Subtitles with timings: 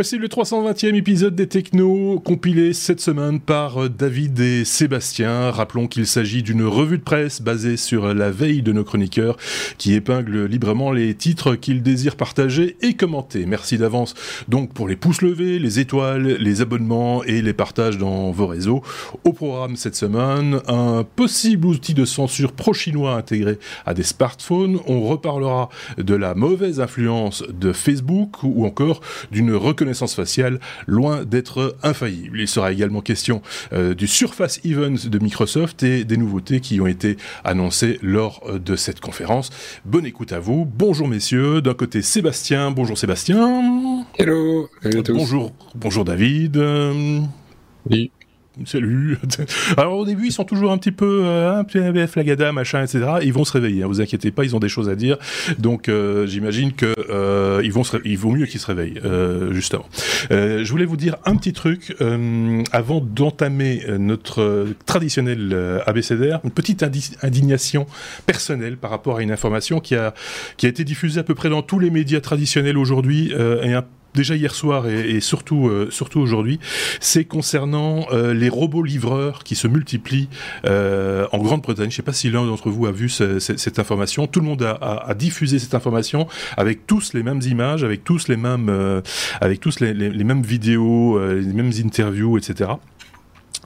[0.00, 5.50] Voici le 320e épisode des Technos, compilé cette semaine par euh, David et Sébastien.
[5.50, 9.36] Rappelons qu'il s'agit d'une revue de presse basée sur la veille de nos chroniqueurs
[9.76, 13.44] qui épingle librement les titres qu'ils désirent partager et commenter.
[13.44, 14.14] Merci d'avance
[14.48, 18.80] donc pour les pouces levés, les étoiles, les abonnements et les partages dans vos réseaux.
[19.24, 24.80] Au programme cette semaine, un possible outil de censure pro-chinois intégré à des smartphones.
[24.86, 31.76] On reparlera de la mauvaise influence de Facebook ou encore d'une reconnaissance faciale loin d'être
[31.82, 32.40] infaillible.
[32.40, 36.86] Il sera également question euh, du Surface Events de Microsoft et des nouveautés qui ont
[36.86, 39.50] été annoncées lors euh, de cette conférence.
[39.84, 40.64] Bonne écoute à vous.
[40.64, 41.60] Bonjour messieurs.
[41.60, 42.70] D'un côté Sébastien.
[42.70, 44.06] Bonjour Sébastien.
[44.18, 44.68] Hello.
[45.08, 45.52] Bonjour.
[45.74, 46.56] Bonjour David.
[47.88, 48.10] Oui.
[48.66, 49.16] Salut.
[49.76, 53.06] Alors au début, ils sont toujours un petit peu euh, un petit flagada, machin, etc.
[53.22, 53.84] Ils vont se réveiller.
[53.84, 55.18] Hein, vous inquiétez pas, ils ont des choses à dire.
[55.58, 59.52] Donc euh, j'imagine que euh, ils vont se il vaut mieux qu'ils se réveillent euh,
[59.52, 59.86] justement.
[60.32, 66.50] Euh, je voulais vous dire un petit truc euh, avant d'entamer notre traditionnel abécédaire, une
[66.50, 66.84] petite
[67.22, 67.86] indignation
[68.26, 70.12] personnelle par rapport à une information qui a
[70.56, 73.84] qui a été diffusée à peu près dans tous les médias traditionnels aujourd'hui et un
[74.14, 76.58] déjà hier soir et, surtout euh, surtout aujourd'hui,
[77.00, 80.28] c'est concernant euh, les robots livreurs qui se multiplient
[80.64, 81.90] euh, en Grande-Bretagne.
[81.90, 84.26] Je ne sais pas si l'un d'entre vous a vu ce, cette information.
[84.26, 88.36] Tout le monde a, diffusé cette information avec tous les mêmes images, avec tous les
[88.36, 89.02] mêmes
[89.40, 92.70] avec tous les, mêmes vidéos, les mêmes interviews, etc.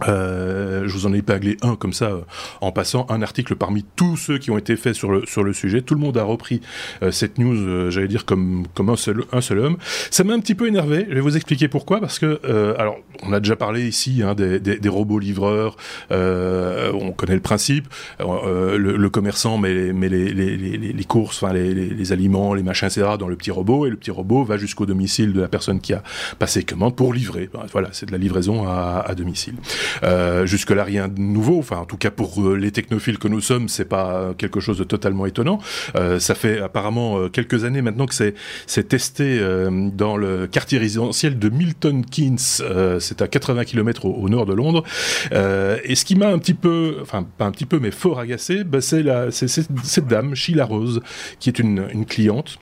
[0.09, 2.21] Euh, je vous en ai épinglé un comme ça euh,
[2.61, 5.53] en passant un article parmi tous ceux qui ont été faits sur le sur le
[5.53, 5.83] sujet.
[5.83, 6.61] Tout le monde a repris
[7.03, 9.77] euh, cette news, euh, j'allais dire comme comme un seul un seul homme.
[10.11, 11.07] Ça m'a un petit peu énervé.
[11.09, 12.01] Je vais vous expliquer pourquoi.
[12.01, 12.41] Parce que
[12.79, 15.77] alors on a déjà parlé ici hein, des, des, des, robots livreurs.
[16.11, 17.87] on connaît le principe.
[18.19, 22.63] Le, le, commerçant met met les, les, les, les courses, enfin les, les, aliments, les
[22.63, 23.13] machins, etc.
[23.19, 25.93] dans le petit robot et le petit robot va jusqu'au domicile de la personne qui
[25.95, 26.03] a
[26.39, 27.49] passé commande pour livrer.
[27.73, 29.55] Voilà, c'est de la livraison à, à domicile.
[30.03, 31.59] Euh, Jusque-là, rien de nouveau.
[31.59, 34.79] Enfin, en tout cas, pour euh, les technophiles que nous sommes, c'est pas quelque chose
[34.79, 35.59] de totalement étonnant.
[35.97, 40.79] Euh, ça fait apparemment euh, quelques années maintenant que c'est testé euh, dans le quartier
[40.79, 42.39] résidentiel de Milton Keynes.
[42.61, 44.85] Euh, c'est à 80 km au, au, nord de Londres.
[45.33, 48.65] et ce qui m'a un petit peu, enfin pas un petit peu, mais fort agacé,
[48.65, 51.01] bah, c'est cette dame, Sheila Rose,
[51.39, 52.59] qui est une, une cliente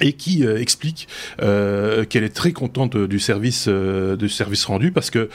[0.00, 1.08] et qui euh, explique
[1.42, 5.28] euh, qu'elle est très contente du service euh, du service rendu parce que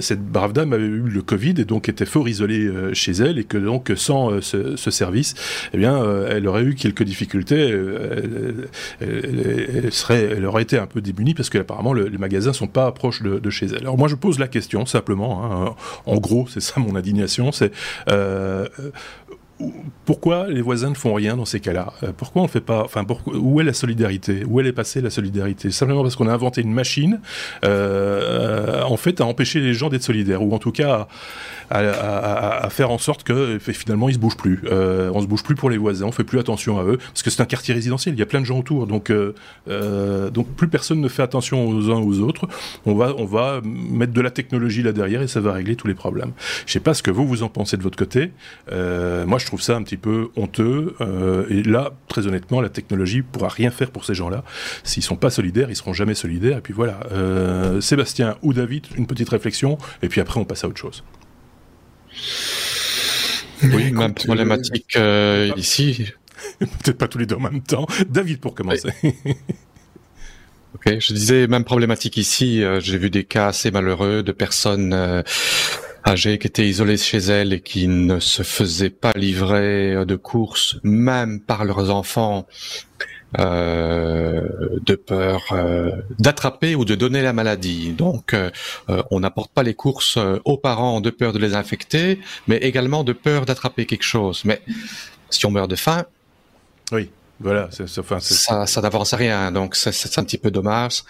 [0.00, 3.44] cette brave dame avait eu le Covid et donc était fort isolée chez elle et
[3.44, 5.34] que donc sans ce, ce, service
[5.72, 7.74] eh bien elle aurait eu quelques difficultés
[9.00, 12.66] elle, serait elle aurait été un peu démunie parce que apparemment le, les magasins sont
[12.66, 13.78] pas proches de, de, chez elle.
[13.78, 15.74] Alors moi je pose la question simplement hein,
[16.06, 17.72] en gros c'est ça mon indignation c'est
[20.04, 21.92] pourquoi les voisins ne font rien dans ces cas-là?
[22.02, 24.44] Euh, Pourquoi on fait pas Enfin, où est la solidarité?
[24.46, 25.70] Où est passée la solidarité?
[25.70, 27.20] Simplement parce qu'on a inventé une machine,
[27.64, 31.08] euh, en fait, à empêcher les gens d'être solidaires, ou en tout cas
[31.70, 34.62] à, faire en sorte que finalement ils se bougent plus.
[34.70, 37.22] Euh, on se bouge plus pour les voisins, on fait plus attention à eux, parce
[37.22, 40.48] que c'est un quartier résidentiel, il y a plein de gens autour, donc euh, donc
[40.54, 42.48] plus personne ne fait attention aux uns aux autres.
[42.86, 45.86] On va on va mettre de la technologie là derrière et ça va régler tous
[45.88, 46.32] les problèmes.
[46.66, 48.30] Je sais pas ce que vous vous en pensez de votre côté.
[48.70, 50.94] Moi, trouve ça un petit peu honteux.
[51.00, 54.44] Euh, et là, très honnêtement, la technologie pourra rien faire pour ces gens-là.
[54.84, 56.58] S'ils sont pas solidaires, ils seront jamais solidaires.
[56.58, 57.00] Et puis voilà.
[57.12, 61.02] Euh, Sébastien ou David, une petite réflexion, et puis après, on passe à autre chose.
[63.62, 66.12] Oui, même problématique euh, ici.
[66.60, 67.86] Peut-être pas tous les deux en même temps.
[68.08, 68.90] David, pour commencer.
[69.02, 69.14] Oui.
[70.74, 72.62] ok, je disais même problématique ici.
[72.78, 75.24] J'ai vu des cas assez malheureux de personnes
[76.08, 80.16] euh, âgées qui étaient isolées chez elles et qui ne se faisaient pas livrer de
[80.16, 82.46] courses, même par leurs enfants,
[83.38, 84.42] euh,
[84.86, 87.90] de peur euh, d'attraper ou de donner la maladie.
[87.90, 88.50] Donc, euh,
[89.10, 93.04] on n'apporte pas les courses euh, aux parents de peur de les infecter, mais également
[93.04, 94.42] de peur d'attraper quelque chose.
[94.44, 94.62] Mais
[95.30, 96.04] si on meurt de faim,
[96.92, 97.10] oui.
[97.40, 101.04] Voilà, c est, enfin, ça, ça n'avance à rien, donc c'est un petit peu dommage.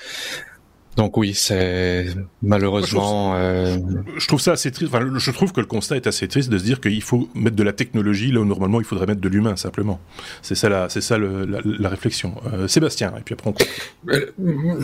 [0.98, 2.06] Donc oui, c'est
[2.42, 3.28] malheureusement.
[3.28, 4.18] Moi, je, trouve euh...
[4.18, 4.92] je, trouve ça assez triste.
[4.92, 7.54] Enfin, je trouve que le constat est assez triste de se dire qu'il faut mettre
[7.54, 10.00] de la technologie là où normalement il faudrait mettre de l'humain simplement.
[10.42, 12.34] C'est ça la, c'est ça le, la, la, réflexion.
[12.52, 14.10] Euh, Sébastien, et puis après on.
[14.10, 14.80] Euh,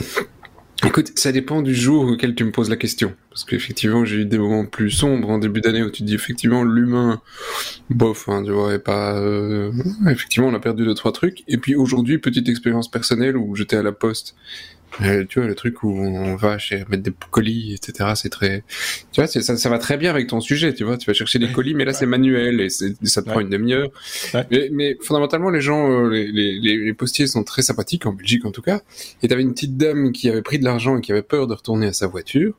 [0.86, 3.12] écoute, ça dépend du jour auquel tu me poses la question.
[3.30, 6.62] Parce qu'effectivement, j'ai eu des moments plus sombres en début d'année où tu dis effectivement
[6.62, 7.20] l'humain,
[7.90, 9.18] bof, hein, tu vois, et pas.
[9.18, 9.72] Euh...
[10.08, 11.42] Effectivement, on a perdu deux trois trucs.
[11.48, 14.36] Et puis aujourd'hui, petite expérience personnelle où j'étais à la poste
[15.02, 18.10] Euh, tu vois, le truc où on va chez, mettre des colis, etc.
[18.14, 18.62] C'est très,
[19.12, 20.96] tu vois, ça, ça va très bien avec ton sujet, tu vois.
[20.96, 23.90] Tu vas chercher des colis, mais là c'est manuel et, ça te prend une demi-heure.
[24.50, 28.44] Mais, mais, fondamentalement, les gens, euh, les, les, les, postiers sont très sympathiques en Belgique
[28.44, 28.80] en tout cas.
[29.22, 31.54] Et t'avais une petite dame qui avait pris de l'argent et qui avait peur de
[31.54, 32.54] retourner à sa voiture.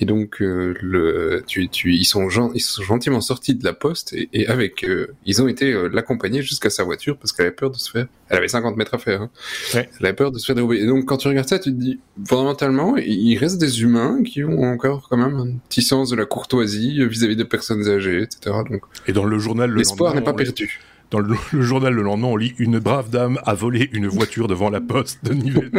[0.00, 4.12] Et donc, euh, le, tu, tu, ils, sont ils sont gentiment sortis de la poste
[4.12, 7.54] et, et avec, euh, ils ont été euh, l'accompagner jusqu'à sa voiture parce qu'elle avait
[7.54, 8.06] peur de se faire.
[8.28, 9.22] Elle avait 50 mètres à faire.
[9.22, 9.30] Hein.
[9.74, 9.88] Ouais.
[9.98, 10.78] Elle avait peur de se faire dérober.
[10.78, 14.44] Et donc, quand tu regardes ça, tu te dis, fondamentalement, il reste des humains qui
[14.44, 18.56] ont encore quand même un petit sens de la courtoisie vis-à-vis des personnes âgées, etc.
[18.70, 20.80] Donc, et dans le journal, l'espoir n'est pas perdu.
[21.10, 24.68] Dans le, journal le lendemain, on lit une brave dame a volé une voiture devant
[24.68, 25.70] la poste de Nivelles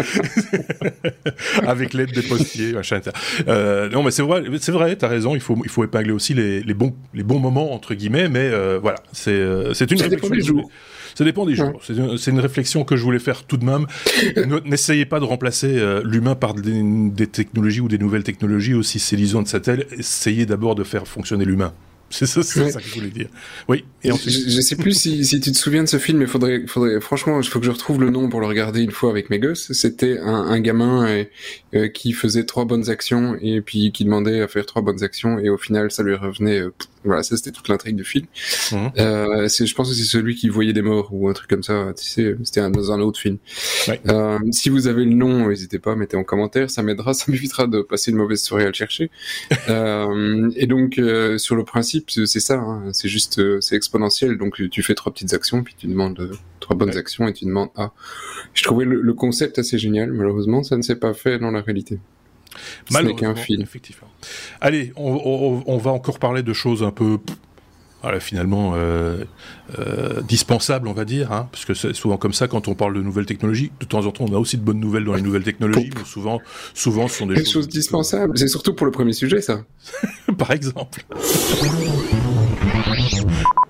[1.68, 3.00] avec l'aide des postiers, machin.
[3.48, 5.36] Euh, non, mais c'est vrai, c'est vrai, t'as raison.
[5.36, 8.30] Il faut, il faut épingler aussi les, les bons, les bons moments entre guillemets.
[8.30, 9.98] Mais euh, voilà, c'est, euh, c'est une.
[9.98, 10.70] Ça dépend des jours.
[11.16, 11.82] Ça dépend des jours.
[11.84, 13.86] C'est une, réflexion que je voulais faire tout de même.
[14.66, 19.00] N'essayez pas de remplacer euh, l'humain par des, des, technologies ou des nouvelles technologies aussi
[19.00, 19.86] séduisantes ça-t-elle.
[19.98, 21.74] Essayez d'abord de faire fonctionner l'humain.
[22.12, 23.28] C'est ça, c'est ça que je voulais dire.
[23.68, 23.86] Oui.
[24.04, 24.34] Et ensuite...
[24.34, 27.00] je, je, sais plus si, si, tu te souviens de ce film, mais faudrait, faudrait,
[27.00, 29.38] franchement, il faut que je retrouve le nom pour le regarder une fois avec mes
[29.38, 29.72] gosses.
[29.74, 31.24] C'était un, un, gamin euh,
[31.76, 35.38] euh, qui faisait trois bonnes actions et puis qui demandait à faire trois bonnes actions
[35.38, 36.74] et au final, ça lui revenait euh,
[37.04, 38.25] voilà, ça c'était toute l'intrigue du film.
[38.72, 38.92] Mhm.
[38.98, 41.94] Euh, je pense que c'est celui qui voyait des morts ou un truc comme ça.
[41.98, 43.38] Tu sais, c'était dans un autre film.
[43.88, 44.01] Ouais.
[44.10, 47.68] Euh, si vous avez le nom, n'hésitez pas, mettez en commentaire, ça m'aidera, ça m'évitera
[47.68, 49.12] de passer une mauvaise soirée à le chercher.
[49.69, 51.00] euh, et donc
[51.38, 54.38] sur le principe, c'est ça, hein, c'est juste, c'est exponentiel.
[54.38, 57.69] Donc tu fais trois petites actions, puis tu demandes trois bonnes actions et tu demandes
[57.78, 57.92] ah.
[58.54, 60.12] Je trouvais le, le concept assez génial.
[60.12, 62.00] Malheureusement, ça ne s'est pas fait dans la réalité.
[62.92, 63.62] Malheureusement, film.
[63.62, 64.08] effectivement.
[64.62, 67.20] Allez, on, on, on, va encore parler de choses un peu
[68.02, 69.24] voilà, finalement euh,
[69.78, 72.94] euh, dispensables, on va dire, hein, parce que c'est souvent comme ça quand on parle
[72.94, 73.72] de nouvelles technologies.
[73.80, 76.06] De temps en temps, on a aussi de bonnes nouvelles dans les nouvelles technologies, mais
[76.06, 76.40] souvent,
[76.74, 78.38] souvent, ce sont des choses, choses dispensables.
[78.38, 79.64] C'est surtout pour le premier sujet, ça.
[80.38, 81.04] Par exemple.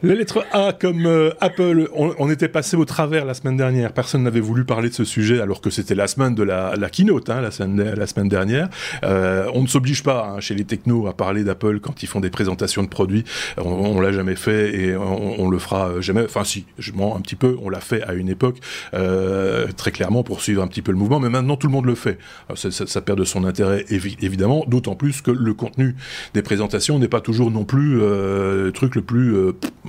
[0.00, 3.92] La lettre A comme euh, Apple, on, était passé au travers la semaine dernière.
[3.92, 7.28] Personne n'avait voulu parler de ce sujet alors que c'était la semaine de la, keynote,
[7.30, 8.68] hein, la, semaine, dernière.
[9.02, 12.20] Euh, on ne s'oblige pas hein, chez les technos à parler d'Apple quand ils font
[12.20, 13.24] des présentations de produits.
[13.56, 16.22] On, on l'a jamais fait et on, on, le fera jamais.
[16.22, 17.56] Enfin si, je mens un petit peu.
[17.60, 18.58] On l'a fait à une époque
[18.94, 21.86] euh, très clairement pour suivre un petit peu le mouvement, mais maintenant tout le monde
[21.86, 22.18] le fait.
[22.54, 25.96] Ça, ça, perd de son intérêt évidemment, d'autant plus que le contenu
[26.34, 29.34] des présentations n'est pas toujours non plus le truc le plus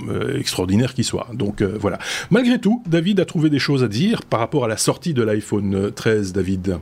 [0.08, 1.28] euh, euh, extraordinaire qui soit.
[1.32, 1.98] Donc euh, voilà.
[2.30, 5.22] Malgré tout, David a trouvé des choses à dire par rapport à la sortie de
[5.22, 6.78] l'iPhone 13, David.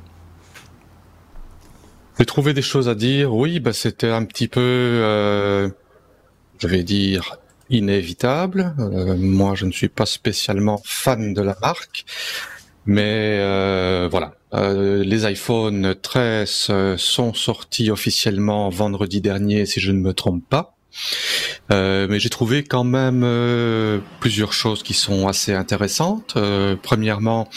[2.19, 3.35] J'ai trouvé des choses à dire.
[3.35, 5.69] Oui, bah c'était un petit peu, euh,
[6.59, 7.39] je vais dire,
[7.71, 8.75] inévitable.
[8.79, 12.05] Euh, moi, je ne suis pas spécialement fan de la marque,
[12.87, 14.35] mais euh, voilà.
[14.55, 20.78] Euh, les iPhone 13 sont sortis officiellement vendredi dernier, si je ne me trompe pas.
[21.71, 26.35] Euh, mais j'ai trouvé quand même euh, plusieurs choses qui sont assez intéressantes.
[26.37, 27.49] Euh, premièrement,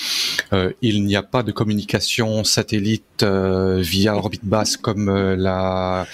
[0.82, 6.06] il n'y a pas de communication satellite via orbite basse comme la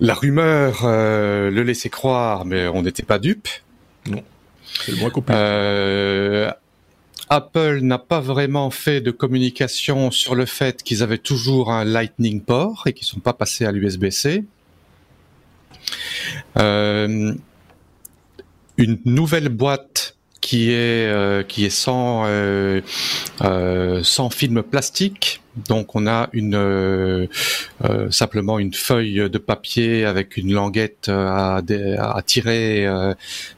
[0.00, 3.48] la rumeur le laissait croire, mais on n'était pas dupe.
[4.06, 4.22] Non,
[4.84, 6.50] c'est le moins compliqué.
[7.30, 12.42] Apple n'a pas vraiment fait de communication sur le fait qu'ils avaient toujours un Lightning
[12.42, 14.44] port et qu'ils sont pas passés à l'USB-C.
[16.58, 17.34] Euh,
[18.76, 22.82] une nouvelle boîte qui est euh, qui est sans euh,
[24.02, 25.40] sans film plastique.
[25.68, 27.28] Donc on a une
[28.10, 32.88] simplement une feuille de papier avec une languette à, à tirer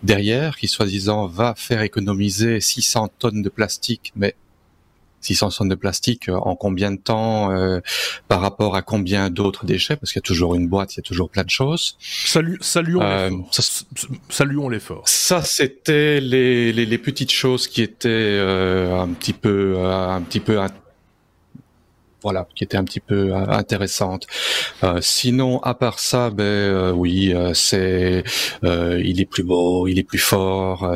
[0.02, 4.34] derrière qui soi-disant va faire économiser 600 tonnes de plastique, mais
[5.26, 7.80] 600 tonnes de plastique euh, en combien de temps euh,
[8.28, 11.00] par rapport à combien d'autres déchets Parce qu'il y a toujours une boîte, il y
[11.00, 11.96] a toujours plein de choses.
[12.00, 13.50] Salut, saluons euh, l'effort.
[14.28, 15.02] Saluons l'effort.
[15.06, 20.40] Ça, c'était les, les, les, petites choses qui étaient euh, un petit peu, un petit
[20.40, 20.60] peu
[22.26, 24.26] voilà, qui était un petit peu euh, intéressante.
[24.82, 28.24] Euh, sinon, à part ça, ben euh, oui, c'est,
[28.64, 30.92] il est plus beau, il est plus fort.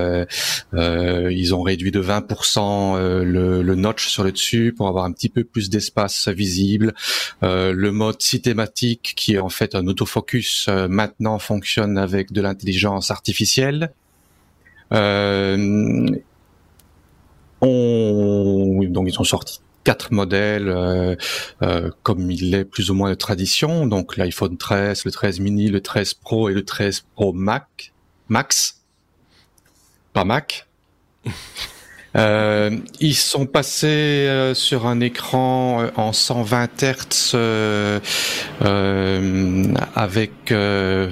[0.73, 5.45] ils ont réduit de 20% le, notch sur le dessus pour avoir un petit peu
[5.45, 6.95] plus d'espace visible.
[7.43, 13.93] le mode systématique, qui est en fait un autofocus, maintenant fonctionne avec de l'intelligence artificielle.
[14.91, 16.07] on,
[18.89, 21.17] donc ils ont sorti quatre modèles euh,
[21.63, 25.69] euh, comme il est plus ou moins de tradition, donc l'iPhone 13, le 13 mini,
[25.69, 27.93] le 13 Pro et le 13 Pro Mac,
[28.29, 28.83] Max,
[30.13, 30.69] pas Mac.
[32.17, 38.01] Euh, ils sont passés euh, sur un écran euh, en 120 Hz euh,
[39.95, 40.33] avec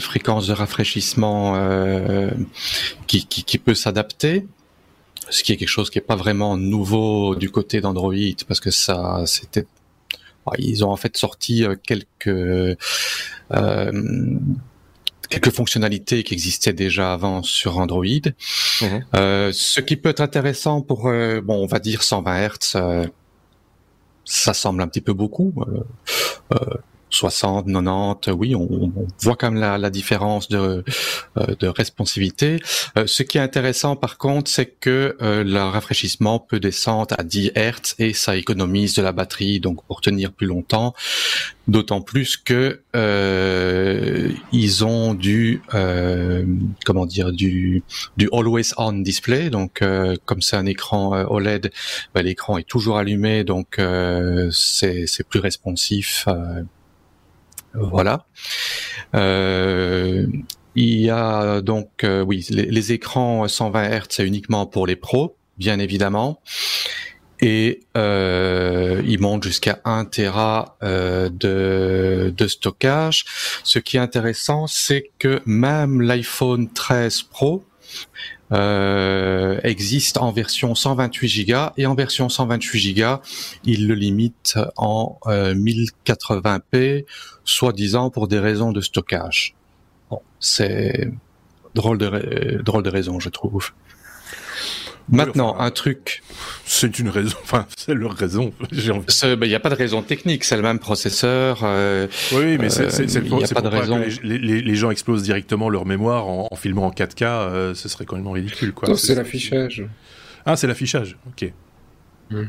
[0.00, 1.56] fréquence de rafraîchissement
[3.06, 4.46] qui, qui, qui, peut s'adapter.
[5.30, 8.14] Ce qui est quelque chose qui n'est pas vraiment nouveau du côté d'Android
[8.46, 9.66] parce que ça, c'était,
[10.58, 12.76] ils ont en fait sorti quelques
[15.28, 18.04] quelques fonctionnalités qui existaient déjà avant sur Android.
[18.04, 19.04] Mhm.
[19.14, 23.06] Euh, ce qui peut être intéressant pour, euh, bon, on va dire 120 Hz, euh,
[24.24, 25.54] ça semble un petit peu beaucoup.
[27.10, 30.84] 60, 90, oui, on, voit quand même la, différence de,
[31.36, 32.60] euh, responsivité.
[32.96, 37.22] Euh, ce qui est intéressant par contre, c'est que euh, le rafraîchissement peut descendre à
[37.22, 40.94] 10 Hz et ça économise de la batterie, donc pour tenir plus longtemps.
[41.66, 42.80] D'autant plus que
[44.52, 45.62] ils ont du
[46.84, 47.82] comment dire du
[48.16, 49.82] du always on display, donc
[50.24, 51.70] comme c'est un écran OLED,
[52.14, 53.78] ben, l'écran est toujours allumé, donc
[54.50, 56.26] c'est c'est plus responsif.
[57.74, 58.26] Voilà.
[59.14, 60.26] Euh,
[60.74, 65.36] il y a donc, euh, oui, les, écrans 120 Hz, c'est uniquement pour les pros,
[65.56, 66.40] bien évidemment.
[67.40, 73.24] Et euh, ils montent jusqu'à 1 Tera euh, de stockage.
[73.64, 77.64] Ce qui est intéressant, c'est que même l'iPhone 13 Pro
[78.52, 83.16] euh, existe en version 128 Go et en version 128 Go,
[83.64, 87.02] il le limite en 1080p, euh,
[87.44, 89.54] soi-disant pour des raisons de stockage.
[90.10, 91.10] Bon, c'est
[91.74, 93.70] drôle de drôle de raison, je trouve.
[95.10, 96.22] Maintenant, un truc.
[96.64, 98.52] C'est une raison, enfin, c'est leur raison.
[98.72, 101.60] Il n'y ben, a pas de raison technique, c'est le même processeur.
[101.62, 104.00] Euh, oui, mais c'est euh, pas de raison.
[104.00, 108.04] Que les, les, gens explosent directement leur mémoire en, filmant en 4K, euh, ce serait
[108.04, 108.72] quand même ridicule.
[108.96, 109.84] C'est l'affichage.
[110.44, 111.52] Ah, c'est l'affichage, ok.
[112.30, 112.44] Hmm.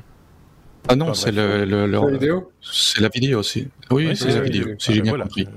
[0.91, 2.51] Ah non, c'est le, le, le, la vidéo.
[2.62, 3.67] C'est la vidéo aussi.
[3.91, 5.48] Oui, c'est la vidéo, si j'ai bien compris.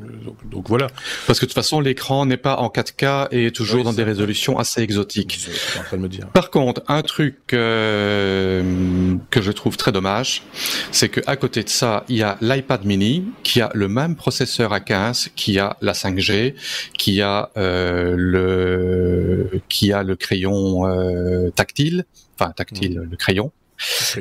[0.45, 0.89] Donc, voilà.
[1.27, 4.03] Parce que de toute façon, l'écran n'est pas en 4K et est toujours dans des
[4.03, 5.49] résolutions assez exotiques.
[5.81, 6.29] En train de me dire.
[6.35, 10.43] Par contre, un truc euh, que je trouve très dommage,
[10.91, 14.17] c'est que à côté de ça, il y a l'iPad Mini qui a le même
[14.17, 16.57] processeur A15, qui a la 5G,
[16.99, 22.05] qui a euh, le qui a le crayon euh, tactile,
[22.39, 23.11] enfin tactile, mmh.
[23.11, 23.51] le crayon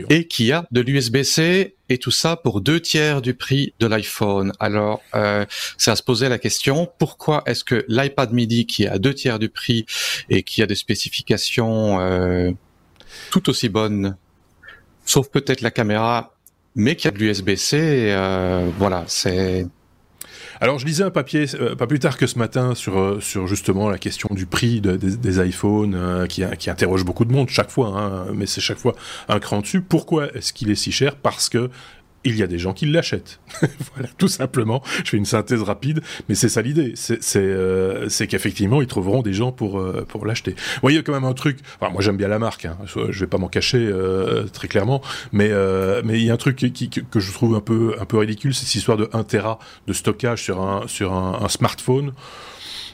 [0.10, 4.54] et qui a de l'USB-C et tout ça pour deux tiers du prix de l'iPhone.
[4.60, 5.46] Alors, euh,
[5.78, 9.14] c'est à se poser la question pourquoi est-ce que l'iPad midi qui est à deux
[9.14, 9.86] tiers du prix
[10.30, 12.52] et qui a des spécifications euh,
[13.30, 14.16] tout aussi bonnes,
[15.06, 16.34] sauf peut-être la caméra,
[16.76, 17.78] mais qui a de l'USB-C,
[18.12, 19.66] euh, voilà, c'est
[20.62, 23.48] alors, je lisais un papier euh, pas plus tard que ce matin sur euh, sur
[23.48, 27.72] justement la question du prix des, iPhones euh, qui, qui interroge beaucoup de monde chaque
[27.72, 28.94] fois, hein, mais c'est chaque fois
[29.28, 29.82] un cran dessus.
[29.82, 31.16] Pourquoi est-ce qu'il est si cher?
[31.16, 31.72] Parce que
[32.24, 33.40] il y a des gens qui l'achètent.
[33.94, 34.82] voilà, tout simplement.
[35.04, 36.94] Je fais une synthèse rapide, mais c'est ça l'idée.
[36.96, 40.52] C'est euh, qu'effectivement, ils trouveront des gens pour euh, pour l'acheter.
[40.52, 41.60] Vous voyez, quand même un truc.
[41.82, 42.66] Moi, j'aime bien la marque.
[42.66, 42.78] Hein.
[42.86, 45.02] Je vais pas m'en cacher euh, très clairement,
[45.32, 48.18] mais euh, mais il y a un truc que je trouve un peu un peu
[48.18, 52.14] ridicule, c'est cette histoire de 1 Tera de stockage sur un sur un smartphone.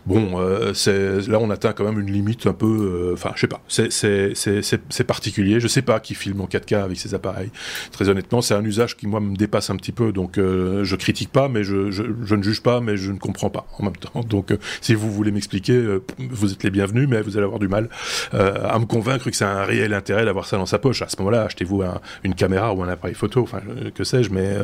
[0.07, 3.41] Bon, euh, c'est là on atteint quand même une limite un peu, euh, enfin je
[3.41, 5.59] sais pas, c'est particulier.
[5.59, 7.51] Je sais pas qui filme en 4K avec ces appareils.
[7.91, 10.95] Très honnêtement, c'est un usage qui moi me dépasse un petit peu, donc euh, je
[10.95, 13.83] critique pas, mais je, je, je, ne juge pas, mais je ne comprends pas en
[13.83, 14.21] même temps.
[14.21, 17.67] Donc euh, si vous voulez m'expliquer, vous êtes les bienvenus, mais vous allez avoir du
[17.67, 17.89] mal
[18.31, 21.01] à me convaincre que c'est un réel intérêt d'avoir ça dans sa poche.
[21.01, 21.83] À ce moment-là, achetez-vous
[22.23, 23.59] une caméra ou un appareil photo, enfin
[23.93, 24.55] que sais-je, mais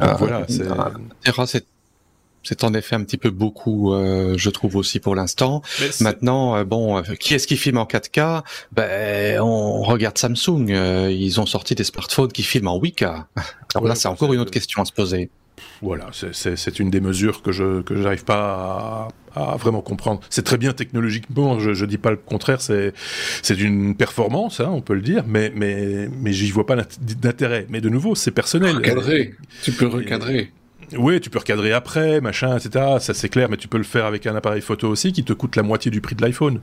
[0.00, 0.46] ah, voilà.
[0.48, 1.66] C'est
[2.42, 5.62] c'est en effet un petit peu beaucoup, euh, je trouve aussi pour l'instant.
[6.00, 10.68] Maintenant, euh, bon, euh, qui est-ce qui filme en 4K Ben, on regarde Samsung.
[10.68, 13.24] ils ont sorti des smartphones qui filment en 8K.
[13.74, 15.30] Alors là, c'est encore une autre question à se poser.
[15.80, 20.20] Voilà, c'est une des mesures que je que j'arrive pas à, vraiment comprendre.
[20.30, 22.60] C'est très bien technologiquement, je, je dis pas le contraire.
[22.60, 22.92] C'est
[23.42, 27.66] c'est une performance, hein, on peut le dire, mais mais mais j'y vois pas d'intérêt.
[27.68, 28.76] Mais de nouveau, c'est personnel.
[28.76, 30.52] Recadrer, tu peux recadrer.
[30.98, 32.96] Oui, tu peux recadrer après, machin, etc.
[33.00, 35.32] Ça c'est clair, mais tu peux le faire avec un appareil photo aussi qui te
[35.32, 36.60] coûte la moitié du prix de l'iPhone.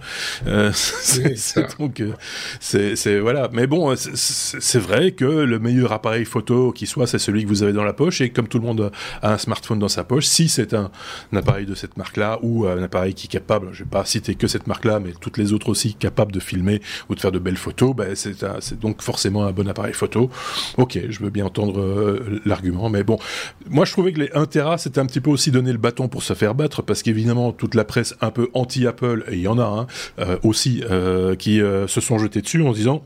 [0.48, 2.14] Euh, c'est donc euh,
[2.60, 3.50] c'est voilà.
[3.54, 7.64] Mais bon, c'est vrai que le meilleur appareil photo qui soit, c'est celui que vous
[7.64, 8.22] avez dans la poche.
[8.22, 10.92] Et comme tout le monde a un smartphone dans sa poche, si c'est un,
[11.34, 14.48] appareil de cette marque-là ou un appareil qui est capable, je vais pas citer que
[14.48, 17.58] cette marque-là, mais toutes les autres aussi capables de filmer ou de faire de belles
[17.58, 20.30] photos, ben c'est donc forcément un bon appareil photo.
[20.78, 23.20] Ok, je veux bien entendre euh, l'argument, mais bon,
[23.70, 26.24] moi je trouvais que les 1 Tera, un petit peu aussi donner le bâton pour
[26.24, 29.58] se faire battre, parce qu'évidemment, toute la presse un peu anti-Apple, et il y en
[29.58, 29.88] a hein,
[30.20, 33.04] euh, aussi, euh, qui euh, se sont jetés dessus en disant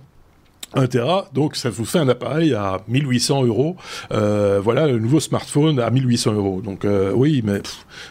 [0.76, 3.78] 1 Tera, donc ça vous fait un appareil à 1800 euros.
[4.10, 6.62] Voilà, le nouveau smartphone à 1800 euros.
[6.62, 7.60] Donc oui, mais vous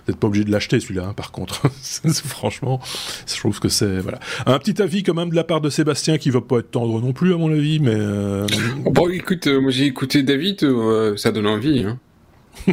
[0.06, 1.62] n'êtes pas obligé de l'acheter celui-là, hein, par contre.
[2.24, 2.80] Franchement,
[3.26, 3.98] je trouve que c'est...
[3.98, 4.20] Voilà.
[4.46, 7.00] Un petit avis quand même de la part de Sébastien qui va pas être tendre
[7.00, 7.96] non plus à mon avis, mais...
[8.84, 10.64] Bon, écoute, moi j'ai écouté David,
[11.16, 11.80] ça donne envie.
[11.80, 11.98] Hein.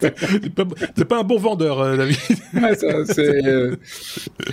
[0.00, 0.64] c'est pas,
[1.04, 2.16] pas, un bon vendeur, euh, David.
[2.54, 3.76] Ouais, ça, c'est, euh,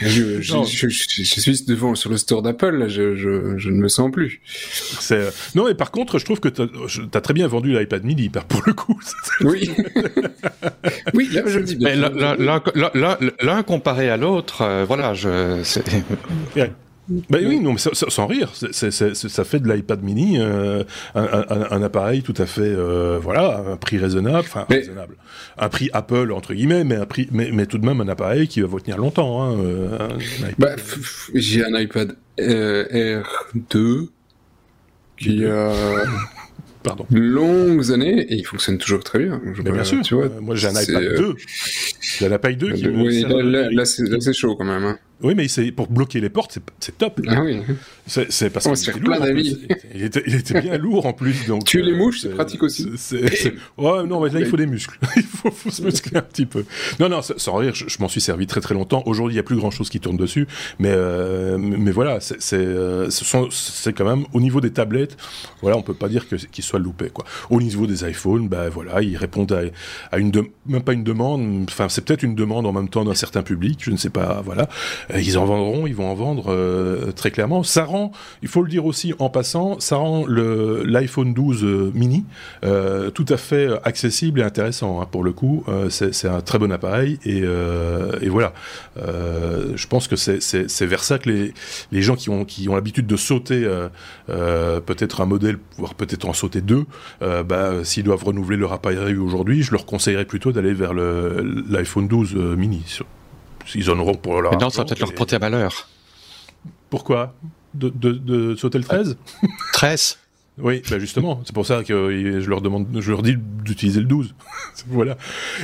[0.02, 4.12] je, je, je, je, suis devant sur le store d'Apple, je, je, ne me sens
[4.12, 4.42] plus.
[4.46, 8.30] C'est, non, et par contre, je trouve que tu as, très bien vendu l'iPad mini,
[8.30, 9.00] pour le coup.
[9.42, 9.70] oui.
[11.14, 11.96] oui, là, je dis bien.
[11.96, 15.62] Mais l'un comparé à l'autre, euh, voilà, je.
[16.56, 16.72] Ouais.
[17.10, 20.84] Ben oui, non, mais sans rire, ça fait de l'iPad mini euh,
[21.16, 24.78] un, un, un, appareil tout à fait, euh, voilà, un prix raisonnable, enfin mais...
[24.78, 25.16] raisonnable,
[25.58, 28.48] un prix Apple entre guillemets, mais un prix, mais, mais, tout de même un appareil
[28.48, 29.44] qui va vous tenir longtemps.
[29.44, 30.08] Hein, euh,
[30.60, 30.76] bah,
[31.34, 33.24] J'ai un iPad euh,
[33.56, 34.10] R2
[35.18, 35.74] qui a
[36.84, 37.06] Pardon.
[37.12, 39.42] longues années et il fonctionne toujours très bien.
[39.54, 41.36] Je bien sûr, tu vois, moi j'ai un iPad 2,
[42.18, 42.88] j'ai un iPad 2 qui.
[42.88, 44.86] Oui, là, là, là c'est chaud quand même.
[44.86, 45.00] Hein.
[45.22, 47.20] Oui, mais c'est pour bloquer les portes, c'est top.
[47.28, 47.62] Ah oui.
[48.08, 49.58] C'est parce qu'il était plein d'amis.
[49.96, 51.46] Il était, il était bien lourd en plus.
[51.48, 52.88] Donc, Tuer les mouches, c'est pratique aussi.
[53.78, 54.98] Ouais, non, mais là, il faut des muscles.
[55.16, 56.64] il faut, faut, se muscler un petit peu.
[57.00, 59.04] Non, non, sans rire, je, je m'en suis servi très très longtemps.
[59.06, 60.48] Aujourd'hui, il n'y a plus grand chose qui tourne dessus.
[60.80, 63.10] Mais, euh, mais voilà, c'est euh,
[63.96, 65.18] quand même, au niveau des tablettes,
[65.62, 67.26] voilà, on peut pas dire qu'ils qu soient loupés, quoi.
[67.50, 69.62] Au niveau des iPhones, ben voilà, ils répondent à,
[70.12, 73.06] à une, de, même pas une demande, enfin, c'est peut-être une demande en même temps
[73.06, 74.70] d'un certain public, je ne sais pas, voilà.
[75.14, 77.64] Euh, ils en vendront, ils vont en vendre euh, très clairement.
[77.64, 78.12] Ça rend,
[78.42, 82.26] il faut le dire aussi en passant, ça rend l'iPhone 12 euh, mini
[83.14, 85.64] tout à fait accessible et intéressant hein, pour le coup.
[85.90, 88.54] C'est un très bon appareil et, et voilà.
[88.98, 91.54] je pense que c'est vers ça que les,
[91.92, 93.68] les gens qui ont, qui ont l'habitude de sauter
[94.28, 96.86] peut-être un modèle, voire peut-être en sauter deux,
[97.22, 102.36] bah, s'ils doivent renouveler leur appareil aujourd'hui, je leur conseillerais plutôt d'aller vers l'iPhone 12
[102.36, 102.84] mini.
[103.76, 104.52] Ils en auront pour leur.
[104.52, 105.88] Mais non, ça va peut-être leur porter à malheur.
[106.90, 107.36] Pourquoi
[107.74, 109.18] de, de, de, sauter le 13
[109.74, 110.18] 13
[110.58, 114.08] Oui, bah justement, c'est pour ça que je leur demande, je leur dis d'utiliser le
[114.08, 114.36] 12.
[114.88, 115.18] voilà.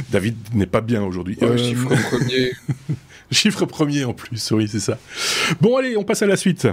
[0.09, 1.37] David n'est pas bien aujourd'hui.
[1.41, 1.57] Ouais, euh...
[1.57, 2.51] Chiffre premier.
[3.31, 4.97] chiffre premier en plus, oui, c'est ça.
[5.59, 6.67] Bon, allez, on passe à la suite.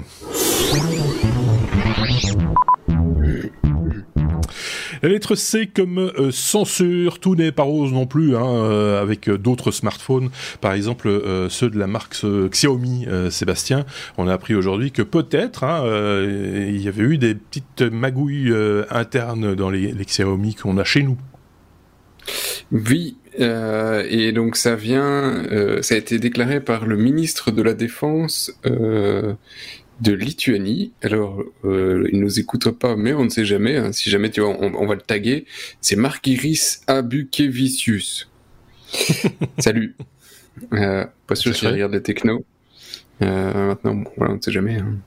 [5.02, 9.28] La lettre C comme euh, censure, tout n'est pas rose non plus, hein, euh, avec
[9.30, 12.16] d'autres smartphones, par exemple euh, ceux de la marque
[12.50, 13.84] Xiaomi, Sébastien.
[14.18, 18.54] On a appris aujourd'hui que peut-être hein, il y avait eu des petites magouilles
[18.90, 21.16] internes dans les, Xiaomi qu'on a chez nous.
[22.70, 27.62] Oui, euh, et donc ça vient, euh, ça a été déclaré par le ministre de
[27.62, 29.34] la Défense euh,
[30.02, 30.92] de Lituanie.
[31.02, 33.76] Alors, euh, il nous écoute pas, mais on ne sait jamais.
[33.76, 33.92] Hein.
[33.92, 35.46] Si jamais tu vois, on, on va le taguer.
[35.80, 38.28] C'est Markiris Abukevicius.
[39.58, 39.94] Salut.
[40.74, 42.44] Euh, pas sûr si regarde les techno.
[43.22, 44.76] Euh, maintenant, bon, voilà, on ne sait jamais.
[44.76, 44.98] Hein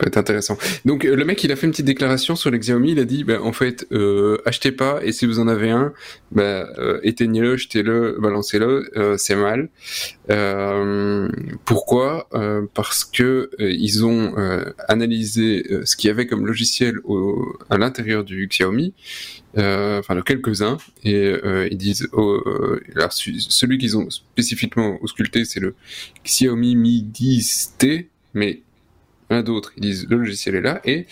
[0.00, 0.58] peut être intéressant.
[0.84, 2.92] Donc le mec, il a fait une petite déclaration sur les Xiaomi.
[2.92, 5.92] Il a dit, bah, en fait, euh, achetez pas et si vous en avez un,
[6.32, 8.90] bah, euh, éteignez-le, jetez-le, balancez-le.
[8.96, 9.68] Euh, c'est mal.
[10.30, 11.28] Euh,
[11.64, 12.28] pourquoi?
[12.34, 14.34] Euh, Parce que euh, ils ont
[14.88, 18.94] analysé ce qu'il y avait comme logiciel au, à l'intérieur du Xiaomi.
[19.56, 21.34] enfin de quelques-uns et
[21.70, 22.40] ils disent oh,
[22.96, 25.74] alors celui qu'ils ont spécifiquement ausculté c'est le
[26.24, 28.62] Xiaomi Mi 10T mais
[29.30, 31.06] un d'autres, ils disent le logiciel est là, et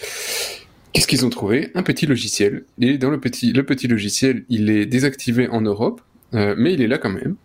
[0.92, 1.70] qu'est-ce qu'ils ont trouvé?
[1.74, 6.00] Un petit logiciel, et dans le petit, le petit logiciel, il est désactivé en Europe,
[6.34, 7.36] euh, mais il est là quand même,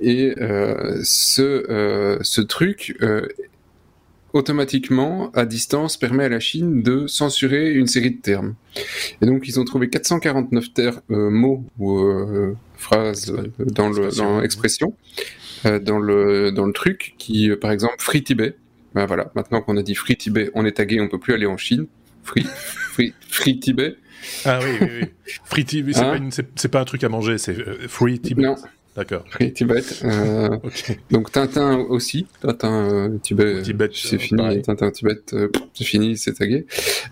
[0.00, 2.96] et euh, ce, euh, ce truc
[4.34, 8.54] automatiquement, à distance, permet à la Chine de censurer une série de termes.
[9.22, 14.40] Et donc, ils ont trouvé 449 ter euh, mots ou euh, phrases dans le dans
[14.40, 14.92] l'expression,
[15.64, 18.56] dans le dans le truc, qui, par exemple, Free Tibet.
[18.94, 21.46] Ben voilà, maintenant qu'on a dit Free Tibet, on est tagué, on peut plus aller
[21.46, 21.86] en Chine.
[22.22, 23.96] Free, free, free Tibet.
[24.44, 25.08] Ah oui, oui, oui.
[25.44, 27.54] Free Tibet, c'est hein pas, pas, un truc à manger, c'est
[27.88, 28.42] Free Tibet.
[28.42, 28.54] Non.
[28.96, 29.24] D'accord.
[29.28, 29.82] Free Tibet.
[30.04, 30.98] Euh, okay.
[31.10, 32.26] Donc Tintin aussi.
[32.40, 34.40] Tintin euh, Tibet, Tibet c'est fini.
[34.40, 34.62] Pareil.
[34.62, 36.66] Tintin Tibet, euh, c'est fini, c'est tagué.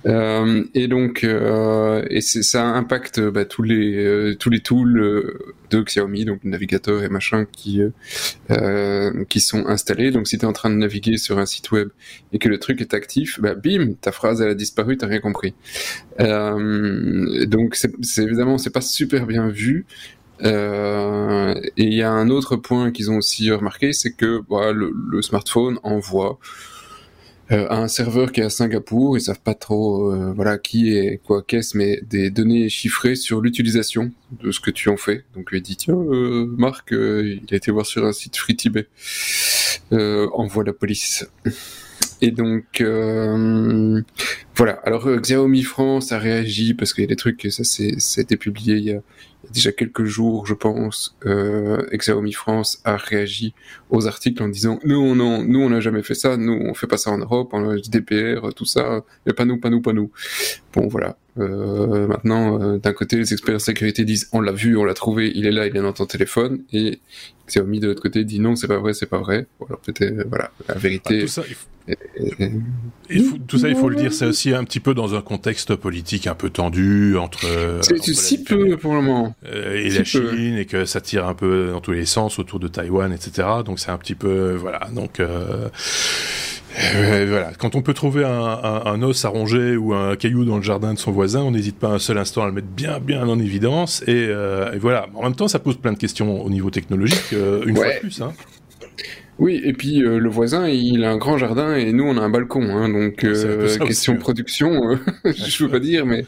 [0.06, 5.40] Euh, et donc, et ça impacte bah, tous les tous les tools
[5.70, 7.80] de Xiaomi, donc navigateur et machin qui
[9.28, 10.12] qui sont installés.
[10.12, 11.88] Donc si tu es en train de naviguer sur un site web
[12.32, 15.20] et que le truc est actif, bah bim, ta phrase elle a disparu, t'as rien
[15.20, 15.54] compris.
[16.18, 19.84] donc c'est évidemment c'est pas super bien vu.
[20.44, 25.22] Euh, et il y a un autre point qu'ils ont aussi remarqué, c'est que le,
[25.22, 26.38] smartphone envoie
[27.50, 29.16] euh, à un serveur qui est à Singapour.
[29.16, 33.40] Ils savent pas trop, euh, voilà, qui est quoi, qu'est-ce, mais des données chiffrées sur
[33.40, 34.10] l'utilisation
[34.42, 35.24] de ce que tu en fais.
[35.34, 38.88] Donc, il dit tiens, Marc, il a été voir sur un site Free Tibet.
[39.90, 41.26] Envoie la police.
[42.20, 42.82] Et donc
[44.56, 44.72] voilà.
[44.84, 48.84] Alors Xiaomi France a réagi parce qu'il y a des trucs ça été publié il
[48.84, 49.02] y a,
[49.50, 51.16] déjà quelques jours je pense.
[51.26, 51.82] Euh,
[52.32, 53.54] France a réagi
[53.90, 56.74] aux articles en disant nous on en- nous on n'a jamais fait ça, nous on
[56.74, 59.92] fait pas ça en Europe, en GDPR tout ça, mais pas nous pas nous pas
[59.92, 60.10] nous.
[60.74, 61.16] Bon voilà.
[61.38, 64.92] Euh, maintenant euh, d'un côté les experts en sécurité disent on l'a vu on l'a
[64.92, 67.00] trouvé il est là il est dans ton téléphone et
[67.48, 69.46] Xiaomi de l'autre côté dit non c'est pas vrai c'est pas vrai.
[69.60, 71.20] Ou alors peut-être euh, voilà la Ah, vérité.
[71.20, 71.56] il
[73.22, 75.74] faut- tout ça, il faut le dire, c'est aussi un petit peu dans un contexte
[75.74, 79.34] politique un peu tendu entre, euh, C'est entre c'est la si peu pour le moment.
[79.46, 80.36] euh, et Si la peu.
[80.36, 83.48] Chine et que ça tire un peu dans tous les sens autour de Taïwan, etc.
[83.64, 84.88] Donc c'est un petit peu voilà.
[84.94, 85.68] Donc euh,
[86.94, 90.44] euh, voilà, quand on peut trouver un, un- un os à ronger ou un caillou
[90.44, 92.68] dans le jardin de son voisin, on n'hésite pas un seul instant à le mettre
[92.68, 94.02] bien bien en évidence.
[94.06, 95.06] Et, euh, et voilà.
[95.14, 98.22] En même temps, ça pose plein de questions au niveau technologique, une fois de plus.
[98.22, 98.32] Hein.
[99.42, 102.20] Oui, et puis euh, le voisin, il a un grand jardin et nous, on a
[102.20, 102.62] un balcon.
[102.62, 104.16] Hein, donc, peu euh, ça question hein.
[104.16, 104.96] production, euh,
[105.36, 106.24] je veux pas dire, mais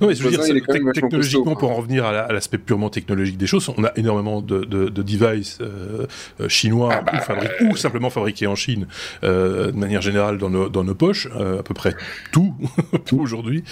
[0.00, 2.22] Non, mais je veux dire, voisin, il est technologiquement, costaud, pour en revenir à la-
[2.22, 6.06] à l'aspect purement technologique des choses, on a énormément de, de, de devices euh,
[6.40, 8.86] euh, chinois Ah bah, ou, fabri- ou simplement fabriqués en Chine,
[9.22, 11.94] de manière générale dans nos, dans nos poches, à peu près
[12.32, 12.54] tout,
[13.04, 13.62] tout aujourd'hui,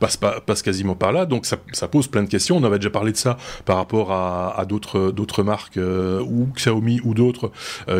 [0.00, 1.26] passe, pas, passe quasiment par là.
[1.26, 2.56] Donc ça, ça pose plein de questions.
[2.56, 7.12] On avait déjà parlé de ça par rapport à, à d'autres marques, ou Xiaomi ou
[7.12, 7.50] d'autres,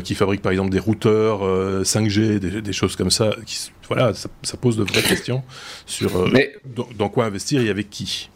[0.07, 3.31] qui fabriquent par exemple des routeurs euh, 5G, des, des choses comme ça.
[3.45, 5.42] Qui, voilà, ça, ça pose de vraies questions
[5.85, 8.31] sur euh, Mais- dans, dans quoi investir et avec qui.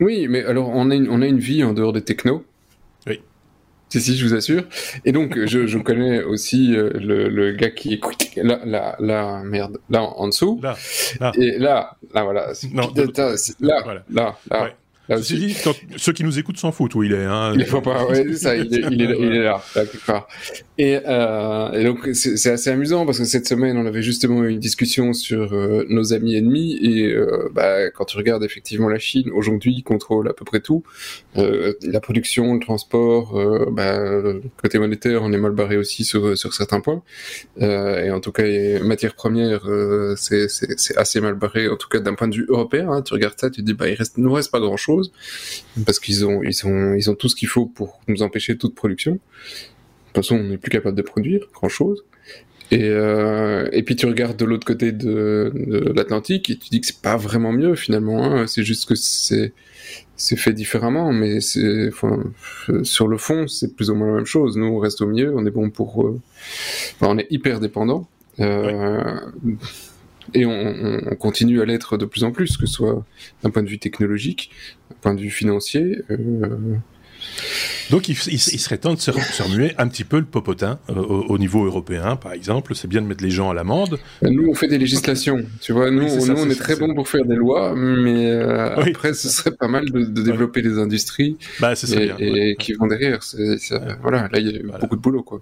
[0.00, 2.44] oui, mais alors on a une, on a une vie en dehors des technos.
[3.06, 3.20] Oui.
[3.90, 4.64] Si, si, je vous assure.
[5.06, 9.42] Et donc, je, je connais aussi euh, le, le gars qui est là, là, là,
[9.44, 10.60] merde, là en, en dessous.
[10.62, 10.76] Là,
[11.20, 11.32] là.
[11.36, 12.52] Et là, là, voilà.
[12.72, 14.04] Non, là, Voilà.
[14.10, 14.74] là, là, Ouais.
[15.08, 15.46] là Ceci aussi.
[15.46, 17.24] dit, quand, ceux qui nous écoutent s'en foutent où il est.
[17.24, 17.54] Hein.
[17.54, 20.28] Il faut pas, ouais, ça, il est, il est, il est là, là, quelque part.
[20.80, 24.50] Et, euh, et donc, c'est assez amusant parce que cette semaine, on avait justement eu
[24.50, 29.00] une discussion sur euh, nos amis ennemis et euh, bah, quand tu regardes effectivement la
[29.00, 30.84] Chine, aujourd'hui, contrôle à peu près tout.
[31.36, 34.22] Euh, la production, le transport, euh, bah,
[34.62, 37.02] côté monétaire, on est mal barré aussi sur, sur certains points.
[37.60, 41.76] Euh, et en tout cas, les matières premières, euh, c'est c'est- assez mal barré, en
[41.76, 42.88] tout cas d'un point de vue européen.
[42.92, 43.02] hein.
[43.02, 45.10] tu regardes ça, tu te dis, bah, il reste, nous reste pas grand-chose
[45.84, 48.76] parce qu'ils ont, ils ont, ils ont tout ce qu'il faut pour nous empêcher toute
[48.76, 49.18] production.
[50.22, 52.04] Façon, on n'est plus capable de produire grand-chose.
[52.70, 55.50] Et, euh, puis tu regardes de l'autre côté de,
[55.96, 58.22] l'Atlantique et tu dis que c'est pas vraiment mieux finalement.
[58.24, 58.46] hein.
[58.46, 59.52] C'est juste que c'est
[60.36, 64.56] fait différemment, mais sur le fond c'est plus ou moins la même chose.
[64.58, 66.20] Nous on reste au milieu, on est bon pour, euh,
[67.00, 68.06] on est hyper dépendant.
[68.40, 69.02] Euh,
[70.34, 73.02] Et on, on- on continue à l'être de plus en plus, que ce soit
[73.42, 74.50] d'un point de vue technologique,
[74.90, 76.02] d'un point de vue financier.
[77.90, 79.10] Donc il, il- il serait temps de se,
[79.42, 82.74] remuer un petit peu le popotin euh, au, au niveau européen, par exemple.
[82.74, 83.98] C'est bien de mettre les gens à l'amende.
[84.22, 85.90] Nous, on fait des législations, tu vois.
[85.90, 87.74] Nous, Oui, c'est ça, nous on est ça, très c'est- bon pour faire des lois,
[87.76, 91.86] mais euh, Oui, après, ce serait pas mal de, de développer des industries Bah, ça
[91.96, 92.16] et, bien.
[92.18, 92.56] et ouais.
[92.58, 93.20] qui vont derrière.
[94.02, 94.78] Voilà, là, il y a Voilà.
[94.78, 95.40] beaucoup de boulot, quoi.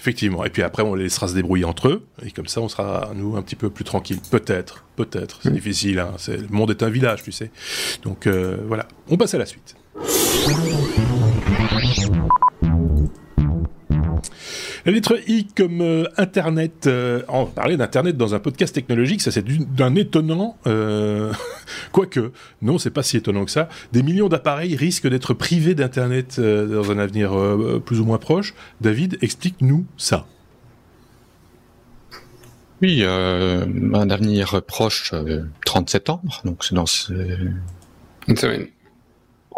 [0.00, 0.44] Effectivement.
[0.44, 2.02] Et puis après, on les laissera se débrouiller entre eux.
[2.24, 4.18] Et comme ça, on sera, nous, un petit peu plus tranquille.
[4.30, 4.84] Peut-être.
[4.96, 5.40] Peut-être.
[5.42, 5.98] C'est difficile.
[5.98, 6.12] Hein.
[6.28, 7.50] Le monde est un village, tu sais.
[8.04, 8.86] Donc euh, voilà.
[9.10, 9.74] On passe à la suite.
[14.84, 16.86] La lettre I comme euh, Internet.
[16.86, 20.56] euh, on va parler d'Internet dans un podcast technologique, ça c'est d'un étonnant.
[20.66, 21.32] euh,
[21.92, 22.32] Quoique,
[22.62, 23.68] non, c'est pas si étonnant que ça.
[23.92, 28.18] Des millions d'appareils risquent d'être privés d'Internet euh, dans un avenir euh, plus ou moins
[28.18, 28.54] proche.
[28.80, 30.26] David, explique-nous ça.
[32.80, 37.12] Oui, euh, un avenir proche, euh, 30 septembre, donc c'est dans, ce-
[38.28, 38.68] Une semaine.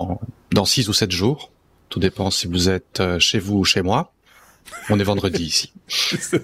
[0.01, 0.21] En-
[0.53, 1.51] dans 6 ou 7 jours.
[1.89, 4.13] Tout dépend si vous êtes euh, chez vous ou chez moi.
[4.89, 5.73] On est vendredi ici.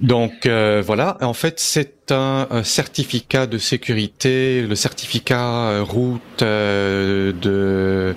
[0.00, 6.42] Donc euh, voilà, en fait c'est un, un certificat de sécurité, le certificat euh, route
[6.42, 8.16] euh, de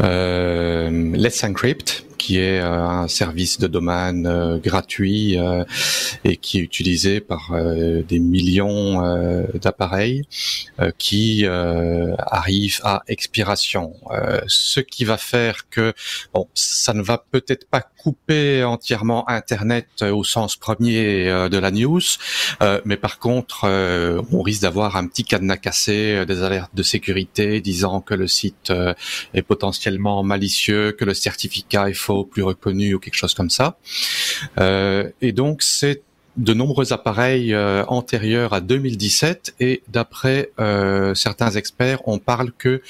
[0.00, 5.64] euh, Let's Encrypt, qui est euh, un service de domaine euh, gratuit euh,
[6.24, 7.52] et qui est utilisé par
[8.08, 10.24] des millions d'appareils
[10.98, 13.94] qui arrivent à expiration.
[14.46, 15.92] Ce qui va faire que
[16.34, 22.00] bon, ça ne va peut-être pas couper entièrement Internet au sens premier de la news,
[22.84, 28.00] mais par contre, on risque d'avoir un petit cadenas cassé, des alertes de sécurité disant
[28.00, 28.72] que le site
[29.34, 31.94] est potentiellement malicieux, que le certificat est
[32.24, 33.78] plus reconnu ou quelque chose comme ça.
[34.58, 36.02] Euh, et donc c'est
[36.36, 42.82] de nombreux appareils euh, antérieurs à 2017 et d'après euh, certains experts, on parle que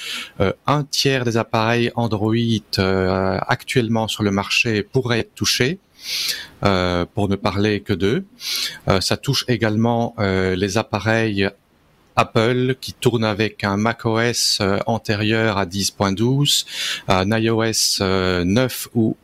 [0.67, 2.35] un tiers des appareils Android
[2.77, 5.79] actuellement sur le marché pourraient être touchés.
[6.61, 8.25] pour ne parler que d'eux.
[9.01, 11.49] ça touche également les appareils
[12.17, 16.65] Apple qui tournent avec un macOS antérieur à 10.12,
[17.09, 19.17] un iOS 9 ou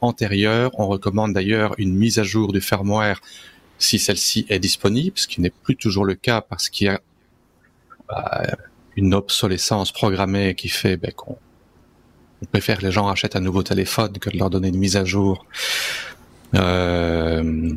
[0.00, 0.70] antérieur.
[0.78, 3.20] On recommande d'ailleurs une mise à jour du firmware
[3.78, 7.00] si celle-ci est disponible, ce qui n'est plus toujours le cas parce qu'il y a
[8.96, 11.38] une obsolescence programmée qui fait ben, qu'on
[12.50, 15.04] préfère que les gens achètent un nouveau téléphone que de leur donner une mise à
[15.04, 15.46] jour.
[16.54, 17.72] Euh,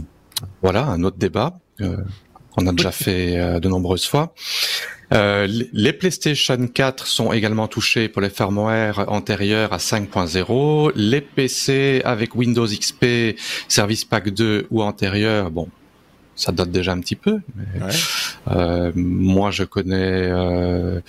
[0.62, 1.98] voilà, un autre débat euh,
[2.56, 4.34] qu'on a déjà fait euh, de nombreuses fois.
[5.14, 10.94] Euh, les PlayStation 4 sont également touchés pour les firmware antérieurs à 5.0.
[10.96, 13.36] Les PC avec Windows XP,
[13.68, 15.68] Service Pack 2 ou antérieur, bon,
[16.36, 17.40] ça date déjà un petit peu.
[18.48, 21.02] Euh, moi, je connais euh,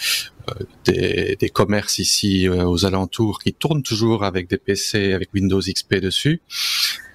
[0.84, 6.40] des, commerces ici aux alentours qui tournent toujours avec des PC avec Windows XP dessus.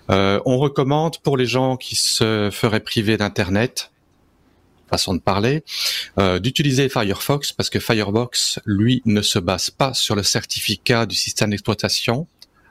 [0.08, 3.92] on recommande pour les gens qui se feraient priver d'internet,
[4.88, 5.64] façon de parler,
[6.42, 11.52] d'utiliser Firefox parce que Firefox, lui, ne se base pas sur le certificat du système
[11.52, 12.28] d'exploitation,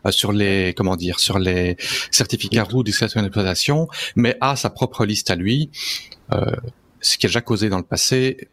[0.06, 1.76] euh, sur les comment dire sur les
[2.10, 5.70] certificats roux d'exploitation d'exploitation, mais a sa propre liste à lui.
[6.32, 6.44] Euh,
[7.00, 8.48] ce qui a déjà causé dans le passé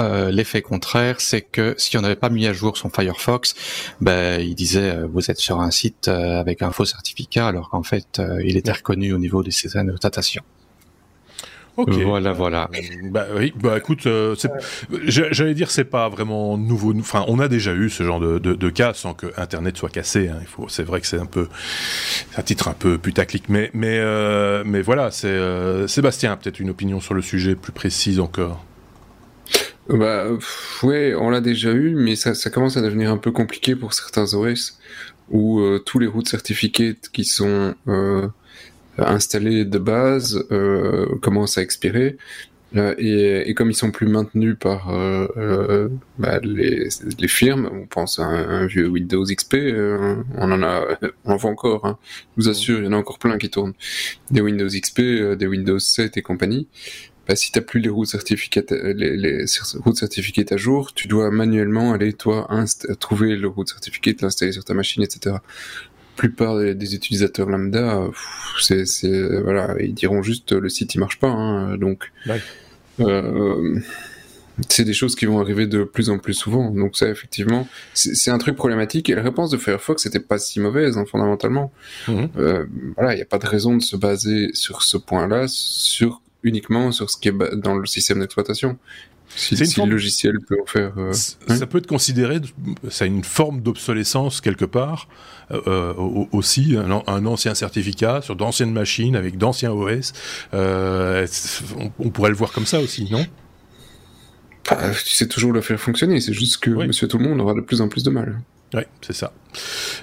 [0.00, 3.54] euh, l'effet contraire, c'est que si on n'avait pas mis à jour son Firefox,
[4.00, 8.22] ben, il disait vous êtes sur un site avec un faux certificat, alors qu'en fait
[8.42, 10.42] il était reconnu au niveau des systèmes d'exploitation.
[11.76, 12.68] Voilà, voilà.
[13.04, 14.34] Bah oui, bah écoute, euh,
[15.04, 16.94] j'allais dire c'est pas vraiment nouveau.
[16.98, 20.28] Enfin, on a déjà eu ce genre de, de, cas sans que Internet soit cassé.
[20.28, 20.38] Hein.
[20.40, 21.48] Il faut, c'est vrai que c'est un peu,
[22.36, 26.70] un titre un peu putaclic, mais mais euh, mais voilà, c'est euh, Sébastien peut-être une
[26.70, 28.64] opinion sur le sujet plus précise encore.
[29.88, 30.26] Bah
[30.82, 33.92] ouais, on l'a déjà eu, mais ça, ça commence à devenir un peu compliqué pour
[33.92, 34.78] certains OS
[35.30, 37.74] où tous les routes certificates qui sont
[39.08, 42.16] installés de base euh, commencent à expirer.
[42.76, 47.68] Euh, et, et, comme ils sont plus maintenus par euh, euh bah, les, les, firmes,
[47.72, 50.86] on pense à un, vieux Windows XP, euh, on en a,
[51.24, 51.84] on en voit encore.
[51.84, 51.98] Hein.
[52.36, 53.74] Je vous assure, il y en a encore plein qui tournent.
[54.30, 55.00] Des Windows XP,
[55.36, 56.68] des Windows 7 et compagnie.
[57.26, 59.44] Bah, si t'as plus les routes certificates, les, les
[59.84, 62.48] routes certificates à jour, tu dois manuellement aller toi
[62.98, 65.36] trouver le route certificate, l'installer sur ta machine, etc
[66.20, 68.08] plupart des, utilisateurs lambda,
[68.58, 68.84] c'est,
[69.42, 72.12] voilà, ils diront juste le site il marche pas, hein, donc
[73.00, 73.80] euh,
[74.68, 76.70] c'est des choses qui vont arriver de plus en plus souvent.
[76.70, 79.08] Donc ça, effectivement, c'est, un truc problématique.
[79.08, 81.72] Et la réponse de Firefox n'était pas si mauvaise, hein, fondamentalement.
[82.08, 82.28] Mhm.
[82.36, 86.20] Euh, voilà, il n'y a pas de raison de se baser sur ce point-là, sur
[86.42, 88.78] uniquement sur ce qui est dans le système d'exploitation.
[89.36, 90.92] Si, le logiciel peut en faire.
[90.98, 92.40] Euh, ça peut être considéré,
[92.88, 95.08] ça a une forme d'obsolescence quelque part,
[95.50, 100.12] euh, euh aussi, un, ancien certificat sur d'anciennes machines avec d'anciens OS.
[100.52, 101.26] Euh,
[101.98, 103.24] on, pourrait le voir comme ça aussi, non?
[104.68, 107.54] Bah, Tu sais toujours le faire fonctionner, c'est juste que monsieur tout le monde aura
[107.54, 108.40] de plus en plus de mal.
[108.74, 109.32] Oui, c'est ça.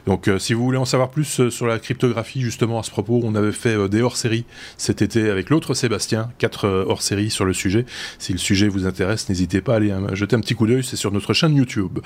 [0.06, 2.92] Donc, euh, si vous voulez en savoir plus euh, sur la cryptographie, justement, à ce
[2.92, 4.46] propos, on avait fait euh, des hors-séries
[4.78, 7.86] cet été avec l'autre Sébastien, quatre hors-séries sur le sujet.
[8.20, 10.84] Si le sujet vous intéresse, n'hésitez pas à aller hein, jeter un petit coup d'œil,
[10.84, 12.00] c'est sur notre chaîne YouTube.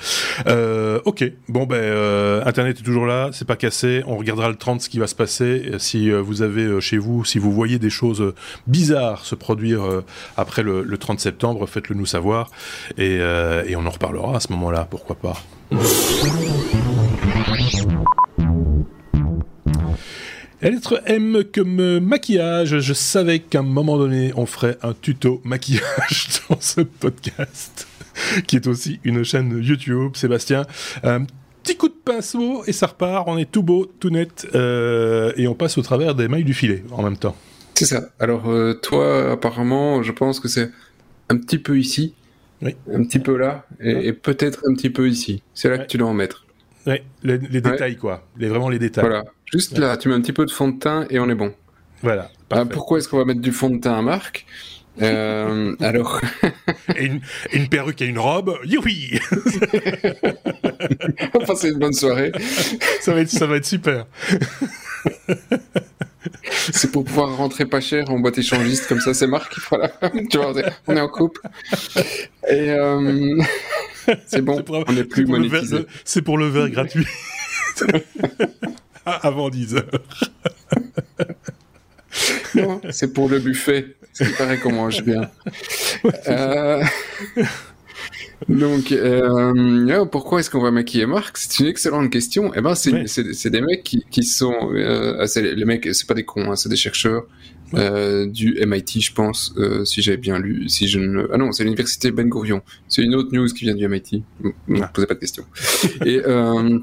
[0.46, 4.88] ok, bon, ben, Internet est toujours là, c'est pas cassé, on regardera le 30 ce
[4.88, 5.72] qui va se passer.
[5.78, 8.34] Si vous avez chez vous, si vous voyez des choses
[8.66, 9.82] bizarres se produire
[10.36, 12.50] après le, 30 septembre, faites-le nous savoir,
[12.98, 15.34] et, et on en reparlera à ce moment-là, pourquoi pas.
[20.62, 22.78] Lettre M comme maquillage.
[22.78, 27.86] Je savais qu'à un moment donné, on ferait un tuto maquillage dans ce podcast,
[28.46, 30.12] qui est aussi une chaîne YouTube.
[30.14, 30.64] Sébastien,
[31.02, 31.24] un
[31.62, 33.24] petit coup de pinceau et ça repart.
[33.28, 36.54] On est tout beau, tout net, euh, et on passe au travers des mailles du
[36.54, 37.36] filet en même temps.
[37.74, 38.10] C'est ça.
[38.20, 40.70] Alors euh, toi, apparemment, je pense que c'est
[41.28, 42.14] un petit peu ici.
[42.62, 45.42] Un petit peu là, et, peut-être un petit peu ici.
[45.54, 46.46] C'est là que tu dois en mettre.
[46.86, 48.26] Oui, les, détails, quoi.
[48.38, 49.04] Les, vraiment les détails.
[49.04, 49.24] Voilà.
[49.52, 51.52] Juste là, tu mets un petit peu de fond de teint et on est bon.
[52.02, 52.30] Voilà.
[52.50, 54.46] Bah, pourquoi est-ce qu'on va mettre du fond de teint à marque
[55.00, 56.20] euh, alors.
[56.96, 57.10] et,
[57.52, 59.18] une, perruque et une robe, youpi
[61.34, 62.32] On va passer une bonne soirée.
[63.00, 64.06] ça, va être, ça va être super.
[66.72, 69.56] c'est pour pouvoir rentrer pas cher en boîte échangiste, comme ça c'est Marc.
[69.70, 69.92] Voilà.
[70.30, 70.52] tu vois,
[70.86, 71.40] on est en couple.
[72.48, 73.40] Et euh,
[74.26, 75.86] c'est bon, on est plus monétisé.
[76.04, 77.06] C'est pour le verre gratuit.
[79.04, 80.02] Avant 10 heures.
[82.54, 83.96] non, c'est pour le buffet.
[84.12, 85.30] C'est pareil qu'on mange bien.
[86.28, 86.84] Euh...
[88.48, 91.36] Donc, euh, pourquoi est-ce qu'on va maquiller Marc?
[91.38, 92.52] C'est une excellente question.
[92.54, 96.50] Eh ben, c'est des mecs qui, qui sont, euh, les mecs, c'est pas des cons,
[96.50, 97.24] hein, c'est des chercheurs
[97.74, 100.68] euh, du MIT, je pense, euh, si j'avais bien lu.
[100.68, 102.62] Si je ne, ah non, c'est l'université Ben Gurion.
[102.88, 104.22] C'est une autre news qui vient du MIT.
[104.68, 104.88] Ne ah.
[104.92, 105.44] posez pas de questions.
[106.04, 106.78] Et euh,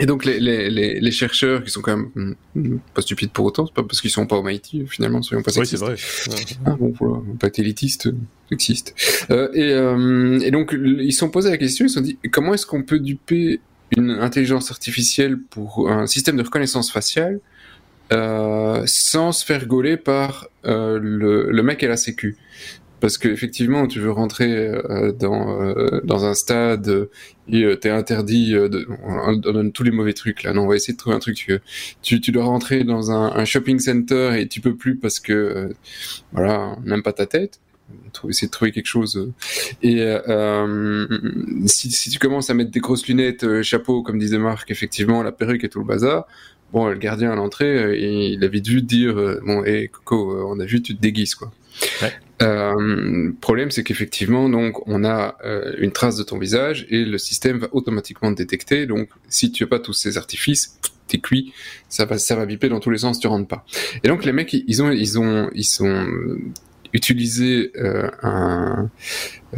[0.00, 3.44] et donc les, les, les, les, chercheurs qui sont quand même hmm, pas stupides pour
[3.44, 5.84] autant, c'est pas parce qu'ils sont pas au MIT finalement, soyons pas sexistes.
[5.86, 6.42] Oui, c'est vrai.
[6.66, 8.08] Ah, bon, voilà, pas élitiste,
[8.48, 8.94] sexiste.
[9.30, 12.18] Euh, et, euh, et donc ils se sont posés la question, ils se sont dit
[12.32, 13.60] comment est-ce qu'on peut duper
[13.96, 17.38] une intelligence artificielle pour un système de reconnaissance faciale
[18.12, 20.98] euh, sans se faire gauler par le,
[21.52, 22.36] le mec à la sécu?
[23.04, 27.10] Parce qu'effectivement, tu veux rentrer euh, dans, euh, dans un stade
[27.48, 30.54] et euh, t'es interdit, de, on, donne tous les mauvais trucs là.
[30.54, 31.52] Non, on va essayer de trouver un truc.
[32.00, 35.74] Tu, tu dois rentrer dans un, shopping center et tu peux plus parce que
[36.32, 37.60] voilà, on n'aime pas ta tête.
[38.26, 39.30] Essayer de trouver quelque chose.
[39.82, 40.02] Et
[41.66, 45.30] si, si, tu commences à mettre des grosses lunettes, chapeau, comme disait Marc, effectivement, la
[45.30, 46.26] perruque et tout le bazar,
[46.72, 50.64] bon, le gardien à l'entrée, il a vite vu dire, bon, hé, Coco, on a
[50.64, 51.52] vu, tu te déguises, quoi.
[52.00, 52.14] Ouais.
[52.44, 57.18] Euh, problème, c'est qu'effectivement, donc, on a euh, une trace de ton visage et le
[57.18, 58.86] système va automatiquement te détecter.
[58.86, 60.78] Donc, si tu as pas tous ces artifices,
[61.08, 61.52] t'es cuit,
[61.88, 63.64] ça va, ça va biper dans tous les sens, tu rentres pas.
[64.02, 66.06] Et donc, les mecs, ils ont, ils ont, ils sont
[66.94, 68.88] utilisé euh, un,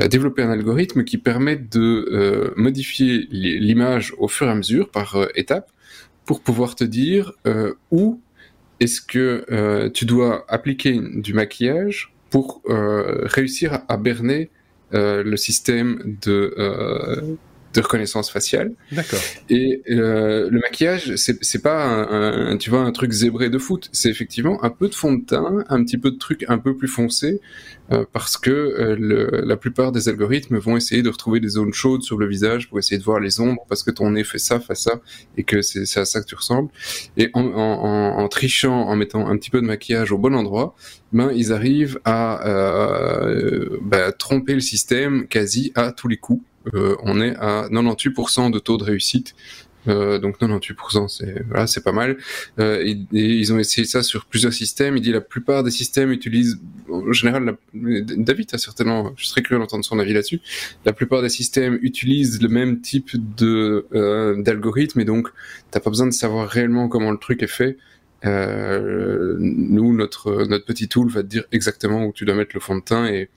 [0.00, 4.90] euh, développer un algorithme qui permet de euh, modifier l'image au fur et à mesure
[4.90, 5.70] par étape
[6.24, 7.32] pour pouvoir te dire
[7.92, 8.20] où
[8.80, 14.50] est-ce que tu dois appliquer du maquillage pour euh, réussir à berner
[14.92, 17.36] euh, le système de, euh,
[17.76, 18.72] de reconnaissance faciale.
[18.92, 19.20] D'accord.
[19.50, 23.88] Et euh, le maquillage, c'est pas un, un, tu vois un truc zébré de foot,
[23.92, 26.76] c'est effectivement un peu de fond de teint, un petit peu de truc un peu
[26.76, 27.40] plus foncé,
[27.92, 31.72] euh, parce que euh, le, la plupart des algorithmes vont essayer de retrouver des zones
[31.72, 34.38] chaudes sur le visage pour essayer de voir les ombres, parce que ton nez fait
[34.38, 35.00] ça, fait ça,
[35.36, 36.70] et que c'est à ça que tu ressembles.
[37.16, 40.74] Et en, en, en, trichant, en mettant un petit peu de maquillage au bon endroit,
[41.12, 42.40] ben ils arrivent à
[43.82, 46.42] ben, tromper le système quasi à tous les coups.
[46.74, 49.34] Euh, on est à 98% de taux de réussite.
[49.88, 52.16] Euh, donc 98%, c'est voilà, c'est pas mal.
[52.58, 54.96] Euh, ils ont essayé ça sur plusieurs systèmes.
[54.96, 56.58] Il dit la plupart des systèmes utilisent,
[56.90, 60.40] en général, David a certainement, je serais curieux d'entendre son avis là-dessus.
[60.84, 63.86] La plupart des systèmes utilisent le même type de
[64.42, 65.28] d'algorithme et donc
[65.70, 67.76] t'as pas besoin de savoir réellement comment le truc est fait.
[68.24, 72.74] nous, notre notre petit tool va te dire exactement où tu dois mettre le fond
[72.74, 73.28] de teint et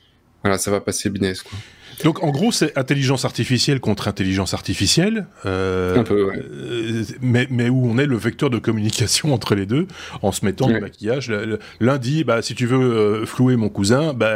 [0.42, 1.60] voilà, ça va passer business quoi.
[2.04, 6.38] Donc en gros, c'est intelligence artificielle contre intelligence artificielle, euh, un peu, ouais.
[6.38, 9.88] Euh, mais, mais où on est le vecteur de communication entre les deux,
[10.22, 10.76] en se mettant ouais.
[10.76, 11.32] du maquillage.
[11.80, 14.34] L'un dit, bah, si tu veux euh, flouer mon cousin, bah,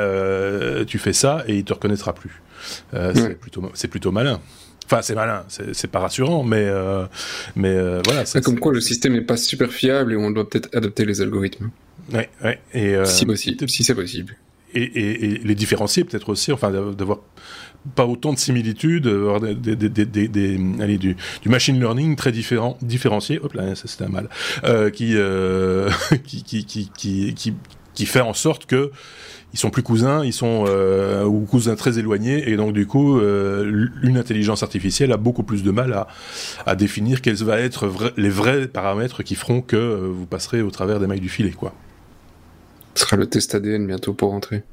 [0.85, 2.41] tu fais ça et il te reconnaîtra plus.
[3.73, 4.39] C'est plutôt, malin.
[4.85, 7.05] Enfin, c'est malin, c'est pas rassurant, mais euh,
[7.55, 8.25] mais euh, voilà.
[8.25, 11.21] Ça, comme quoi, le système n'est pas super fiable et on doit peut-être adapter les
[11.21, 11.69] algorithmes.
[12.11, 12.59] Ouais, ouais.
[12.73, 14.35] Et euh, si possible, si c'est possible
[14.75, 17.19] et, les différencier peut-être aussi, enfin d'avoir
[17.95, 19.77] pas autant de similitudes, avoir des,
[20.79, 24.29] allez, du, machine learning très différent, différencié, hop là, ça c'était mal,
[24.63, 25.89] euh, qui, euh,
[26.25, 27.53] qui, qui, qui, qui,
[27.93, 28.91] qui, fait en sorte que
[29.53, 33.19] ils sont plus cousins, ils sont euh, ou cousins très éloignés, et donc du coup,
[33.19, 36.05] euh, une intelligence artificielle a beaucoup plus de mal
[36.65, 40.99] à, définir quels vont être les vrais paramètres qui feront que vous passerez au travers
[40.99, 41.73] des mailles du filet, quoi.
[42.95, 44.63] Ce sera le test ADN bientôt pour rentrer.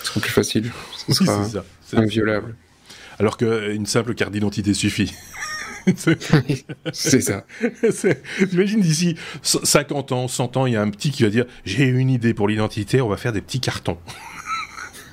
[0.00, 0.70] Ce sera plus facile.
[1.06, 1.64] Ce sera oui, ça.
[1.98, 2.54] inviolable.
[3.18, 5.14] Alors qu'une simple carte d'identité suffit.
[6.92, 7.44] c'est ça.
[8.50, 11.84] J'imagine d'ici 50 ans, 100 ans, il y a un petit qui va dire J'ai
[11.84, 13.98] une idée pour l'identité, on va faire des petits cartons.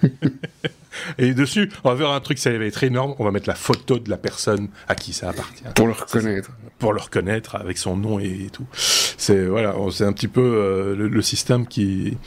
[1.18, 3.16] Et dessus, on va faire un truc, ça va être énorme.
[3.20, 5.64] On va mettre la photo de la personne à qui ça appartient.
[5.76, 6.52] Pour le reconnaître.
[6.80, 8.66] Pour le reconnaître avec son nom et, tout.
[8.74, 12.18] C'est voilà, c'est un petit peu euh, le, le, système qui.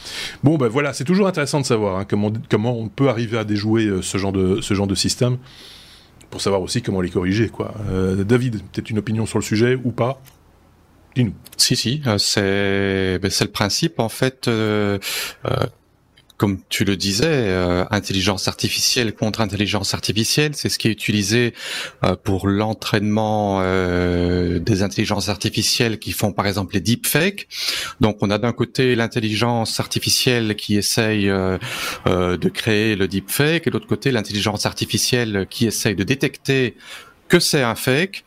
[0.42, 3.44] Bon ben voilà, c'est toujours intéressant de savoir hein, comment comment on peut arriver à
[3.44, 5.38] déjouer euh, ce genre de ce genre de système
[6.30, 7.74] pour savoir aussi comment les corriger quoi.
[7.90, 10.20] Euh, David, peut-être une opinion sur le sujet ou pas?
[11.14, 11.34] Dis-nous.
[11.56, 14.48] Si si, euh, c'est ben, c'est le principe en fait.
[16.38, 20.92] Euh, comme tu le disais, euh, intelligence artificielle contre intelligence artificielle, c'est ce qui est
[20.92, 21.52] utilisé
[22.04, 27.48] euh, pour l'entraînement euh, des intelligences artificielles qui font par exemple les deepfakes.
[28.00, 31.58] Donc on a d'un côté l'intelligence artificielle qui essaye euh,
[32.06, 36.76] euh, de créer le deepfake et de l'autre côté l'intelligence artificielle qui essaye de détecter
[37.28, 38.24] que c'est un fake,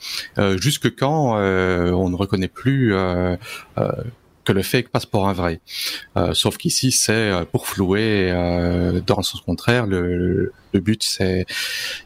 [0.57, 2.93] jusque quand on ne reconnaît plus
[4.43, 5.61] que le fake passe pour un vrai.
[6.17, 8.31] Euh, sauf qu'ici, c'est euh, pour flouer.
[8.31, 11.45] Euh, dans le sens contraire, le, le but c'est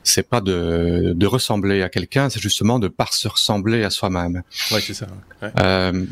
[0.04, 4.44] c'est pas de, de ressembler à quelqu'un, c'est justement de pas se ressembler à soi-même.
[4.72, 5.08] Ouais, c'est ça.
[5.42, 5.52] Ouais.
[5.60, 6.06] Euh,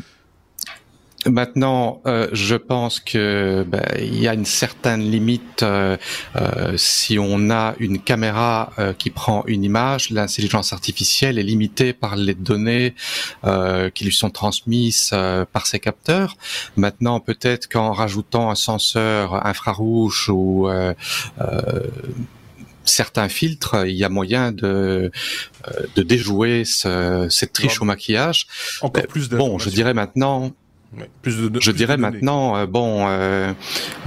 [1.26, 5.96] Maintenant, euh, je pense que ben, il y a une certaine limite euh,
[6.36, 11.92] euh, si on a une caméra euh, qui prend une image, l'intelligence artificielle est limitée
[11.94, 12.94] par les données
[13.44, 16.36] euh, qui lui sont transmises euh, par ses capteurs.
[16.76, 20.68] Maintenant, peut-être qu'en rajoutant un senseur infrarouge ou
[22.84, 25.10] certains filtres, il y a moyen de,
[25.96, 28.46] de déjouer ce, cette triche au maquillage.
[28.82, 30.52] Encore plus Bon, je dirais maintenant,
[30.96, 33.52] Ouais, plus de, je plus dirais de maintenant, euh, bon, euh,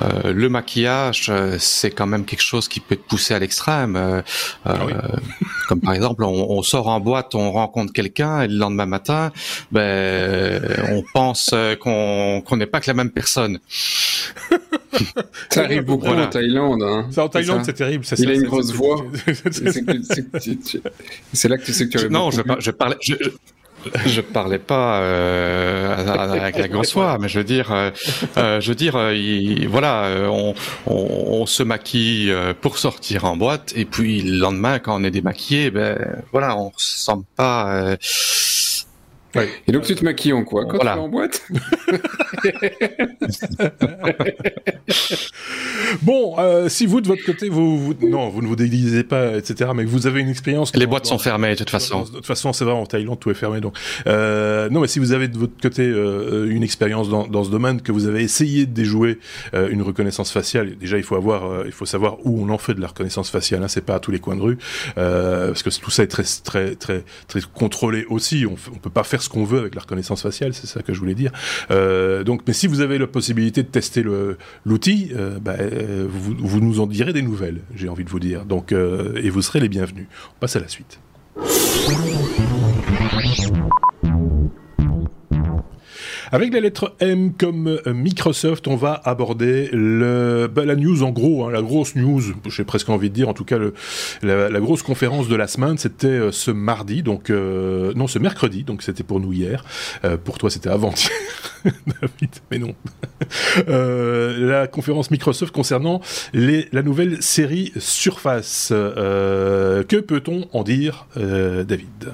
[0.01, 3.95] euh, le maquillage, euh, c'est quand même quelque chose qui peut te pousser à l'extrême.
[3.95, 4.21] Euh,
[4.65, 4.93] Ah oui.
[5.67, 9.31] Comme par exemple, on, on sort en boîte, on rencontre quelqu'un, et le lendemain matin,
[9.71, 13.59] ben, on pense euh, qu'on n'est pas que la même personne.
[15.49, 16.25] Ça arrive beaucoup Voilà.
[16.25, 16.81] en Thaïlande.
[16.83, 17.07] Hein.
[17.11, 18.05] Ça, en Thaïlande, c'est terrible.
[18.05, 19.05] Ça, Il a une grosse voix.
[19.51, 22.95] c'est- là que tu sais que tu avais Non, je, par- je parlais.
[23.01, 23.29] Je, je-
[24.05, 25.95] je parlais pas euh,
[26.41, 27.91] avec la voix, mais je veux dire, euh,
[28.37, 30.53] euh, je veux dire, euh, il- voilà, euh, on,
[30.85, 30.93] on,
[31.41, 35.71] on se maquille pour sortir en boîte, et puis le lendemain, quand on est démaquillé,
[35.71, 35.97] ben
[36.31, 37.69] voilà, on se sent pas.
[37.75, 37.97] euh,
[39.67, 40.65] Et donc tu te maquilles en quoi?
[40.65, 40.93] Quand Voilà.
[40.93, 41.43] tu vas en boîte?
[46.01, 49.37] Bon, euh, si vous de votre côté, vous, vous- non, vous ne vous déguisez pas,
[49.37, 50.73] etc., mais que vous avez une expérience.
[50.75, 52.03] les dans- boîtes dans- sont fermées de toute façon.
[52.03, 53.61] De toute façon, c'est vrai, en Thaïlande, tout est fermé.
[53.61, 57.43] Donc, euh, non, mais si vous avez de votre côté euh, une expérience dans, dans
[57.43, 59.19] ce domaine, que vous avez essayé de déjouer
[59.53, 62.57] euh, une reconnaissance faciale, déjà, il faut avoir, euh, il faut savoir où on en
[62.57, 63.63] fait de la reconnaissance faciale.
[63.63, 64.57] Hein, c'est pas à tous les coins de rue,
[64.97, 68.45] euh, parce que tout ça est très, très, très, très contrôlé aussi.
[68.45, 70.93] On, on peut pas faire ce qu'on veut avec la reconnaissance faciale, c'est ça que
[70.93, 71.31] je voulais dire.
[71.71, 74.03] Euh, donc, mais si vous avez la possibilité de tester
[74.65, 77.61] l'outil, euh, bah, euh, vous, nous en direz des nouvelles.
[77.75, 78.45] J'ai envie de vous dire.
[78.45, 80.07] Donc, et vous serez les bienvenus.
[80.35, 80.99] On passe à la suite.
[86.31, 91.11] Avec la lettre M comme euh, Microsoft, on va aborder le, bah, la news en
[91.11, 93.73] gros, hein, la grosse news, j'ai presque envie de dire, en tout cas le,
[94.23, 98.63] la, grosse conférence de la semaine, c'était euh, ce mardi, donc euh, non, ce mercredi,
[98.63, 99.63] donc c'était pour nous hier,
[100.03, 101.11] Euh, pour toi c'était avant-hier,
[101.65, 102.75] David, mais non.
[103.67, 106.01] Euh, la conférence Microsoft concernant
[106.33, 108.69] les, la nouvelle série Surface.
[108.71, 112.11] Euh, que peut-on en dire, David?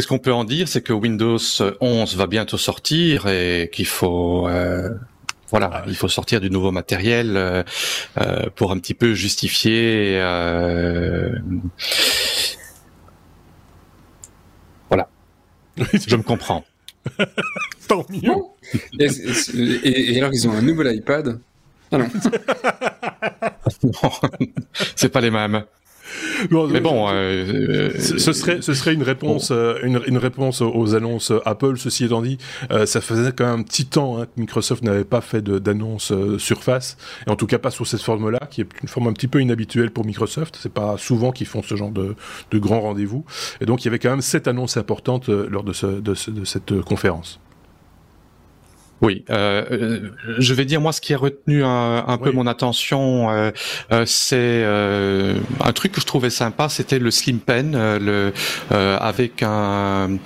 [0.00, 1.38] Ce qu'on peut en dire, c'est que Windows
[1.80, 4.88] 11 va bientôt sortir et qu'il faut, euh,
[5.50, 5.92] voilà, Ah oui.
[5.92, 7.62] il faut sortir du nouveau matériel euh,
[8.18, 10.18] euh, pour un petit peu justifier.
[10.20, 11.30] euh,
[16.06, 16.64] je me comprends.
[17.88, 18.34] Tant mieux.
[18.98, 19.06] Et,
[19.84, 21.40] et- et alors ils ont un nouvel iPad?
[21.92, 22.08] Ah non.
[24.96, 25.64] c'est pas les mêmes.
[26.72, 30.94] Mais bon, euh, Ce ce serait, ce serait une réponse, euh, une, une réponse aux
[30.94, 31.76] annonces Apple.
[31.78, 32.38] Ceci étant dit,
[32.70, 36.12] euh, ça faisait quand même un petit temps hein, que Microsoft n'avait pas fait d'annonce
[36.12, 36.96] euh, Surface,
[37.26, 39.40] et en tout cas pas sous cette forme-là, qui est une forme un petit peu
[39.40, 40.58] inhabituelle pour Microsoft.
[40.60, 42.14] C'est pas souvent qu'ils font ce genre de,
[42.50, 43.24] de grands rendez-vous.
[43.60, 46.14] Et donc il y avait quand même sept annonces importantes euh, lors de, ce, de,
[46.14, 47.40] ce- de cette euh, conférence.
[49.02, 52.46] Oui, euh, euh, je vais dire moi ce qui a retenu un, un peu mon
[52.46, 53.50] attention, euh,
[53.92, 58.32] euh, c'est euh, un truc que je trouvais sympa, c'était le Slim Pen, euh, le
[58.72, 60.18] euh, avec un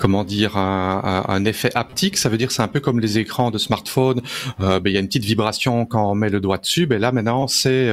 [0.00, 2.16] comment dire un, effet haptique.
[2.16, 4.20] Ça veut dire que c'est un peu comme les écrans de smartphone.
[4.60, 6.86] Euh, ben, il y a une petite vibration quand on met le doigt dessus.
[6.86, 7.88] Ben là maintenant c'est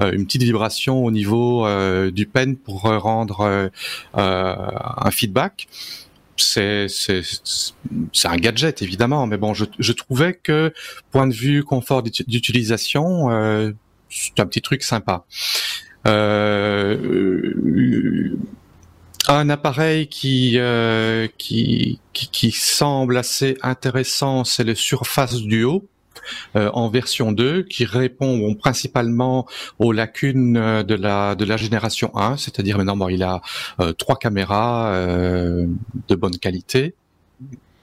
[0.00, 3.70] une petite vibration au niveau euh, du pen pour rendre
[4.14, 5.66] un feedback
[6.42, 6.86] c'est
[8.24, 10.72] un gadget évidemment, mais bon, je, trouvais que
[11.10, 13.72] point de vue confort d'uti- d'utilisation, euh,
[14.10, 15.24] c'est un petit truc sympa.
[16.06, 16.98] Euh,
[19.28, 25.88] un appareil qui, euh, qui, qui qui semble assez intéressant, c'est le Surface Duo.
[26.56, 29.46] Euh, en version 2 qui répond principalement
[29.78, 33.42] aux lacunes euh, de la de la génération 1, c'est-à-dire maintenant bon, il a
[33.80, 35.66] euh, trois caméras euh,
[36.08, 36.94] de bonne qualité.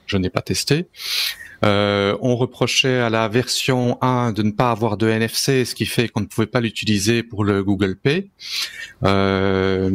[0.06, 0.88] Je n'ai pas testé.
[1.64, 5.84] Euh, on reprochait à la version 1 de ne pas avoir de NFC, ce qui
[5.84, 8.30] fait qu'on ne pouvait pas l'utiliser pour le Google Pay.
[9.04, 9.90] Euh,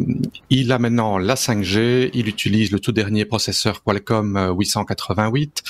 [0.50, 5.64] il a maintenant la 5G, il utilise le tout dernier processeur Qualcomm euh, 888.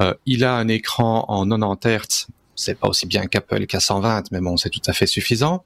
[0.00, 4.30] Euh, il a un écran en 90 Hz, c'est pas aussi bien qu'Apple qu'à 120,
[4.30, 5.64] mais bon, c'est tout à fait suffisant.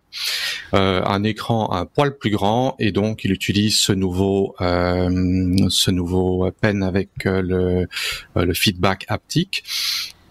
[0.74, 5.90] euh, un écran un poil plus grand et donc il utilise ce nouveau euh, ce
[5.90, 7.86] nouveau pen avec le,
[8.34, 9.64] le feedback haptique.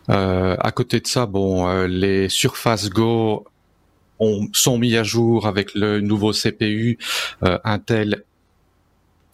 [0.07, 3.45] à côté de ça, bon, les Surface Go
[4.19, 6.97] ont, sont mis à jour avec le nouveau CPU
[7.41, 8.23] Intel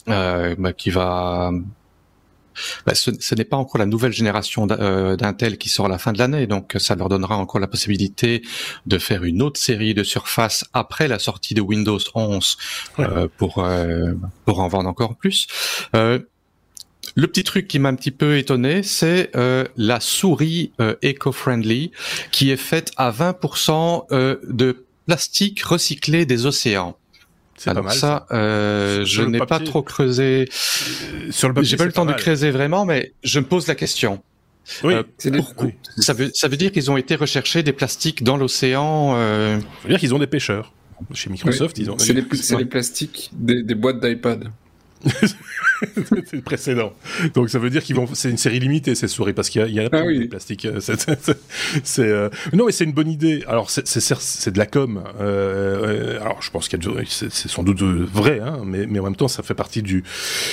[0.07, 1.51] bah, qui va
[2.85, 5.97] bah, ce, ce n'est pas encore la nouvelle génération euh, d'Intel qui sort à la
[5.97, 8.41] fin de l'année, donc ça leur donnera encore la possibilité
[8.85, 12.57] de faire une autre série de surfaces après la sortie de Windows 11
[12.99, 14.13] euh, pour euh,
[14.45, 15.47] pour en vendre encore plus.
[15.95, 16.19] Euh,
[17.15, 20.71] le petit truc qui m'a un petit peu étonné, c'est euh, la souris
[21.03, 21.91] eco-friendly
[22.31, 24.05] qui est faite à 20%
[24.47, 26.95] de plastique recyclé des océans.
[27.61, 27.93] C'est pas mal.
[27.93, 30.49] Ça, euh, je n'ai pas trop creusé.
[30.49, 33.67] Euh, sur le J'ai pas eu le temps de creuser vraiment, mais je me pose
[33.67, 34.23] la question.
[34.83, 38.23] Oui, euh, c'est pourquoi ça, veut, ça veut dire qu'ils ont été rechercher des plastiques
[38.23, 39.13] dans l'océan.
[39.15, 39.59] Euh...
[39.59, 40.73] Ça veut dire qu'ils ont des pêcheurs.
[41.13, 41.99] Chez Microsoft, ils ont.
[41.99, 42.25] C'est les,
[42.57, 44.49] les, plastiques des, des boîtes d'iPad.
[46.25, 46.93] c'est le précédent.
[47.33, 48.07] Donc ça veut dire qu'ils vont.
[48.13, 50.27] C'est une série limitée ces souris parce qu'il y a, il y a ah, oui.
[50.27, 50.65] plastique.
[50.65, 50.79] Euh,
[51.83, 52.29] c'est euh...
[52.53, 53.43] non mais c'est une bonne idée.
[53.47, 55.03] Alors c'est de la com.
[55.19, 56.19] Euh...
[56.21, 59.15] Alors je pense qu'il y a c'est sans doute vrai, hein, mais mais en même
[59.15, 60.03] temps ça fait partie du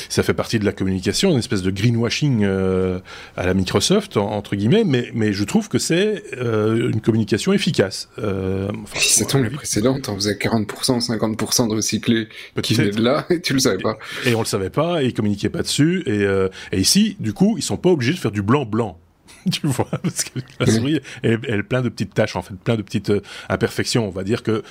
[0.09, 2.99] ça fait partie de la communication, une espèce de greenwashing euh,
[3.37, 4.85] à la Microsoft entre guillemets.
[4.85, 8.09] Mais mais je trouve que c'est euh, une communication efficace.
[8.19, 12.29] Euh, enfin, ça tombe la précédente, on faisait 40%, 50% de recyclé
[12.63, 13.99] qui venait de là, et tu le savais pas.
[14.25, 15.03] Et, et on le savait pas.
[15.03, 16.03] Et communiquaient pas dessus.
[16.07, 18.99] Et, euh, et ici, du coup, ils sont pas obligés de faire du blanc blanc.
[19.53, 22.77] tu vois, parce que la souris, elle, elle, plein de petites taches, en fait, plein
[22.77, 24.07] de petites euh, imperfections.
[24.07, 24.63] On va dire que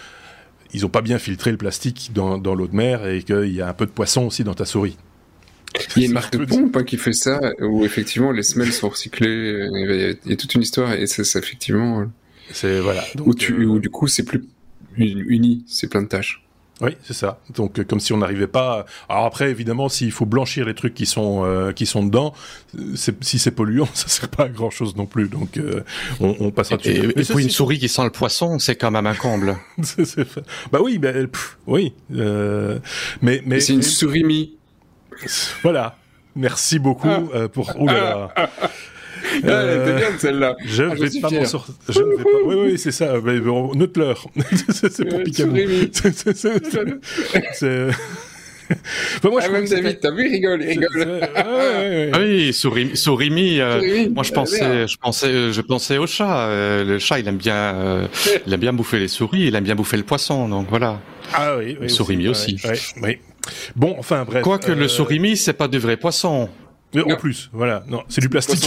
[0.73, 3.61] ils ont pas bien filtré le plastique dans, dans l'eau de mer et qu'il y
[3.61, 4.97] a un peu de poisson aussi dans ta souris.
[5.95, 8.73] Il y a une marque de pompe hein, qui fait ça, où effectivement les semelles
[8.73, 12.05] sont recyclées, il y, a, toute une histoire, et c'est effectivement.
[12.51, 13.03] C'est voilà.
[13.15, 14.43] Donc, où, tu, euh, où du coup c'est plus
[14.97, 16.46] uni, c'est plein de tâches.
[16.79, 17.39] Oui, c'est ça.
[17.55, 18.85] Donc euh, comme si on n'arrivait pas.
[19.09, 22.33] Alors après, évidemment, s'il faut blanchir les trucs qui sont euh, qui sont dedans,
[23.21, 25.27] si c'est polluant, ça sert pas à grand chose non plus.
[25.27, 25.83] Donc euh,
[26.19, 26.91] on, on, passera dessus.
[26.91, 29.57] Et, et pour une souris qui sent le poisson, c'est quand même un comble.
[30.71, 31.09] bah oui, bah,
[31.65, 31.93] oui.
[32.09, 34.53] mais mais c'est une souris mi.
[35.63, 35.97] Voilà.
[36.35, 37.47] Merci beaucoup ah.
[37.47, 37.73] pour.
[37.79, 38.49] Ouh là là.
[39.45, 40.55] Euh, bien celle-là.
[40.65, 41.75] Je ne ah, vais pas m'en sortir.
[41.89, 42.29] Je ne vais pas.
[42.45, 43.13] Oui, oui, c'est ça.
[43.23, 44.27] Mais bon, note-leur.
[44.69, 45.55] c'est pour Picaboo.
[47.53, 47.89] C'est.
[48.69, 51.29] Enfin, moi, ah, je même David, t'as vu, il rigole, il rigole.
[51.35, 56.47] Ah oui, Sourimi, Sourimi, euh, moi je pensais, je pensais, je pensais au chat.
[56.47, 58.07] Euh, le chat, il aime bien, euh,
[58.45, 60.99] il aime bien bouffer les souris, il aime bien bouffer le poisson, donc voilà.
[61.33, 62.59] Ah oui, oui Sourimi aussi.
[62.63, 63.17] Oui, oui.
[63.75, 64.43] Bon, enfin bref.
[64.43, 66.49] Quoique le Sourimi, c'est pas de vrai poisson.
[66.93, 68.63] Mais en plus, voilà, non, c'est du plastique.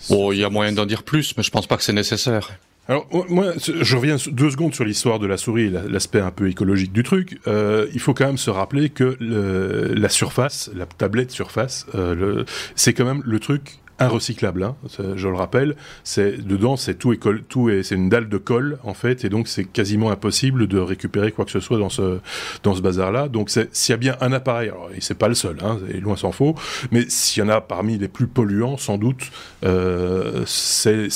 [0.10, 2.50] oh, il y a moyen d'en dire plus, mais je pense pas que c'est nécessaire.
[2.90, 6.94] Alors moi, je reviens deux secondes sur l'histoire de la souris, l'aspect un peu écologique
[6.94, 7.38] du truc.
[7.46, 12.46] Euh, il faut quand même se rappeler que le, la surface, la tablette surface, euh,
[12.76, 14.76] c'est quand même le truc recyclable, hein,
[15.16, 15.76] je le rappelle.
[16.04, 17.20] C'est dedans, c'est tout est
[17.50, 20.78] tout est, c'est une dalle de colle en fait, et donc c'est quasiment impossible de
[20.78, 22.20] récupérer quoi que ce soit dans ce
[22.64, 23.28] dans ce bazar-là.
[23.28, 26.00] Donc s'il y a bien un appareil, alors et c'est pas le seul, hein, et
[26.00, 26.56] loin s'en faut,
[26.92, 29.32] mais s'il y en a parmi les plus polluants, sans doute,
[29.66, 31.08] euh, c'est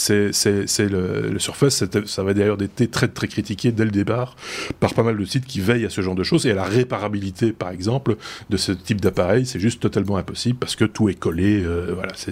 [0.89, 1.84] le, le Surface.
[2.05, 4.36] Ça va d'ailleurs été très très critiqué dès le départ
[4.79, 6.63] par pas mal de sites qui veillent à ce genre de choses et à la
[6.63, 8.15] réparabilité, par exemple,
[8.49, 9.45] de ce type d'appareil.
[9.45, 11.63] C'est juste totalement impossible parce que tout est collé.
[11.63, 12.32] Euh, voilà, c'est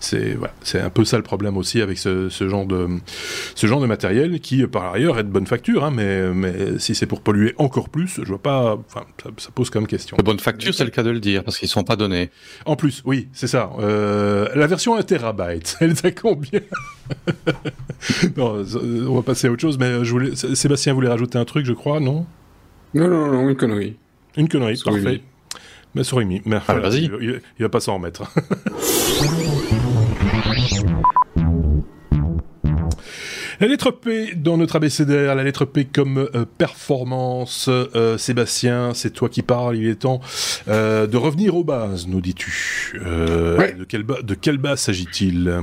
[0.00, 2.88] c'est voilà, c'est un peu ça le problème aussi avec ce, ce, genre de
[3.54, 6.94] ce genre de matériel qui par ailleurs est de bonne facture, hein, mais mais si
[6.94, 8.76] c'est pour polluer encore plus, je vois pas.
[8.86, 10.16] Enfin, ça, ça, pose quand même question.
[10.16, 12.30] De bonne facture, c'est le cas de le dire parce qu'ils sont pas donnés.
[12.66, 13.70] En plus, oui, c'est ça.
[13.78, 16.60] Euh, la version 1 terabyte, elle est à combien?
[18.36, 18.64] Non,
[19.08, 21.74] on va passer à autre chose, mais je voulais, Sébastien voulait rajouter un truc, je
[21.74, 22.24] crois, non?
[22.94, 23.96] Non, non, non, une connerie.
[24.36, 25.20] Une connerie, parfait.
[26.02, 27.04] Sur mais ah, vas-y.
[27.04, 28.32] Il, il, va pas s'en remettre.
[33.60, 37.68] La lettre P dans notre abécédaire, la lettre P comme euh, performance.
[37.68, 40.22] Euh, Sébastien, c'est toi qui parles, il est temps
[40.68, 42.98] euh, de revenir aux bases, nous dis-tu.
[43.04, 45.60] de, quelle de quelle base s'agit-il?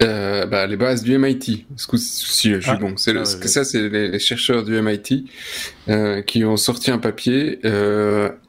[0.00, 1.66] Bah, les bases du MIT.
[1.76, 2.76] Si, je suis ah.
[2.76, 2.96] bon.
[2.96, 5.24] C'est ah, ça, c'est les, chercheurs du MIT
[6.26, 7.60] qui ont sorti un papier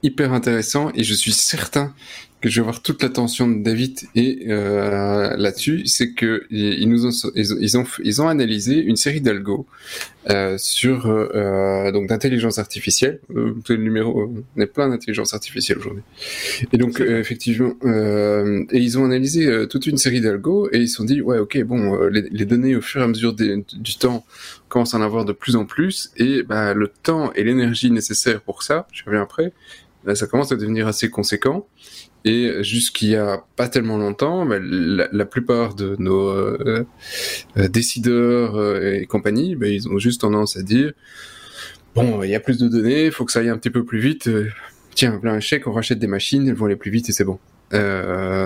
[0.04, 1.94] hyper intéressant et je suis certain
[2.40, 7.08] que je vais avoir toute l'attention de David et euh, là-dessus, c'est que ils nous
[7.08, 9.66] ont ils, ont ils ont analysé une série d'algos
[10.30, 13.20] euh, sur euh, donc d'intelligence artificielle.
[13.36, 16.04] Euh, le numéro, on est plein d'intelligence artificielle aujourd'hui.
[16.72, 20.90] Et donc euh, effectivement, euh, et ils ont analysé toute une série d'algos et ils
[20.90, 23.96] se sont dit ouais ok bon les, les, données au fur et à mesure du
[23.98, 24.26] temps
[24.70, 28.42] commencent à en avoir de plus en plus et bah, le temps et l'énergie nécessaires
[28.42, 29.54] pour ça, je reviens après,
[30.04, 31.68] bah, ça commence à devenir assez conséquent.
[32.26, 36.86] Et jusqu'il y a pas tellement longtemps, bah, la, plupart de nos euh,
[37.58, 40.94] euh, décideurs euh, et compagnie, bah, ils ont juste tendance à dire
[41.96, 43.84] bon, il y a plus de données, il faut que ça aille un petit peu
[43.84, 44.30] plus vite.
[44.94, 47.24] tiens, plein un chèque, on rachète des machines, elles vont aller plus vite et c'est
[47.24, 47.40] bon.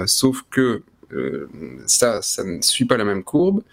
[0.05, 0.83] sauf que
[1.85, 3.63] ça, ça ne suit pas la même courbe.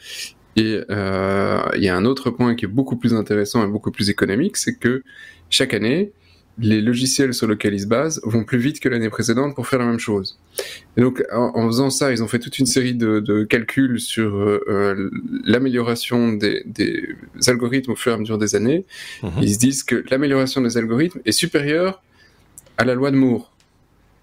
[0.56, 4.10] Et il y a un autre point qui est beaucoup plus intéressant et beaucoup plus
[4.10, 5.02] économique, c'est que
[5.50, 6.12] chaque année,
[6.60, 9.78] les logiciels sur lesquels ils se basent vont plus vite que l'année précédente pour faire
[9.78, 10.38] la même chose.
[10.96, 14.64] Et donc, en, faisant ça, ils ont fait toute une série de, calculs sur euh,
[14.68, 15.10] euh,
[15.44, 16.64] l'amélioration des,
[17.46, 18.84] algorithmes au fur et à mesure des années.
[19.22, 19.30] Mhm.
[19.42, 22.02] Ils se disent que l'amélioration des algorithmes est supérieure
[22.76, 23.52] à la loi de Moore.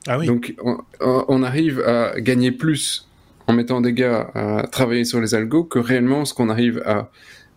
[0.08, 0.28] Ah oui.
[0.28, 0.56] Donc,
[1.00, 3.08] on, arrive à gagner plus
[3.48, 7.10] en mettant des gars à travailler sur les algos que réellement ce qu'on arrive à,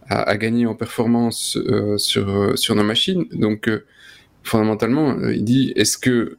[0.09, 3.27] à, gagner en performance euh, sur, sur nos machines.
[3.33, 3.69] Donc,
[4.49, 6.39] fondamentalement, euh, il dit est-ce que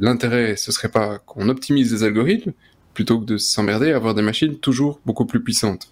[0.00, 2.52] l'intérêt, ce serait pas qu'on optimise les algorithmes
[2.94, 5.90] plutôt que de s'emmerder à avoir des machines toujours beaucoup plus puissantes?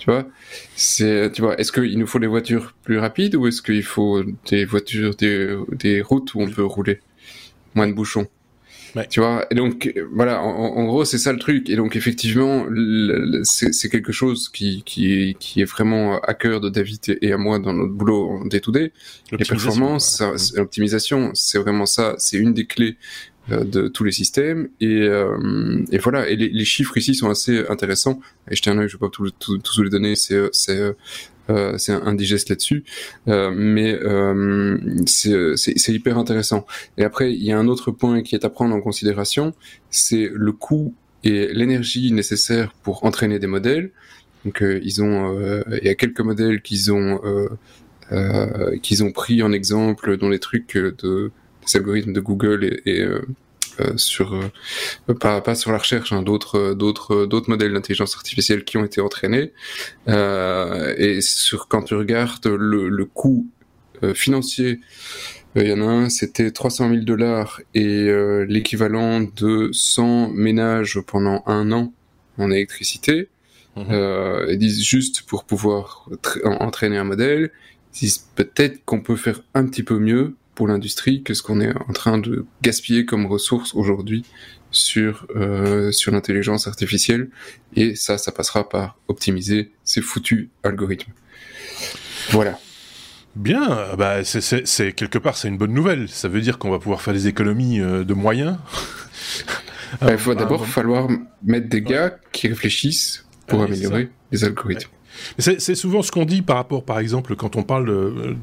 [0.00, 0.26] Tu vois,
[0.76, 4.22] c'est, tu vois, est-ce qu'il nous faut des voitures plus rapides ou est-ce qu'il faut
[4.50, 7.00] des voitures, des, des routes où on peut rouler?
[7.74, 8.28] Moins de bouchons
[9.10, 11.68] tu vois, et donc voilà, en, gros c'est ça le truc.
[11.68, 12.66] Et donc effectivement,
[13.42, 17.58] c'est quelque chose qui, qui, qui est vraiment à cœur de David et à moi
[17.58, 18.92] dans notre boulot en day to day.
[19.32, 20.22] Les performances,
[20.54, 22.14] l'optimisation, c'est vraiment ça.
[22.18, 22.96] C'est une des clés
[23.50, 27.28] euh, de tous les systèmes et, euh, et voilà et les, les, chiffres ici sont
[27.28, 28.18] assez intéressants
[28.50, 30.80] et je un œil je vais pas tous tout, tout les donner c'est c'est
[31.50, 32.84] euh, c'est indigeste là-dessus,
[33.28, 36.66] euh, mais euh, c'est hyper intéressant.
[36.98, 39.54] Et après, il y a un autre point qui est à prendre en considération,
[39.90, 43.90] c'est le coût et l'énergie nécessaire pour entraîner des modèles.
[44.44, 45.38] Donc, ils ont,
[45.80, 47.18] il y a quelques modèles qu'ils ont
[48.82, 51.32] qu'ils ont pris en exemple dans les trucs de
[51.64, 53.22] les algorithmes de Google et, et euh,
[53.96, 58.76] sur euh, pas, pas sur la recherche, hein, d'autres d'autres d'autres modèles d'intelligence artificielle qui
[58.76, 59.52] ont été entraînés.
[60.08, 63.48] Euh, et sur quand tu regardes le, le coût
[64.14, 64.80] financier
[65.56, 68.10] il y en a un, c'était 300 000 dollars et
[68.48, 71.92] l'équivalent de 100 ménages pendant un an
[72.38, 73.28] en électricité.
[73.76, 73.82] Mmh.
[73.90, 76.08] Euh, ils disent juste pour pouvoir
[76.44, 77.50] entraîner un modèle,
[77.94, 81.60] ils disent peut-être qu'on peut faire un petit peu mieux pour l'industrie que ce qu'on
[81.60, 84.24] est en train de gaspiller comme ressources aujourd'hui
[84.70, 87.30] sur euh, sur l'intelligence artificielle
[87.76, 91.12] et ça ça passera par optimiser ces foutus algorithmes.
[92.30, 92.58] Voilà.
[93.36, 96.08] Bien, bah c'est quelque part c'est une bonne nouvelle.
[96.08, 98.58] Ça veut dire qu'on va pouvoir faire des économies euh, de moyens.
[100.02, 101.08] il va d'abord falloir
[101.42, 104.90] mettre des gars qui réfléchissent pour améliorer les algorithmes.
[105.38, 108.36] C'est souvent ce qu'on dit par rapport, par exemple, quand on parle de,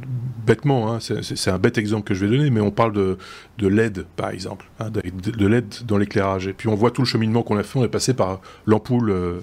[0.45, 3.17] bêtement, hein, c'est un bête exemple que je vais donner, mais on parle de,
[3.57, 6.47] de LED, par exemple, hein, de, LED dans l'éclairage.
[6.47, 9.09] Et puis on voit tout le cheminement qu'on a fait, on est passé par l'ampoule
[9.11, 9.39] euh,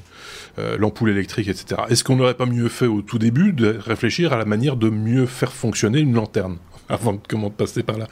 [0.59, 1.83] euh, l'ampoule électrique, etc.
[1.89, 4.91] Est-ce qu'on n'aurait pas mieux fait au tout début de réfléchir à la manière de
[4.91, 6.57] mieux faire fonctionner une lanterne?
[6.99, 8.09] avant de, comment passer par là.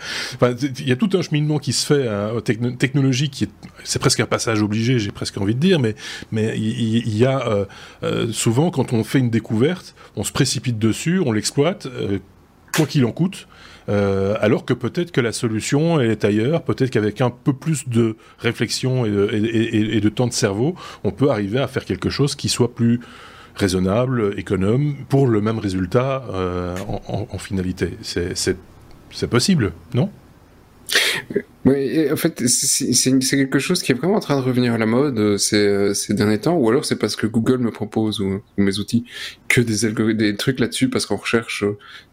[0.60, 2.32] il y a tout un cheminement qui se fait hein,
[2.78, 3.50] technologie qui est,
[3.84, 5.94] c'est presque un passage obligé, j'ai presque envie de dire, mais
[6.32, 7.64] mais il, y, a euh,
[8.02, 12.18] euh, souvent quand on fait une découverte, on se précipite dessus, on l'exploite, euh,
[12.74, 13.48] quoi qu'il en coûte.
[13.88, 19.06] alors que peut-être que la solution est ailleurs, peut-être qu'avec un peu plus de réflexion
[19.06, 20.74] et de, temps de cerveau,
[21.04, 23.00] on peut arriver à faire quelque chose qui soit plus
[23.56, 26.76] raisonnable, économe, pour le même résultat euh,
[27.08, 27.96] en, finalité.
[28.02, 30.10] C'est possible, non?
[31.66, 34.86] Oui, en fait, c'est quelque chose qui est vraiment en train de revenir à la
[34.86, 38.20] mode euh, ces, euh, ces derniers temps, ou alors c'est parce que Google me propose,
[38.20, 39.04] ou, mes outils,
[39.48, 41.64] que des, trucs là-dessus, parce qu'on recherche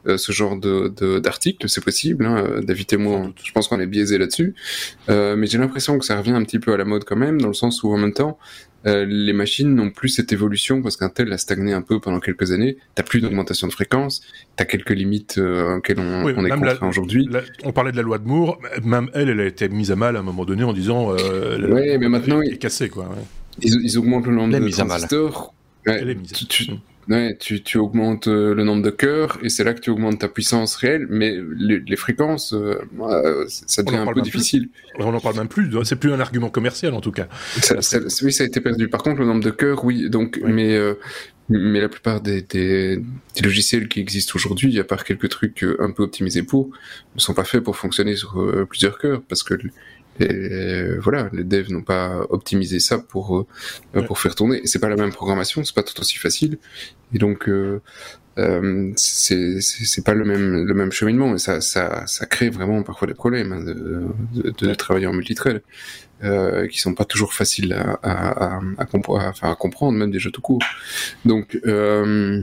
[0.08, 2.26] euh, ce genre de d'articles, c'est possible.
[2.26, 4.56] Hein, David et moi, je pense qu'on est biaisé là-dessus.
[5.10, 7.40] Euh, mais j'ai l'impression que ça revient un petit peu à la mode quand même,
[7.40, 8.40] dans le sens où en même temps,
[8.86, 12.20] euh, les machines n'ont plus cette évolution parce qu'un tel a stagné un peu pendant
[12.20, 12.78] quelques années.
[12.96, 14.22] T'as plus d'augmentation de fréquence,
[14.56, 17.30] t'as quelques limites euh, auxquelles on, on est contraint aujourd'hui.
[17.64, 20.16] On parlait de la loi de Moore, même elle, elle a été mise à mal
[20.18, 21.14] à un moment donné en disant.
[21.14, 23.06] Euh, ouais, mais maintenant il est cassé quoi.
[23.06, 23.24] Ouais.
[23.62, 25.54] Ils, ils, augmentent le nombre de transistors.
[25.86, 26.32] Ouais, elle est mise.
[26.32, 26.72] Tu, tu,
[27.10, 30.20] Ouais, tu, tu augmentes euh, le nombre de cœurs et c'est là que tu augmentes
[30.20, 32.76] ta puissance réelle, mais les, les fréquences, euh,
[33.48, 34.70] ça devient un peu difficile.
[35.00, 37.28] On n'en parle même plus, c'est plus un argument commercial en tout cas.
[37.62, 38.88] Ça, ça, oui, ça a été perdu.
[38.88, 40.94] Par contre, le nombre de cœurs, oui, donc, mais euh,
[41.50, 42.98] mais la plupart des, des,
[43.36, 46.70] des logiciels qui existent aujourd'hui, à part quelques trucs un peu optimisés pour,
[47.16, 49.56] ne sont pas faits pour fonctionner sur plusieurs cœurs parce que
[50.20, 53.48] et voilà, les devs n'ont pas optimisé ça pour
[53.96, 54.62] euh, pour faire tourner.
[54.66, 56.58] C'est pas la même programmation, c'est pas tout aussi facile.
[57.14, 57.82] Et donc euh,
[58.38, 62.82] euh, c'est c'est pas le même le même cheminement et ça ça ça crée vraiment
[62.84, 65.62] parfois des problèmes hein, de, de, de travailler en multithread
[66.24, 70.42] euh, qui sont pas toujours faciles à à, à, à, à comprendre même déjà tout
[70.42, 70.64] court.
[71.26, 72.42] Donc euh,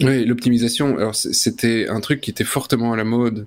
[0.00, 0.96] oui, l'optimisation.
[0.96, 3.46] Alors c'était un truc qui était fortement à la mode,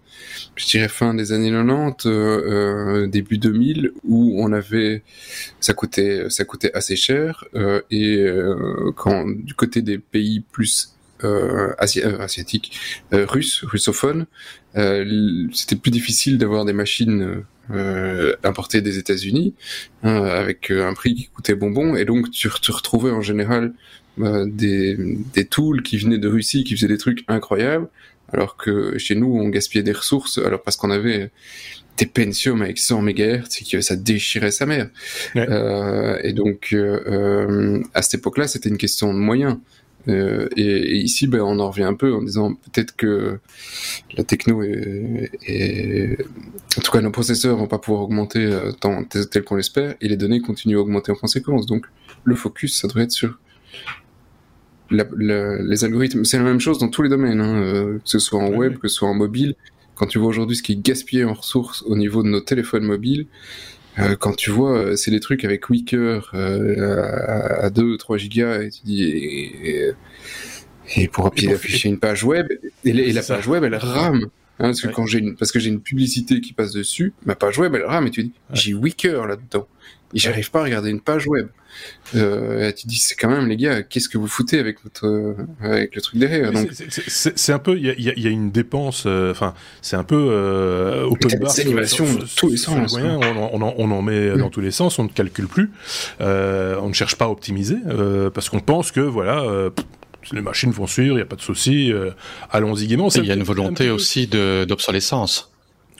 [0.56, 5.04] je dirais fin des années 90, euh, euh, début 2000, où on avait,
[5.62, 10.94] ça coûtait, ça coûtait assez cher, euh, et euh, quand du côté des pays plus
[11.24, 12.78] euh, asi asiatiques,
[13.12, 14.26] russes, russophones,
[15.54, 17.44] c'était plus difficile d'avoir des machines
[18.44, 19.54] importées des États-Unis
[20.04, 23.74] hein, avec un prix qui coûtait bonbon, et donc tu te retrouvais en général
[24.20, 24.98] euh, des,
[25.34, 27.88] des tools qui venaient de Russie, qui faisaient des trucs incroyables,
[28.34, 31.32] alors que chez nous, on gaspillait des ressources, alors parce qu'on avait
[31.98, 33.12] des Pentium avec 100 MHz
[33.62, 34.90] et que ça déchirait sa mère.
[35.36, 35.48] Ouais.
[35.50, 39.58] Euh, et donc, euh, à cette époque-là, c'était une question de moyens.
[40.08, 43.40] Euh, et, et, ici, ben, on en revient un peu en disant peut-être que
[44.18, 46.18] la techno est, est,
[46.78, 50.08] en tout cas, nos processeurs vont pas pouvoir augmenter euh, tant, tel qu'on l'espère, et
[50.08, 51.66] les données continuent à augmenter en conséquence.
[51.66, 51.86] Donc,
[52.24, 53.38] le focus, ça devrait être sur
[54.92, 58.10] la, la, les algorithmes, c'est la même chose dans tous les domaines, hein, euh, que
[58.10, 59.56] ce soit en web, que ce soit en mobile.
[59.96, 62.84] Quand tu vois aujourd'hui ce qui est gaspillé en ressources au niveau de nos téléphones
[62.84, 63.28] mobiles,
[64.00, 68.18] euh, quand tu vois, euh, c'est des trucs avec Wicker euh, à, à 2 3
[68.18, 69.92] gigas, et tu dis, et, et,
[70.96, 72.48] et pour afficher une page web,
[72.86, 74.28] et, et la page web, elle rame.
[74.60, 74.94] Hein, parce que ouais.
[74.94, 77.86] quand j'ai une, parce que j'ai une publicité qui passe dessus, ma page web elle
[77.86, 78.56] rame et tu dis ouais.
[78.56, 79.68] j'ai Wicker là-dedans
[80.14, 81.48] et j'arrive pas à regarder une page web.
[82.16, 85.08] Euh, et tu dis c'est quand même les gars, qu'est-ce que vous foutez avec votre
[85.08, 86.70] euh, avec le truc derrière donc
[87.08, 90.28] c'est un peu il y a, y a, une dépense enfin euh, c'est un peu
[90.32, 92.94] euh, open bar des animations dans tous les sens.
[92.94, 93.22] Les moyens,
[93.54, 94.38] on, on, on, en met mmh.
[94.40, 95.72] dans tous les sens, on ne calcule plus,
[96.20, 97.78] on ne cherche pas à optimiser
[98.34, 99.72] parce qu'on pense que voilà
[100.32, 102.12] les machines vont suivre, il n'y a pas de souci, euh,
[102.52, 103.10] allons-y gaiement.
[103.10, 103.92] Il y a une volonté peu...
[103.92, 105.51] aussi d'obsolescence.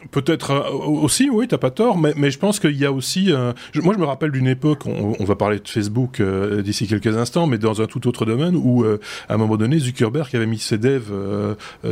[0.10, 3.32] Peut-être euh, aussi, oui, t'as pas tort, mais, mais je pense qu'il y a aussi.
[3.32, 6.62] Euh, je, moi, je me rappelle d'une époque, on, on, va parler de Facebook euh,
[6.62, 9.00] d'ici quelques instants, mais dans un tout autre domaine où, euh,
[9.30, 11.12] à un moment donné, Zuckerberg avait mis ses devs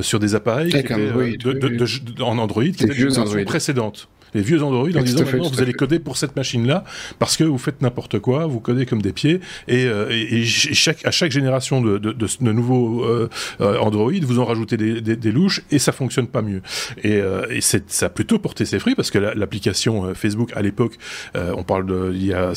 [0.02, 4.08] sur des appareils qui étaient, oui, de, de, de, en Android qui étaient de précédente
[4.34, 6.84] les vieux Android en disant maintenant vous allez coder pour cette machine-là
[7.20, 10.46] parce que vous faites n'importe quoi, vous codez comme des pieds et, euh, et, et
[10.46, 15.02] chaque, à chaque génération de, de, de, de nouveaux euh, Android, vous en rajoutez des,
[15.02, 16.62] des, des, louches et ça fonctionne pas mieux.
[17.04, 20.62] Et, euh, et ça a plutôt porté ses fruits parce que l'application la, Facebook à
[20.62, 20.98] l'époque,
[21.36, 22.54] on parle de il y a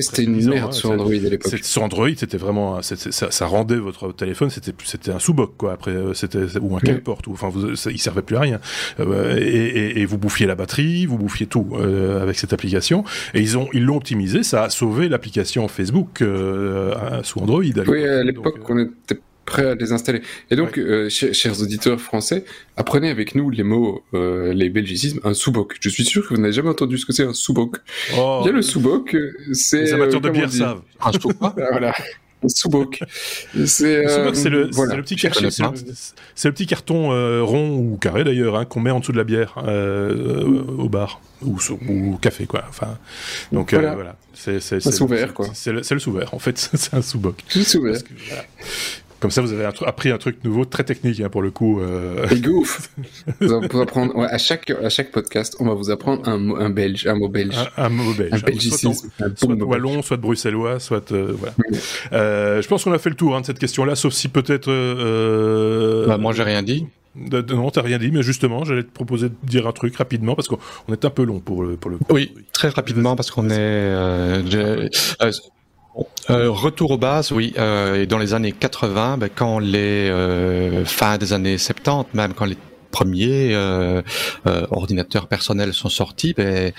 [0.00, 1.58] c'était une merde hein, sur Android à l'époque.
[1.62, 5.72] Sur Android, c'était vraiment, ça, ça, rendait votre téléphone, c'était c'était un sous-boc quoi.
[5.72, 8.60] Après, c'était ou un calport, ou enfin, vous, ça, il servait plus à rien.
[9.00, 13.04] Euh, et, et, et, vous bouffiez la batterie, vous bouffiez tout euh, avec cette application.
[13.34, 14.42] Et ils ont, ils l'ont optimisé.
[14.42, 17.62] Ça a sauvé l'application Facebook euh, sous Android.
[17.62, 20.20] À oui, à l'époque, on était prêt à les installer.
[20.50, 20.82] Et donc, ouais.
[20.82, 22.44] euh, chers, chers, auditeurs français,
[22.76, 25.76] apprenez avec nous les mots, euh, les belgicismes, un sous-boc.
[25.80, 27.76] Je suis sûr que vous n'avez jamais entendu ce que c'est un sous-boc.
[28.18, 28.40] Oh.
[28.42, 29.16] Bien le sous-boc,
[29.52, 29.82] c'est...
[29.82, 30.82] Les amateurs de bière savent.
[31.00, 31.94] Un sous Voilà.
[32.48, 33.00] Sous-boc.
[33.66, 34.96] C'est euh, le, voilà.
[34.96, 38.80] le, petit carton, c'est le, le, petit carton euh, rond ou carré d'ailleurs hein, qu'on
[38.80, 40.44] met en dessous de la bière euh,
[40.78, 42.64] au bar ou, ou, au café quoi.
[42.68, 42.98] Enfin,
[43.52, 43.94] donc voilà.
[43.94, 44.16] voilà.
[44.34, 45.46] C'est un sous-vert quoi.
[45.54, 46.58] C'est le, le sous-vert en fait.
[46.74, 47.42] c'est un sous-boc.
[47.48, 48.00] Sous-vert.
[48.28, 48.44] Voilà.
[49.20, 51.80] Comme ça, vous avez appris un truc nouveau, très technique hein, pour le coup.
[51.80, 52.26] Euh...
[52.28, 52.90] Et ouf
[53.40, 57.06] Vous apprendre ouais, à chaque à chaque podcast, on va vous apprendre un, un belge,
[57.06, 60.22] un mot belge, un, un mot belge, un belgicisme, soit, soit de wallon, soit de
[60.22, 61.54] bruxellois, soit euh, voilà.
[61.58, 61.78] Oui.
[62.12, 64.70] Euh, je pense qu'on a fait le tour hein, de cette question-là, sauf si peut-être.
[64.70, 66.06] Euh...
[66.06, 66.86] Bah, moi, j'ai rien dit.
[67.14, 70.48] Non, t'as rien dit, mais justement, j'allais te proposer de dire un truc rapidement parce
[70.48, 70.58] qu'on
[70.92, 71.98] est un peu long pour le pour le.
[72.10, 73.56] Oui, très rapidement parce qu'on est.
[73.58, 74.88] Euh,
[75.96, 77.54] euh, euh, retour aux bases, oui.
[77.58, 82.44] Euh, dans les années 80, ben, quand les euh, fin des années 70, même quand
[82.44, 82.58] les
[82.90, 84.02] premiers euh,
[84.70, 86.72] ordinateurs personnels sont sortis, ben,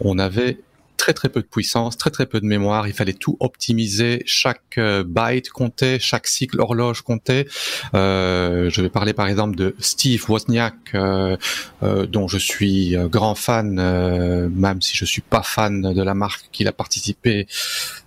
[0.00, 0.58] on avait
[0.96, 2.88] très très peu de puissance, très très peu de mémoire.
[2.88, 4.22] Il fallait tout optimiser.
[4.26, 7.46] Chaque euh, byte comptait, chaque cycle horloge comptait.
[7.94, 11.36] Euh, je vais parler par exemple de Steve Wozniak, euh,
[11.82, 13.74] euh dont je suis euh, grand fan,
[14.50, 17.46] même si je suis pas fan de la marque qu'il a participé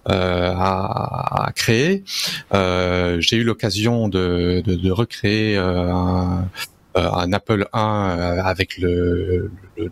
[0.05, 2.03] à, à, créer.
[2.51, 6.47] J'ai eu l'occasion de, de, de, recréer un,
[6.95, 9.89] un Apple I avec le, le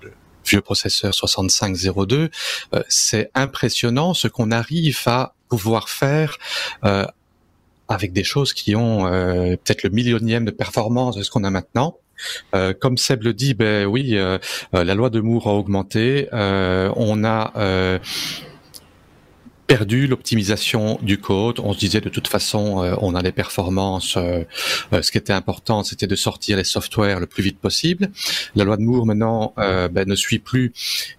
[0.48, 2.30] vieux processeur 6502,
[2.74, 6.38] euh, c'est impressionnant ce qu'on arrive à pouvoir faire
[6.84, 7.06] euh,
[7.88, 11.50] avec des choses qui ont euh, peut-être le millionième de performance de ce qu'on a
[11.50, 11.98] maintenant.
[12.80, 14.18] comme Seb le dit, ben oui,
[14.74, 16.28] la loi de Moore a augmenté.
[16.32, 18.00] on a
[19.68, 21.59] perdu l'optimisation du code.
[21.59, 24.15] On se disait de toute façon, euh, on a les performances.
[24.15, 24.43] Euh,
[24.93, 28.09] euh, ce qui était important, c'était de sortir les softwares le plus vite possible.
[28.55, 30.72] La loi de Moore maintenant ben, ne suit plus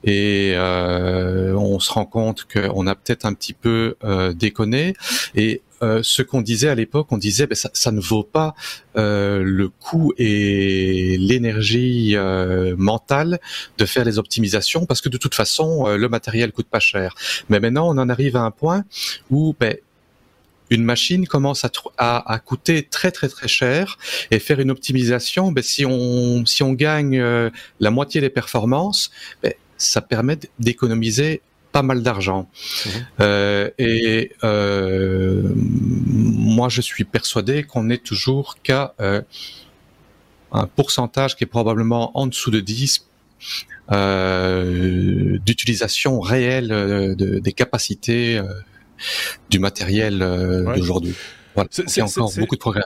[0.02, 3.96] et on se rend compte qu'on a peut-être un petit peu
[4.34, 4.94] déconné.
[5.34, 8.54] Et euh, ce qu'on disait à l'époque, on disait ben, ça, ça, ne vaut pas
[8.96, 13.38] euh, le coût et l'énergie euh, mentale
[13.78, 17.14] de faire les optimisations parce que de toute façon euh, le matériel coûte pas cher.
[17.48, 18.84] Mais maintenant on en arrive à un point
[19.30, 19.76] où ben,
[20.70, 23.98] une machine commence à, à, à, coûter très très très cher
[24.30, 27.22] et faire une optimisation, ben, si on si on gagne
[27.80, 29.10] la moitié des performances,
[29.42, 31.40] ben, ça permet d'économiser
[31.78, 32.48] pas mal d'argent.
[32.86, 33.06] Mhm.
[33.20, 39.22] Euh, et euh, moi, je suis persuadé qu'on est toujours qu'à euh,
[40.50, 43.06] un pourcentage qui est probablement en dessous de 10
[43.92, 48.42] euh, d'utilisation réelle de, des capacités
[49.48, 50.18] du matériel
[50.74, 51.14] d'aujourd'hui.
[51.54, 51.70] Voilà.
[51.96, 52.82] A encore beaucoup de progrès.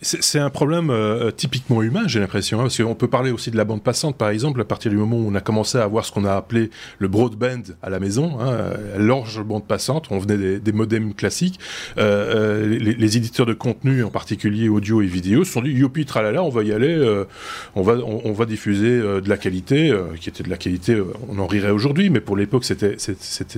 [0.00, 3.56] C'est un problème euh, typiquement humain, j'ai l'impression, hein, parce qu'on peut parler aussi de
[3.56, 6.04] la bande passante, par exemple, à partir du moment où on a commencé à avoir
[6.04, 6.70] ce qu'on a appelé
[7.00, 11.58] le broadband à la maison, hein, l'orge bande passante, on venait des, des modems classiques,
[11.98, 15.70] euh, euh, les, les, éditeurs de contenu, en particulier audio et vidéo, se sont dit,
[15.70, 17.24] youpi, tralala, on va y aller, euh,
[17.74, 21.40] on, va, on, va diffuser euh, de la qualité, qui était de la qualité, on
[21.40, 22.96] en rirait aujourd'hui, mais pour l'époque, c'était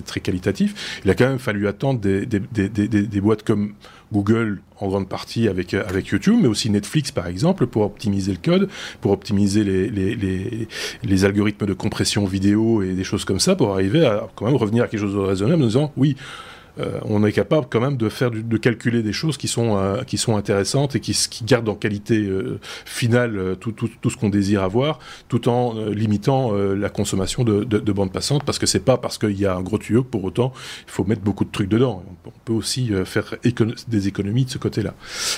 [0.07, 1.01] très qualitatif.
[1.05, 3.75] Il a quand même fallu attendre des, des, des boîtes comme
[4.13, 8.33] Google en grande partie avec, euh, avec YouTube, mais aussi Netflix par exemple, pour optimiser
[8.33, 8.69] le code,
[9.01, 10.69] pour optimiser les, les, les,
[11.03, 14.57] les, algorithmes de compression vidéo et des choses comme ça, pour arriver à quand même
[14.57, 16.17] revenir à quelque chose de raisonnable en disant oui,
[16.79, 20.03] euh, on est capable quand même de faire de calculer des choses qui sont euh,
[20.05, 24.17] qui sont intéressantes et qui, qui gardent en qualité euh, finale tout, tout, tout, ce
[24.17, 24.99] qu'on désire avoir,
[25.29, 29.19] tout en limitant la consommation de, de, de bandes passantes, parce que c'est pas parce
[29.19, 30.53] qu'il y a un gros tuyau que pour autant
[30.87, 32.05] il faut mettre beaucoup de trucs dedans.
[32.27, 33.35] On peut aussi faire
[33.89, 34.95] des économies de ce côté-là.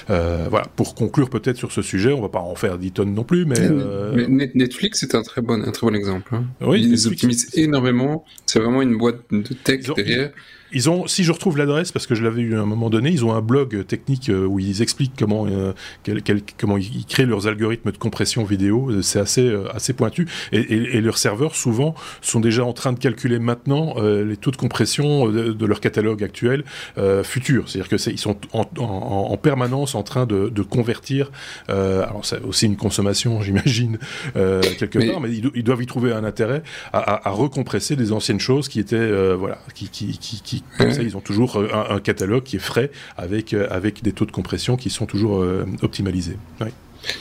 [0.08, 0.66] voilà.
[0.76, 3.44] Pour conclure peut-être sur ce sujet, on va pas en faire 10 tonnes non plus,
[3.46, 3.68] mais,
[4.14, 6.34] mais Netflix est un très bon un très bon exemple.
[6.34, 6.44] Hein.
[6.60, 8.24] Oui, ils optimisent énormément.
[8.46, 10.30] C'est vraiment une boîte de texte derrière.
[10.30, 13.10] Ils ont, si je retrouve l'adresse, parce que je l'avais eu à un moment donné,
[13.10, 17.06] ils ont un blog technique euh, où ils expliquent comment, euh, quel, quel, comment ils
[17.06, 18.90] créent leurs algorithmes de compression vidéo.
[18.90, 20.26] Euh, c'est assez, euh, assez pointu.
[20.52, 24.36] Et, et, et, leurs serveurs, souvent, sont déjà en train de calculer maintenant euh, les
[24.36, 26.64] taux de compression de, de leur catalogue actuel
[26.98, 27.68] euh, futur.
[27.68, 28.84] C'est-à-dire que ils sont en, en,
[29.30, 31.30] en, permanence en train de, de convertir.
[31.68, 33.98] alors, c'est aussi une consommation, j'imagine,
[34.34, 35.10] quelque mais...
[35.10, 36.62] part, mais ils, ils, doivent y trouver un intérêt
[36.92, 40.92] à, à, à recompresser des anciennes choses qui étaient, voilà, qui, qui, qui, qui comme
[40.92, 44.12] ça, ils ont toujours euh, un, un, catalogue qui est frais avec, euh, avec des
[44.12, 46.36] taux de compression qui sont toujours euh, optimalisés.
[46.60, 46.68] Oui.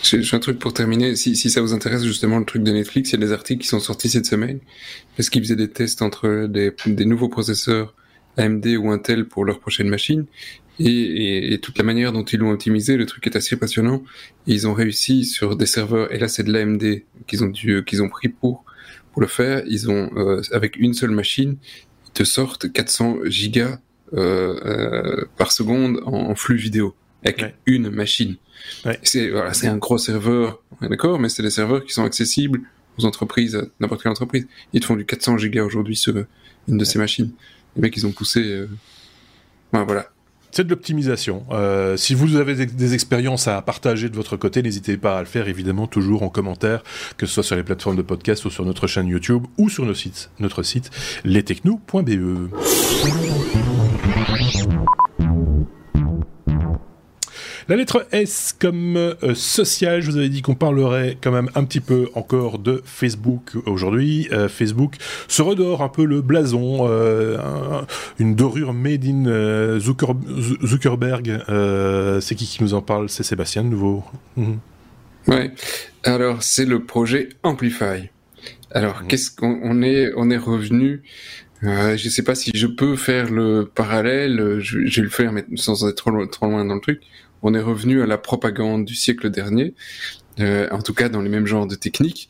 [0.04, 1.16] J'ai un truc pour terminer.
[1.16, 3.62] Si, si, ça vous intéresse justement le truc de Netflix, il y a des articles
[3.62, 4.60] qui sont sortis cette semaine
[5.18, 7.96] parce qu'ils faisaient des tests entre des, des, nouveaux processeurs
[8.38, 10.26] AMD ou Intel pour leur prochaine machine
[10.80, 12.96] et, et, et toute la manière dont ils l'ont optimisé.
[12.96, 14.04] Le truc est assez passionnant.
[14.46, 17.84] Et ils ont réussi sur des serveurs et là c'est de l'AMD qu'ils ont dû
[17.84, 18.64] qu'ils ont pris pour
[19.12, 19.64] pour le faire.
[19.68, 21.58] Ils ont euh, avec une seule machine,
[22.14, 23.80] te sortent 400 gigas
[24.14, 27.56] euh, euh, par seconde en, en, flux vidéo avec ouais.
[27.66, 28.36] une machine.
[28.86, 29.00] Ouais.
[29.04, 32.62] C'est voilà, c'est un gros serveur, d'accord, mais c'est des serveurs qui sont accessibles
[32.98, 34.48] aux entreprises, n'importe quelle entreprise.
[34.74, 36.16] Ils te font du 400 gigas aujourd'hui sur
[36.68, 37.32] une de ces machines.
[37.76, 38.42] Les mecs, ils ont poussé.
[38.44, 38.68] Euh...
[39.72, 40.10] Voilà
[40.52, 41.46] c'est de l'optimisation.
[41.52, 45.26] Euh, si vous avez des expériences à partager de votre côté, n'hésitez pas à le
[45.26, 46.84] faire évidemment toujours en commentaire,
[47.18, 49.86] que ce soit sur les plateformes de podcast ou sur notre chaîne YouTube ou sur
[49.86, 50.90] nos sites, notre site
[51.24, 52.50] lestechno.be.
[57.72, 61.64] La lettre S comme euh, social, je vous avais dit qu'on parlerait quand même un
[61.64, 64.28] petit peu encore de Facebook aujourd'hui.
[64.34, 64.96] Euh, Facebook
[65.30, 67.38] se redore un peu le blason, euh,
[68.20, 71.46] une dorure made in Zuckerberg.
[72.20, 73.08] c'est qui qui nous en parle?
[73.08, 74.04] C'est Sébastien de nouveau.
[74.36, 74.60] Mhm.
[75.28, 75.54] Ouais.
[76.04, 78.10] Alors c'est le projet Amplify.
[78.72, 79.08] Alors mhm.
[79.08, 81.04] qu'est-ce qu'on est On est revenu
[81.64, 85.46] euh, je sais pas si je peux faire le parallèle, je, vais le faire mais
[85.56, 87.02] sans être trop, trop loin dans le truc.
[87.42, 89.74] On est revenu à la propagande du siècle dernier,
[90.40, 92.30] euh, en tout cas dans les mêmes genres de techniques.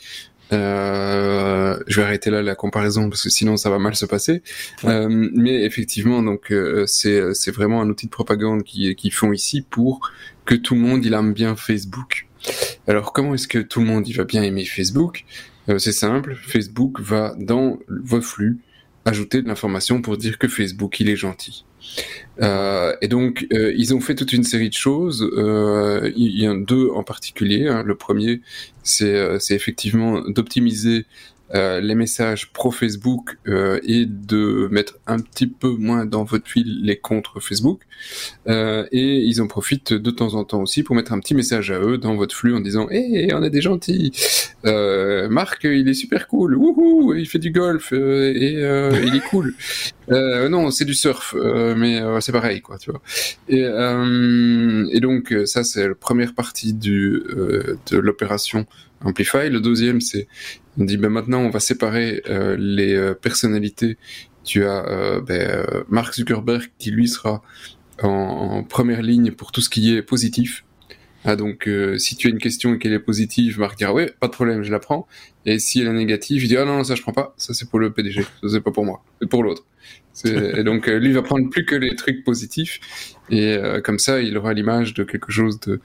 [0.54, 4.42] Euh, je vais arrêter là la comparaison parce que sinon ça va mal se passer.
[4.84, 9.32] Euh, mais effectivement, donc euh, c'est c'est vraiment un outil de propagande qui qui font
[9.32, 10.12] ici pour
[10.46, 12.28] que tout le monde il aime bien Facebook.
[12.88, 15.26] Alors comment est-ce que tout le monde il va bien aimer Facebook?
[15.70, 18.60] Euh, C'est simple, Facebook va dans vos flux
[19.06, 21.66] ajouter de l'information pour dire que Facebook il est gentil.
[22.42, 25.22] Euh, et donc euh, ils ont fait toute une série de choses.
[25.22, 27.68] Euh, il y en a deux en particulier.
[27.68, 27.84] Hein.
[27.84, 28.42] Le premier,
[28.84, 31.06] c'est effectivement d'optimiser
[31.54, 36.82] les messages pro Facebook euh, et de mettre un petit peu moins dans votre fil
[36.84, 37.82] les contre Facebook.
[38.48, 41.72] Euh, et ils en profitent de temps en temps aussi pour mettre un petit message
[41.72, 44.12] à eux dans votre flux en disant Hé, on est des gentils
[44.64, 49.54] Marc, il est super cool Wouhou Il fait du golf et il est cool
[50.10, 51.36] Non, c'est du surf,
[51.76, 53.02] mais c'est pareil, quoi, tu vois.
[53.50, 57.24] Et, et donc, ça, c'est la première partie du,
[57.92, 58.66] de l'opération
[59.04, 59.50] Amplify.
[59.50, 60.28] Le deuxième, c'est
[60.78, 63.98] on dit ben maintenant on va séparer euh, les euh, personnalités.
[64.44, 67.42] Tu as euh, ben, Mark Zuckerberg qui lui sera
[68.02, 70.64] en, première ligne pour tout ce qui est positif.
[71.24, 74.28] Ah donc si tu as une question et qu'elle est positive, Marc dira ouais pas
[74.28, 75.08] de problème je la prends.
[75.46, 77.54] Et si elle est négative, il dit ah non, non ça je prends pas, ça
[77.54, 79.66] c'est pour le PDG, ça c'est pas pour moi, c'est pour l'autre.
[80.26, 82.80] Et donc euh, lui va prendre plus que les trucs positifs
[83.30, 85.80] et euh, comme ça il aura l'image de quelque chose de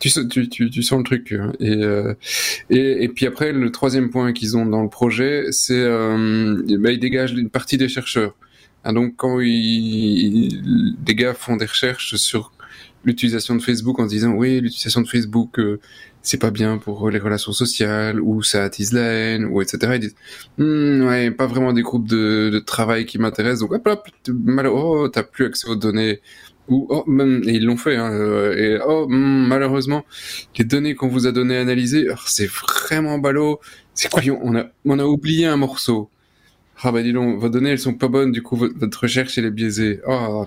[0.00, 1.52] tu, tu, tu, tu sens le truc hein.
[1.60, 2.14] et, euh,
[2.70, 6.90] et, et puis après le troisième point qu'ils ont dans le projet c'est euh, bah,
[6.90, 8.34] ils dégagent une partie des chercheurs
[8.82, 12.52] ah, donc quand ils, des gars font des recherches sur
[13.04, 15.58] l'utilisation de Facebook en disant oui l'utilisation de Facebook
[16.22, 19.92] c'est pas bien pour les relations sociales ou ça attise la haine ou etc.
[19.94, 20.16] Ils disent
[20.58, 23.60] hmm, ouais pas vraiment des groupes de, de travail qui m'intéressent.
[23.60, 24.08] Donc hop hop
[24.66, 26.20] oh t'as plus accès aux données.
[26.68, 27.04] Ou oh,
[27.46, 30.04] et ils l'ont fait hein, euh, et oh hmm, malheureusement
[30.58, 33.60] les données qu'on vous a données analysées c'est vraiment ballot.
[33.94, 36.10] C'est quoi on a on a oublié un morceau.
[36.82, 38.32] Ah bah dis donc vos données elles sont pas bonnes.
[38.32, 40.00] Du coup votre recherche elle est biaisée.
[40.06, 40.46] Oh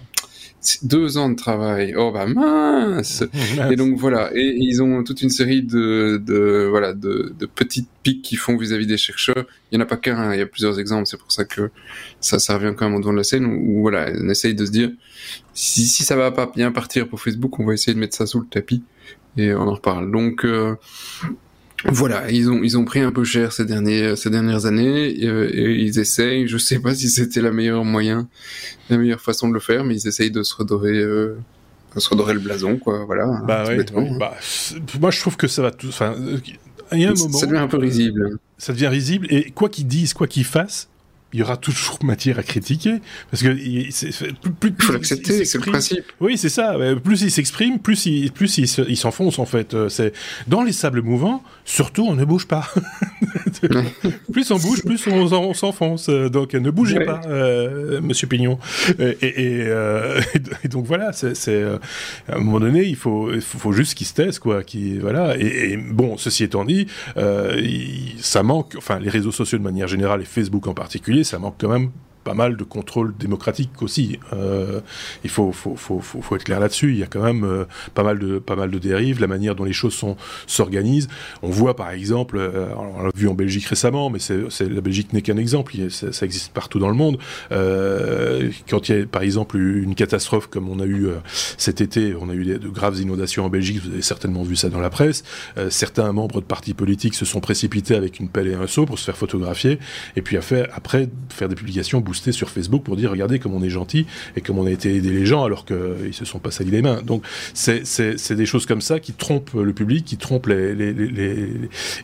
[0.84, 1.96] deux ans de travail.
[1.98, 3.24] Oh bah mince.
[3.72, 4.32] Et donc voilà.
[4.36, 8.58] Et, ils ont toute une série de, de voilà de, de, petites piques qu'ils font
[8.58, 9.46] vis-à-vis des chercheurs.
[9.72, 10.18] Il y en a pas qu'un.
[10.18, 10.34] Hein.
[10.34, 11.08] Il y a plusieurs exemples.
[11.08, 11.72] C'est pour ça que
[12.20, 14.66] ça, ça revient quand même au devant de la scène où, voilà, on essaye de
[14.66, 14.92] se dire
[15.54, 18.26] si, si ça va pas bien partir pour Facebook, on va essayer de mettre ça
[18.26, 18.84] sous le tapis
[19.38, 20.12] et on en reparle.
[20.12, 20.76] Donc euh,
[21.86, 25.26] voilà, ils ont ils ont pris un peu cher ces derniers ces dernières années et,
[25.26, 26.48] et ils essayent.
[26.48, 28.28] Je sais pas si c'était la meilleure moyen,
[28.90, 30.98] la meilleure façon de le faire, mais ils essayent de se redorer.
[30.98, 31.38] Euh,
[31.98, 33.26] se redorer le blason, quoi, voilà.
[33.46, 34.18] Bah, ouais, hein.
[34.18, 34.38] bah
[35.00, 35.90] moi je trouve que ça va tout.
[35.90, 36.16] Enfin,
[36.94, 37.38] il y a un moment.
[37.38, 38.38] Ça devient un peu risible.
[38.58, 40.90] Ça devient risible et quoi qu'ils disent, quoi qu'ils fassent,
[41.34, 43.50] il y aura toujours matière à critiquer parce que
[44.60, 46.04] plus, plus, faut l'accepter, c'est le principe.
[46.20, 46.76] Oui, c'est ça.
[47.04, 49.74] Plus il s'exprime, plus il plus il s'enfonce en fait.
[49.74, 50.14] Euh, c'est
[50.48, 51.44] dans les sables mouvants.
[51.66, 52.68] Surtout, on ne bouge pas.
[54.32, 56.10] plus on bouge, plus on, s'enfonce.
[56.10, 58.60] Donc ne bougez pas, euh, Monsieur Pignon.
[59.00, 60.22] Et, et, euh,
[60.64, 61.64] et, donc voilà, c'est
[62.28, 64.64] à un moment donné, il faut il faut juste qu'il se taise quoi.
[64.64, 65.38] Qui voilà.
[65.38, 66.88] Et, bon, ceci étant dit,
[68.20, 68.74] ça manque.
[68.78, 71.92] Enfin, les réseaux sociaux de manière générale et Facebook en particulier ça manque quand même
[72.24, 74.20] pas mal de contrôle démocratique aussi.
[74.34, 74.82] Euh,
[75.24, 76.92] il faut, faut, faut, faut, être clair là-dessus.
[76.92, 79.56] Il y a quand même euh, pas mal de pas mal de dérives, la manière
[79.56, 80.00] dont les choses
[80.48, 81.08] s'organisent.
[81.42, 84.20] On voit par exemple, euh, on l'a vu en Belgique récemment, mais
[84.60, 85.74] la Belgique n'est qu'un exemple.
[85.90, 87.18] Ça, existe partout dans le monde.
[87.50, 91.10] quand il y a par exemple une catastrophe comme on a eu
[91.58, 93.82] cet été, on a eu de graves inondations en Belgique.
[93.84, 95.24] Vous avez certainement vu ça dans la presse.
[95.70, 99.00] certains membres de partis politiques se sont précipités avec une pelle et un seau pour
[99.00, 99.80] se faire photographier,
[100.16, 104.06] et puis après faire des publications sur Facebook pour dire regardez comme on est gentil
[104.36, 106.82] et comme on a été aider les gens alors qu'ils se sont pas salis les
[106.82, 107.02] mains.
[107.02, 110.94] Donc c'est des choses comme ça qui trompent le public, qui trompent les, les,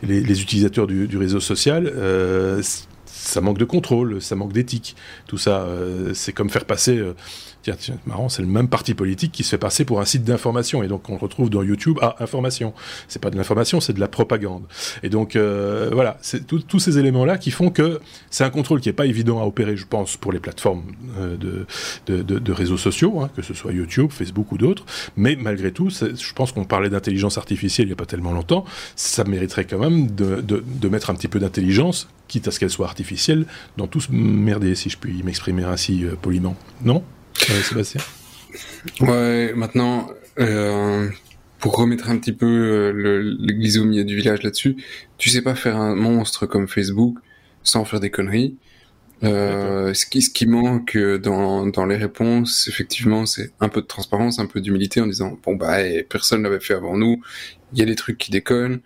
[0.02, 1.90] les, utilisateurs du, réseau social.
[1.94, 2.62] Euh,
[3.06, 4.96] ça manque de contrôle, ça manque d'éthique.
[5.26, 5.66] Tout ça,
[6.14, 7.02] c'est comme faire passer
[8.06, 10.82] marrant, c'est le même parti politique qui se fait passer pour un site d'information.
[10.82, 12.74] Et donc on retrouve dans YouTube, ah, information.
[13.08, 14.64] C'est pas de l'information, c'est de la propagande.
[15.02, 18.00] Et donc euh, voilà, c'est tous ces éléments-là qui font que
[18.30, 20.82] c'est un contrôle qui est pas évident à opérer, je pense, pour les plateformes
[21.18, 24.84] euh, de, de, réseaux sociaux, hein, que ce soit YouTube, Facebook ou d'autres.
[25.16, 28.64] Mais malgré tout, je pense qu'on parlait d'intelligence artificielle il y a pas tellement longtemps,
[28.96, 32.70] ça mériterait quand même de, de mettre un petit peu d'intelligence, quitte à ce qu'elle
[32.70, 33.46] soit artificielle,
[33.76, 36.56] dans tout ce merdier, si je puis m'exprimer ainsi euh, poliment.
[36.82, 37.02] Non?
[37.54, 38.00] Sébastien.
[39.00, 41.08] Ouais, maintenant, euh,
[41.58, 44.76] pour remettre un petit peu euh, l'église au milieu du village là-dessus,
[45.16, 47.18] tu sais pas faire un monstre comme Facebook
[47.62, 48.56] sans faire des conneries.
[49.24, 53.86] Euh, ce, qui, ce qui manque dans, dans les réponses, effectivement, c'est un peu de
[53.86, 57.20] transparence, un peu d'humilité en disant bon bah eh, personne l'avait fait avant nous,
[57.72, 58.80] il y a des trucs qui déconnent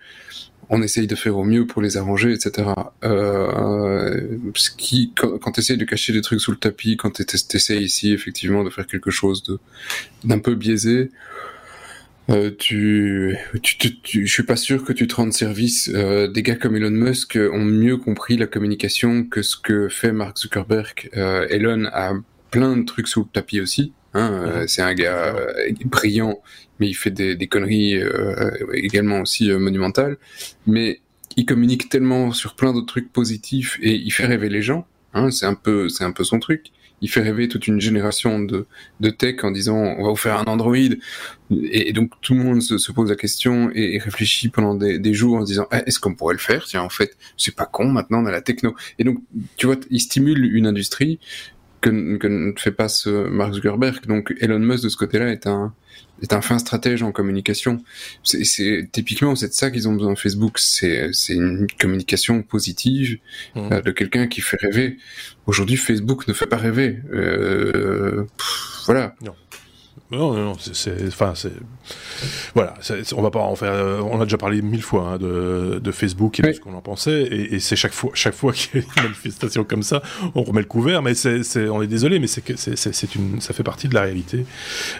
[0.73, 2.71] on essaye de faire au mieux pour les arranger, etc.
[3.05, 4.21] Euh,
[4.55, 7.25] ce qui, quand, quand tu essayes de cacher des trucs sous le tapis, quand tu
[7.55, 9.59] essayes ici effectivement de faire quelque chose de
[10.25, 11.11] d'un peu biaisé,
[12.31, 15.91] euh, tu, tu, tu, je suis pas sûr que tu te rendes service.
[15.93, 20.13] Euh, des gars comme Elon Musk ont mieux compris la communication que ce que fait
[20.13, 21.11] Mark Zuckerberg.
[21.19, 22.15] Euh, Elon a
[22.51, 23.93] plein de trucs sous le tapis aussi.
[24.15, 25.35] Hein, c'est un gars
[25.87, 26.43] brillant,
[26.83, 30.17] mais il fait des, conneries euh, également aussi monumentales.
[30.67, 31.01] Mais
[31.37, 34.85] il communique tellement sur plein d'autres trucs positifs et il fait rêver les gens.
[35.15, 36.73] Hein, c'est un peu, c'est un peu son truc.
[37.01, 38.67] Il fait rêver toute une génération de,
[38.99, 40.77] de tech en disant on va vous faire un Android.
[41.53, 45.37] Et, donc tout le monde se, se pose la question et, réfléchit pendant des, jours
[45.37, 46.65] en disant eh, est-ce qu'on pourrait le faire?
[46.65, 47.87] Tiens, en fait, c'est pas con.
[47.87, 48.75] Maintenant, on a la techno.
[48.99, 49.19] Et donc,
[49.57, 51.21] tu vois, il stimule une industrie
[51.81, 54.07] que, ne fait pas ce Mark Zuckerberg.
[54.07, 55.75] Donc Elon Musk de ce côté-là est un
[56.23, 57.83] est un fin stratège en communication.
[58.23, 60.59] C'est typiquement c'est de ça qu'ils ont besoin de Facebook.
[60.59, 63.19] C'est c'est une communication positive
[63.55, 63.73] mmh.
[63.73, 64.99] euh, de quelqu'un qui fait rêver.
[65.47, 66.99] Aujourd'hui, Facebook ne fait pas rêver.
[67.13, 68.25] Euh,
[68.87, 69.15] voilà.
[69.23, 69.35] Non.
[70.13, 71.53] Non, non, c'est, enfin, c'est,
[72.55, 72.75] voilà,
[73.17, 73.73] on va pas en faire.
[73.73, 76.75] Euh, on a déjà parlé mille fois hein, de, de, Facebook et de ce qu'on
[76.75, 79.83] en pensait, et, et c'est chaque fois, chaque fois qu'il y a une manifestation comme
[79.83, 80.03] ça,
[80.35, 83.55] on remet le couvert, mais c'est, on est désolé, mais c'est que c'est, une, ça
[83.55, 84.45] fait partie de la réalité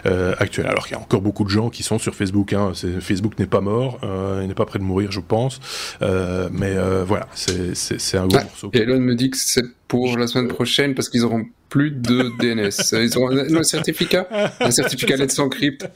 [0.07, 0.65] euh, actuelle.
[0.65, 2.53] Alors qu'il y a encore beaucoup de gens qui sont sur Facebook.
[2.53, 5.59] Hein, Facebook n'est pas mort, euh, il n'est pas prêt de mourir, je pense,
[6.01, 8.71] euh, mais euh, voilà, c'est, c'est, un gros ah, morceau.
[8.73, 9.63] Et Elon me dit que c'est
[9.93, 12.71] pour la semaine prochaine parce qu'ils auront plus de DNS.
[12.99, 14.27] Ils ont un, certificat,
[14.59, 15.87] un certificat Let's Encrypt.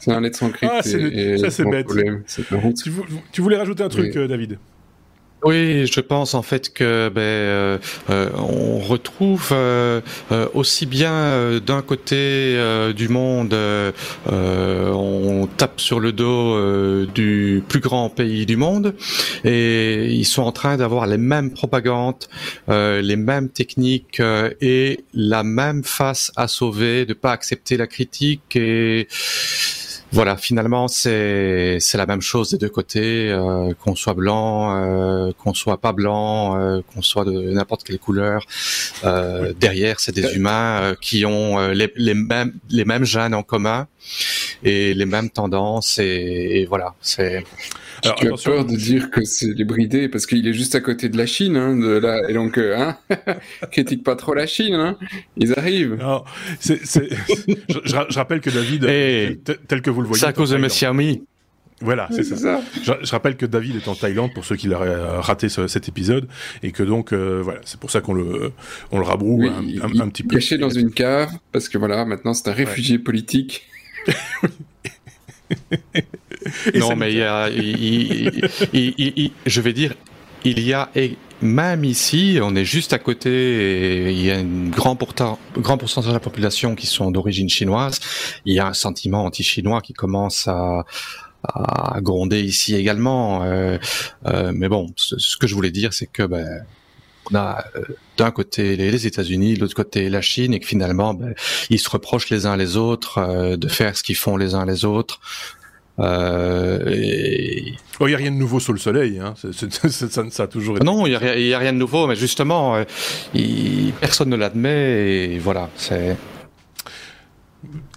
[0.00, 0.72] C'est un Let's Encrypt.
[0.72, 1.86] Ah, ça c'est bête.
[2.82, 2.90] Tu,
[3.30, 4.26] tu, voulais rajouter un truc, oui.
[4.26, 4.58] David?
[5.42, 7.78] Oui, je pense en fait que ben, euh,
[8.10, 10.00] euh on retrouve euh,
[10.32, 12.58] euh aussi bien euh, d'un côté
[12.94, 13.56] du monde,
[14.26, 18.94] on tape sur le dos du plus grand pays du monde,
[19.44, 22.26] et ils sont en train d'avoir les mêmes propagandes,
[22.68, 24.20] les mêmes techniques
[24.60, 29.08] et la même face à sauver, de pas accepter la critique et
[30.12, 35.32] voilà, finalement, c'est c'est la même chose des deux côtés, euh, qu'on soit blanc, euh,
[35.38, 38.44] qu'on soit pas blanc, euh, qu'on soit de n'importe quelle couleur.
[39.04, 43.34] Euh, derrière, c'est des humains euh, qui ont euh, les, les mêmes les mêmes gènes
[43.34, 43.86] en commun
[44.64, 47.44] et les mêmes tendances et, et voilà, c'est
[48.04, 50.80] alors, tu as peur de dire que c'est les bridés parce qu'il est juste à
[50.80, 52.98] côté de la Chine, hein, de là, et donc, euh, hein,
[53.72, 54.96] critique pas trop la Chine, hein,
[55.36, 55.96] ils arrivent.
[56.00, 56.24] Non,
[56.58, 57.08] c'est, c'est,
[57.68, 60.56] je, je, rappelle que David, et tel que vous le voyez, c'est à cause de
[60.56, 61.22] Monsieur Ami.
[61.82, 62.36] Voilà, c'est ça.
[62.36, 62.60] ça.
[62.82, 65.66] Je, je, rappelle que David est en Thaïlande pour ceux qui l'auraient euh, raté ce,
[65.66, 66.28] cet épisode
[66.62, 68.52] et que donc euh, voilà, c'est pour ça qu'on le
[68.90, 70.36] on le rabroue oui, un, un, un, petit peu.
[70.36, 73.02] Caché dans une cave parce que voilà, maintenant c'est un réfugié ouais.
[73.02, 73.66] politique.
[76.74, 79.94] non, mais il y a, il, il, je vais dire,
[80.44, 84.36] il y a et même ici, on est juste à côté, et il y a
[84.36, 87.98] un grand, pourtant, grand pourcentage de la population qui sont d'origine chinoise.
[88.44, 90.84] Il y a un sentiment anti-chinois qui commence à,
[91.44, 93.44] à gronder ici également.
[93.44, 93.78] Euh,
[94.26, 96.64] euh, mais bon, ce, ce, que je voulais dire, c'est que ben,
[97.30, 97.82] on a euh,
[98.16, 101.34] d'un côté les, États-Unis, de l'autre côté la Chine, et que finalement, ben,
[101.70, 104.64] ils se reprochent les uns les autres euh, de faire ce qu'ils font les uns
[104.64, 105.20] les autres.
[105.98, 107.74] Euh, et...
[107.98, 109.34] Oh, il n'y a rien de nouveau sous le soleil, hein.
[109.36, 110.86] c est, c est, ça, ça, a toujours été.
[110.86, 112.84] Non, il n'y a, a, rien de nouveau, mais justement, euh,
[114.00, 116.16] personne ne l'admet, et voilà, c'est.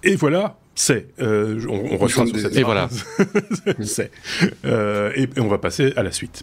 [0.02, 1.08] Et voilà, c'est.
[1.20, 2.88] Euh, on, on reçoit sur cette Et voilà.
[3.82, 4.10] c'est.
[4.66, 6.42] Euh, et, et on va passer à la suite.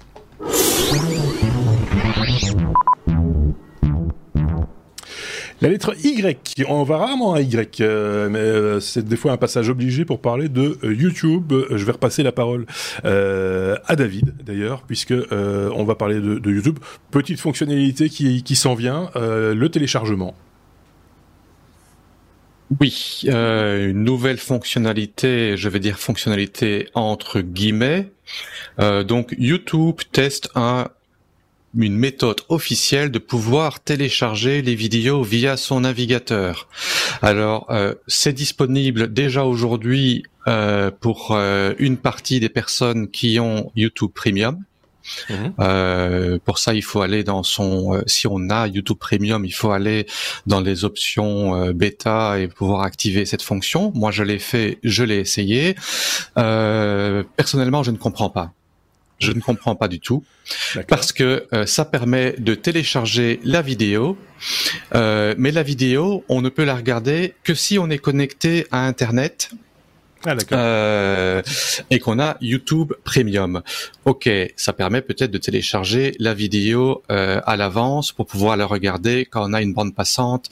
[5.62, 9.38] La lettre Y, on va rarement à Y, euh, mais euh, c'est des fois un
[9.38, 11.54] passage obligé pour parler de euh, YouTube.
[11.70, 12.66] Je vais repasser la parole
[13.04, 16.80] à David, d'ailleurs, puisque on va parler de, YouTube.
[17.12, 20.34] Petite fonctionnalité qui, qui s'en vient, le téléchargement.
[22.80, 28.12] Oui, une nouvelle fonctionnalité, je vais dire fonctionnalité entre guillemets.
[28.80, 30.88] donc YouTube teste un
[31.78, 36.68] une méthode officielle de pouvoir télécharger les vidéos via son navigateur.
[37.22, 43.72] Alors, euh, c'est disponible déjà aujourd'hui euh, pour euh, une partie des personnes qui ont
[43.76, 44.64] YouTube Premium.
[45.32, 46.40] Mhm.
[46.46, 48.04] pour ça, il faut aller dans son.
[48.06, 50.06] si on a YouTube Premium, il faut aller
[50.46, 53.92] dans les options bêta et pouvoir activer cette fonction.
[53.96, 55.74] Moi, je l'ai fait, je l'ai essayé.
[56.36, 58.54] personnellement, je ne comprends pas.
[59.22, 60.24] Je ne comprends pas du tout.
[60.88, 64.18] Parce que euh, ça permet de télécharger la vidéo,
[64.96, 68.86] euh, mais la vidéo, on ne peut la regarder que si on est connecté à
[68.88, 69.52] Internet
[70.26, 71.42] ah, euh,
[71.90, 73.62] et qu'on a YouTube Premium.
[74.06, 79.26] Ok, ça permet peut-être de télécharger la vidéo euh, à l'avance pour pouvoir la regarder
[79.26, 80.50] quand on a une bande passante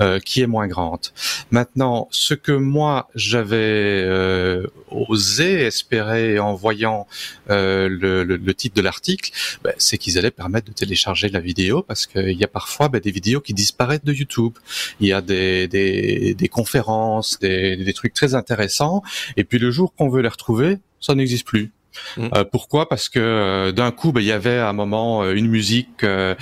[0.00, 1.06] euh, qui est moins grande.
[1.50, 7.06] Maintenant, ce que moi j'avais euh, osé espérer en voyant
[7.50, 9.32] euh, le, le, le, titre de l'article,
[9.62, 13.00] ben, c'est qu'ils allaient permettre de télécharger la vidéo parce qu'il y a parfois ben,
[13.00, 14.54] des vidéos qui disparaissent de YouTube.
[15.00, 19.02] Il y a des, des, des conférences, des, des trucs très intéressants
[19.36, 21.72] et puis le jour qu'on veut les retrouver, ça n'existe plus.
[22.16, 22.28] Mmh.
[22.34, 22.88] Euh, pourquoi?
[22.88, 26.04] Parce que euh, d'un coup, ben, il y avait à un moment euh, une musique,
[26.04, 26.34] euh,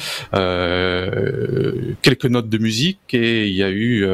[2.03, 4.07] quelques notes de musique, et il y a eu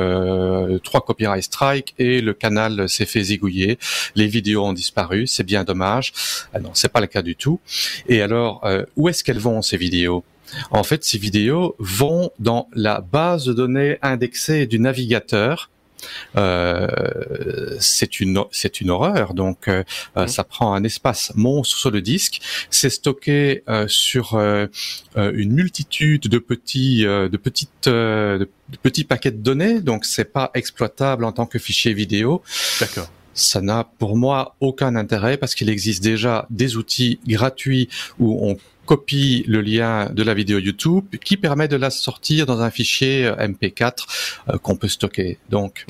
[0.83, 3.79] trois copyright strikes et le canal s'est fait zigouiller.
[4.15, 6.13] Les vidéos ont disparu, c'est bien dommage.
[6.53, 7.61] Ah non, c'est pas le cas du tout.
[8.09, 8.65] Et alors,
[8.97, 10.25] où est-ce qu'elles vont ces vidéos?
[10.71, 15.74] En fait, ces vidéos vont dans la base de données indexée du navigateur euh,
[17.81, 19.35] c'est une c'est une horreur.
[19.35, 19.85] Donc euh,
[20.17, 20.29] mmh.
[20.29, 22.41] ça prend un espace monstre sur le disque.
[22.71, 24.39] C'est stocké euh, sur
[25.17, 28.49] une multitude de petits de petites de
[28.83, 29.81] petits paquets de données.
[29.81, 32.43] Donc c'est pas exploitable en tant que fichier vidéo.
[32.81, 38.39] D'accord ça n'a pour moi aucun intérêt parce qu'il existe déjà des outils gratuits où
[38.49, 42.71] on copie le lien de la vidéo YouTube qui permet de la sortir dans un
[42.71, 43.93] fichier euh, MP4
[44.49, 45.39] euh, qu'on peut stocker.
[45.49, 45.87] Donc,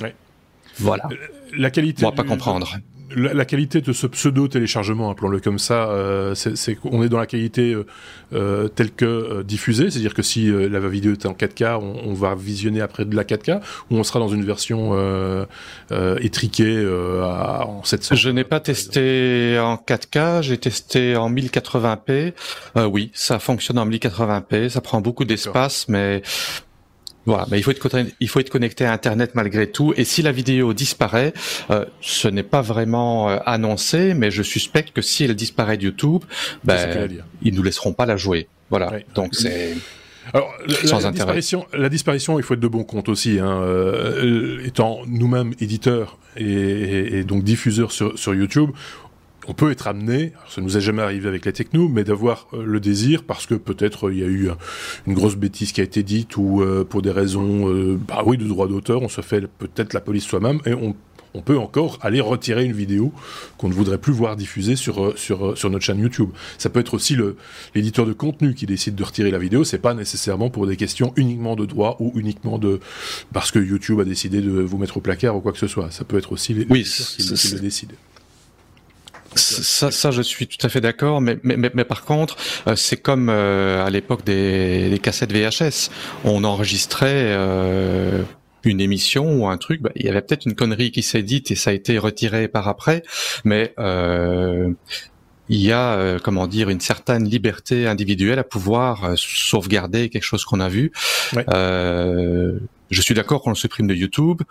[0.78, 1.08] voilà.
[1.56, 2.04] La qualité.
[2.04, 2.78] On va pas comprendre
[3.14, 7.26] la, qualité de ce pseudo téléchargement, appelons-le comme ça, euh, c'est qu'on est dans la
[7.26, 7.86] qualité euh,
[8.32, 12.14] euh telle que euh, diffusée, c'est-à-dire que si la vidéo est en 4K, on, on,
[12.14, 13.60] va visionner après de la 4K,
[13.90, 14.94] ou on sera dans une version
[16.20, 16.86] étriquée
[17.22, 18.14] en 700.
[18.14, 22.32] Je n'ai pas testé en 4K, j'ai testé en 1080p.
[22.90, 26.22] oui, ça fonctionne en 1080p, ça prend beaucoup d'espace, mais
[27.26, 29.94] voilà, mais il faut être connecté, il faut être connecté à Internet malgré tout.
[29.96, 31.32] Et si la vidéo disparaît,
[31.70, 35.84] euh, ce n'est pas vraiment euh, annoncé, mais je suspecte que si elle disparaît de
[35.84, 36.22] YouTube,
[36.64, 37.08] ben,
[37.42, 38.48] ils nous laisseront pas la jouer.
[38.70, 38.92] Voilà.
[39.14, 39.74] Donc c'est.
[40.32, 43.38] Alors, la, disparition, la, disparition, il faut être de bon compte aussi.
[43.38, 43.60] Hein.
[43.62, 48.70] Euh, étant nous-mêmes éditeurs et, et, donc diffuseurs sur, sur YouTube,
[49.48, 52.64] on peut être amené, ça nous est jamais arrivé avec la techno, mais d'avoir euh,
[52.64, 54.50] le désir parce que peut-être euh, il y a eu
[55.06, 58.46] une grosse bêtise qui a été dite ou euh, pour des raisons, bah oui, de
[58.46, 60.94] droit d'auteur, on se fait peut-être la police soi-même et on,
[61.44, 63.12] peut encore aller retirer une vidéo
[63.58, 66.28] qu'on ne voudrait plus voir diffusée sur, sur, sur notre chaîne YouTube.
[66.58, 67.16] Ça peut être aussi
[67.74, 71.12] l'éditeur de contenu qui décide de retirer la vidéo, c'est pas nécessairement pour des questions
[71.16, 72.78] uniquement de droit ou uniquement de
[73.32, 75.90] parce que YouTube a décidé de vous mettre au placard ou quoi que ce soit.
[75.90, 77.96] Ça peut être aussi les oui, qui, qui le décident.
[79.36, 82.36] Ça, ça, je suis tout à fait d'accord, mais, mais, mais, par contre,
[82.66, 85.90] euh, c'est comme euh, à l'époque des, des, cassettes VHS.
[86.24, 88.22] On enregistrait euh,
[88.64, 91.50] une émission ou un truc, bah, il y avait peut-être une connerie qui s'est dite
[91.50, 93.02] et ça a été retiré par après,
[93.44, 93.74] mais
[95.50, 100.60] il y a, comment dire, une certaine liberté individuelle à pouvoir sauvegarder quelque chose qu'on
[100.60, 100.92] a vu.
[101.34, 102.56] je
[102.90, 104.42] suis d'accord qu'on le supprime de YouTube.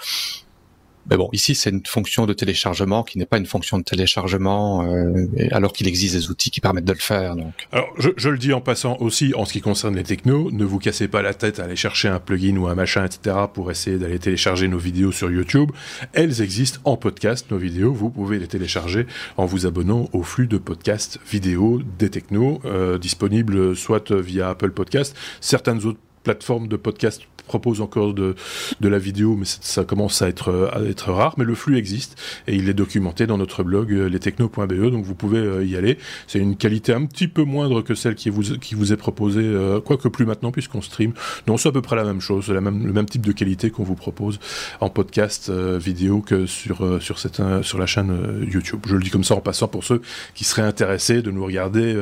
[1.10, 4.84] Mais bon, ici c'est une fonction de téléchargement qui n'est pas une fonction de téléchargement,
[4.84, 7.36] euh, alors qu'il existe des outils qui permettent de le faire.
[7.36, 7.54] Donc.
[7.72, 10.66] Alors, je, je, le dis en passant aussi en ce qui concerne les technos, ne
[10.66, 13.72] vous cassez pas la tête à aller chercher un plugin ou un machin, etc., pour
[13.72, 15.72] essayer d'aller télécharger nos vidéos sur YouTube.
[16.14, 17.94] Elles existent en podcast, nos vidéos.
[17.94, 19.06] Vous pouvez les télécharger
[19.38, 24.72] en vous abonnant au flux de podcasts vidéo des technos, euh, disponibles soit via Apple
[24.72, 28.36] Podcast, certaines autres plateformes de podcast proposent encore de,
[28.80, 31.36] de la vidéo, mais ça commence à être, à être rare.
[31.38, 32.18] Mais le flux existe
[32.48, 35.98] et il est documenté dans notre blog lestechno.be, donc vous pouvez y aller.
[36.28, 39.54] C'est une qualité un petit peu moindre que celle qui vous, qui vous est proposée,
[39.84, 41.14] quoique plus maintenant puisqu'on stream.
[41.48, 43.70] Non, c'est à peu près la même chose, la même, le même type de qualité
[43.70, 44.40] qu'on vous propose
[44.80, 48.80] en podcast vidéo que sur, sur, cette, sur la chaîne YouTube.
[48.88, 50.02] Je le dis comme ça en passant pour ceux
[50.34, 51.94] qui seraient intéressés de nous regarder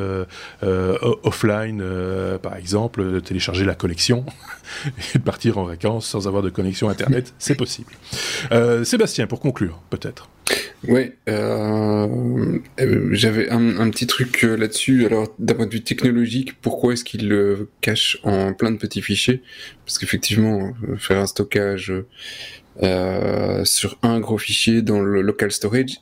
[1.24, 1.84] offline,
[2.44, 4.11] par exemple, de télécharger la collection
[5.16, 7.92] et de partir en vacances sans avoir de connexion Internet, c'est possible.
[8.52, 10.30] Euh, Sébastien, pour conclure, peut-être.
[10.88, 15.06] Ouais, euh, euh, j'avais un, petit truc là-dessus.
[15.06, 19.02] Alors, d'un point de vue technologique, pourquoi est-ce qu'il le cache en plein de petits
[19.02, 19.44] fichiers?
[19.86, 21.94] Parce qu'effectivement, faire un stockage
[22.80, 26.00] sur un gros fichier dans le local storage,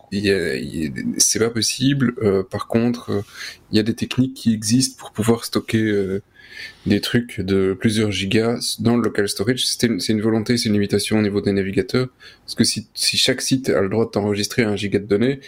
[1.17, 2.15] c'est pas possible.
[2.49, 3.23] par contre,
[3.71, 6.19] il y a des techniques qui existent pour pouvoir stocker
[6.85, 9.65] des trucs de plusieurs gigas dans le local storage.
[9.65, 12.07] C'est une, volonté, c'est une limitation au niveau des navigateurs.
[12.45, 12.87] Parce que si,
[13.17, 15.39] chaque site a le droit de t'enregistrer un giga de données,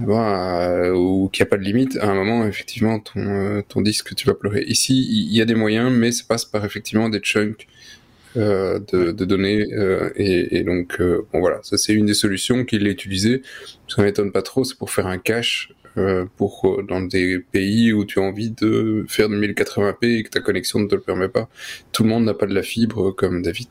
[0.00, 3.80] euh, ou qu'il n'y a pas de limite, à un moment, effectivement, ton, euh, ton
[3.80, 4.64] disque, tu vas pleurer.
[4.66, 7.66] Ici, il y a des moyens, mais ça passe par effectivement des chunks
[8.38, 9.66] euh, de, données.
[10.16, 13.42] et, donc, bon voilà, ça c'est une des solutions qu'il a utilisée.
[13.88, 15.77] Ça m'étonne pas trop, c'est pour faire un cache euh,
[16.36, 20.30] pour euh, dans des pays où tu as envie de faire du 1080p et que
[20.30, 21.48] ta connexion ne te le permet pas.
[21.92, 23.68] Tout le monde n'a pas de la fibre comme David.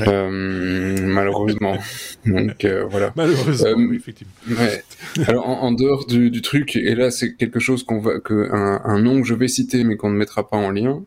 [0.00, 1.78] Euh, malheureusement.
[2.26, 3.12] Donc voilà.
[3.16, 4.32] Malheureusement, effectivement.
[4.48, 4.82] Ouais.
[5.26, 8.82] Alors en, dehors du, du, truc, et là c'est quelque chose qu'on va, que un,
[8.84, 11.02] un, nom que je vais citer mais qu'on ne mettra pas en lien.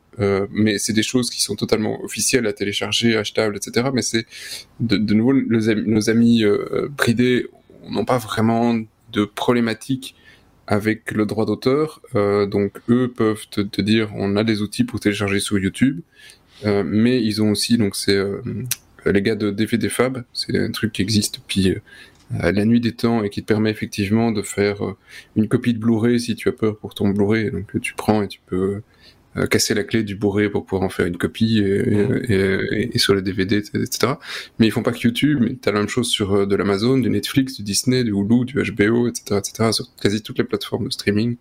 [0.51, 3.89] mais c'est des choses qui sont totalement officielles à télécharger, achetables, etc.
[3.93, 4.25] Mais c'est
[4.79, 6.43] de, de, nouveau nos amis, nos amis
[6.97, 7.47] bridés
[7.89, 8.79] n'ont pas vraiment
[9.11, 10.15] de problématiques
[10.69, 11.99] avec le droit d'auteur.
[12.15, 16.01] Euh, donc eux peuvent te, dire on a des outils pour télécharger sur YouTube,
[16.65, 18.41] euh, mais ils ont aussi donc c'est euh,
[19.05, 21.75] les gars de Fab, c'est un truc qui existe depuis
[22.31, 24.83] la nuit des temps et qui te permet effectivement de faire
[25.35, 27.49] une copie de Blu-ray si tu as peur pour ton Blu-ray.
[27.49, 28.83] Donc tu prends et tu peux
[29.49, 33.13] casser la clé du bourré pour pouvoir en faire une copie et, et, et, sur
[33.13, 34.13] le DVD, etc.
[34.57, 36.97] Mais ils font pas que YouTube, mais t'as la même chose sur euh, de l'Amazon,
[36.97, 39.71] du Netflix, du Disney, du Hulu, du HBO, etc., etc.
[39.71, 41.37] Sur quasi toutes les plateformes de streaming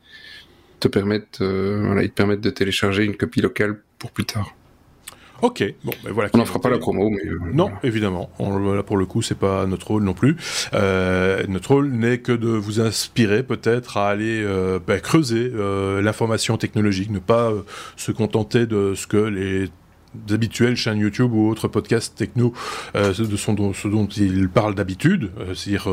[0.81, 4.55] te permettent, euh, voilà, ils te permettent de télécharger une copie locale pour plus tard.
[5.41, 6.31] Ok, bon, ben voilà.
[6.35, 8.31] On n'en fera pas la promo, mais euh, non, évidemment.
[8.39, 10.37] On, là pour le coup, c'est pas notre rôle non plus.
[10.75, 15.53] Euh, notre rôle n'est que de vous inspirer peut-être à aller euh, ben, creuser
[16.03, 17.53] l'information technologique, ne pas
[17.97, 19.69] se contenter de ce que les
[20.31, 22.53] habituelles chaînes YouTube ou autres podcasts techno
[22.97, 25.89] euh, de ce dont ils parlent d'habitude, c'est-à-dire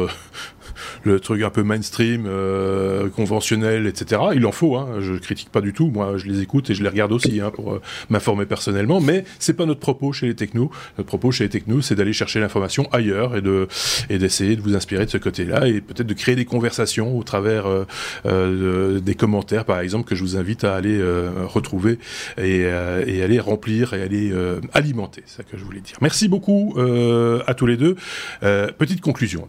[1.03, 4.21] le truc un peu mainstream, euh, conventionnel, etc.
[4.35, 6.83] Il en faut, hein, je critique pas du tout, moi je les écoute et je
[6.83, 10.35] les regarde aussi hein, pour euh, m'informer personnellement, mais c'est pas notre propos chez les
[10.35, 10.71] technos.
[10.97, 13.67] Notre propos chez les technos, c'est d'aller chercher l'information ailleurs et de
[14.09, 17.23] et d'essayer de vous inspirer de ce côté-là et peut-être de créer des conversations au
[17.23, 17.85] travers euh,
[18.25, 21.99] euh des commentaires, par exemple, que je vous invite à aller euh, retrouver
[22.37, 24.33] et, et, aller remplir et aller
[24.73, 25.23] alimenter.
[25.25, 25.97] C'est ça que je voulais dire.
[26.01, 27.95] Merci beaucoup à tous les deux.
[28.41, 29.47] petite conclusion.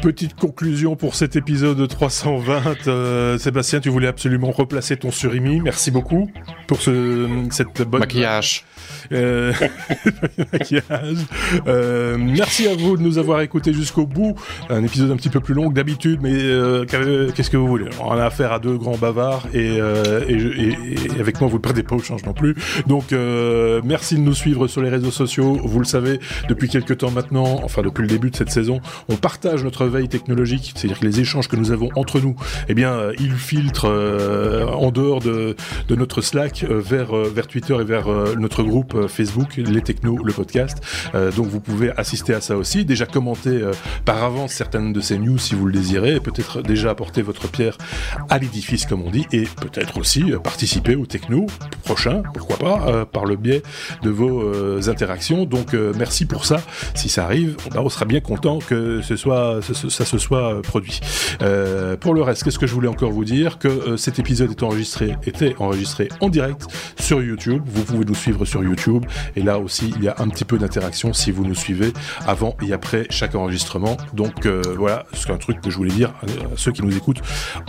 [0.00, 2.86] Petite conclusion pour cet épisode 320.
[2.86, 5.60] Euh, Sébastien, tu voulais absolument replacer ton surimi.
[5.60, 6.30] Merci beaucoup
[6.68, 8.64] pour ce, cette bonne maquillage.
[9.12, 9.52] Euh,
[11.66, 14.34] euh, merci à vous de nous avoir écoutés jusqu'au bout.
[14.70, 17.88] Un épisode un petit peu plus long que d'habitude, mais euh, qu'est-ce que vous voulez?
[18.00, 19.80] On a affaire à deux grands bavards et,
[21.20, 22.54] avec moi vous ne perdez pas au change non plus.
[22.86, 23.12] Donc
[23.84, 25.58] merci de nous suivre sur les réseaux sociaux.
[25.62, 29.16] Vous le savez, depuis quelques temps maintenant, enfin depuis le début de cette saison, on
[29.16, 32.36] partage notre veille technologique, c'est-à-dire que les échanges que nous avons entre nous,
[32.68, 35.56] eh bien, ils filtrent en dehors de,
[35.90, 40.78] notre Slack vers Twitter et vers notre groupe Facebook, Les Technos, le podcast.
[41.14, 42.84] Euh, donc vous pouvez assister à ça aussi.
[42.84, 43.72] Déjà commenter euh,
[44.04, 47.76] par avance certaines de ces news si vous le désirez, peut-être déjà apporter votre pierre
[48.28, 51.46] à l'édifice comme on dit, et peut-être aussi participer au Techno
[51.84, 53.62] prochain, pourquoi pas, par le biais
[54.02, 55.44] de vos interactions.
[55.44, 56.60] Donc merci pour ça.
[56.94, 61.00] Si ça arrive, on sera bien content que ça se soit produit.
[62.00, 63.58] pour le reste, qu'est-ce que je voulais encore vous dire?
[63.58, 66.66] Que cet épisode est enregistré, était enregistré en direct
[66.98, 67.62] sur YouTube.
[67.66, 68.87] Vous pouvez nous suivre sur YouTube
[69.36, 71.92] Et là aussi, il y a un petit peu d'interaction si vous nous suivez
[72.26, 73.96] avant et après chaque enregistrement.
[74.14, 77.22] Donc voilà, c'est un truc que je voulais dire à ceux qui nous écoutent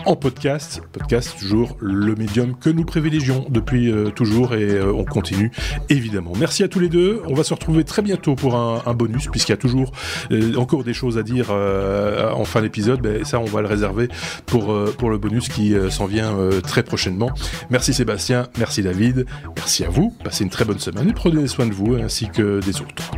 [0.06, 0.82] en podcast.
[0.91, 5.52] Podcast, toujours le médium que nous privilégions depuis toujours et on continue
[5.90, 6.34] évidemment.
[6.38, 7.22] Merci à tous les deux.
[7.28, 9.91] On va se retrouver très bientôt pour un, bonus puisqu'il y a toujours
[10.58, 13.02] encore des choses à dire en fin d'épisode.
[13.02, 14.10] Ben, ça, on va le réserver
[14.46, 17.32] pour, pour le bonus qui s'en vient très prochainement.
[17.70, 19.26] Merci Sébastien, merci David,
[19.56, 22.81] merci à vous, passez une très bonne semaine prenez soin de vous ainsi que des
[22.81, 23.11] autres.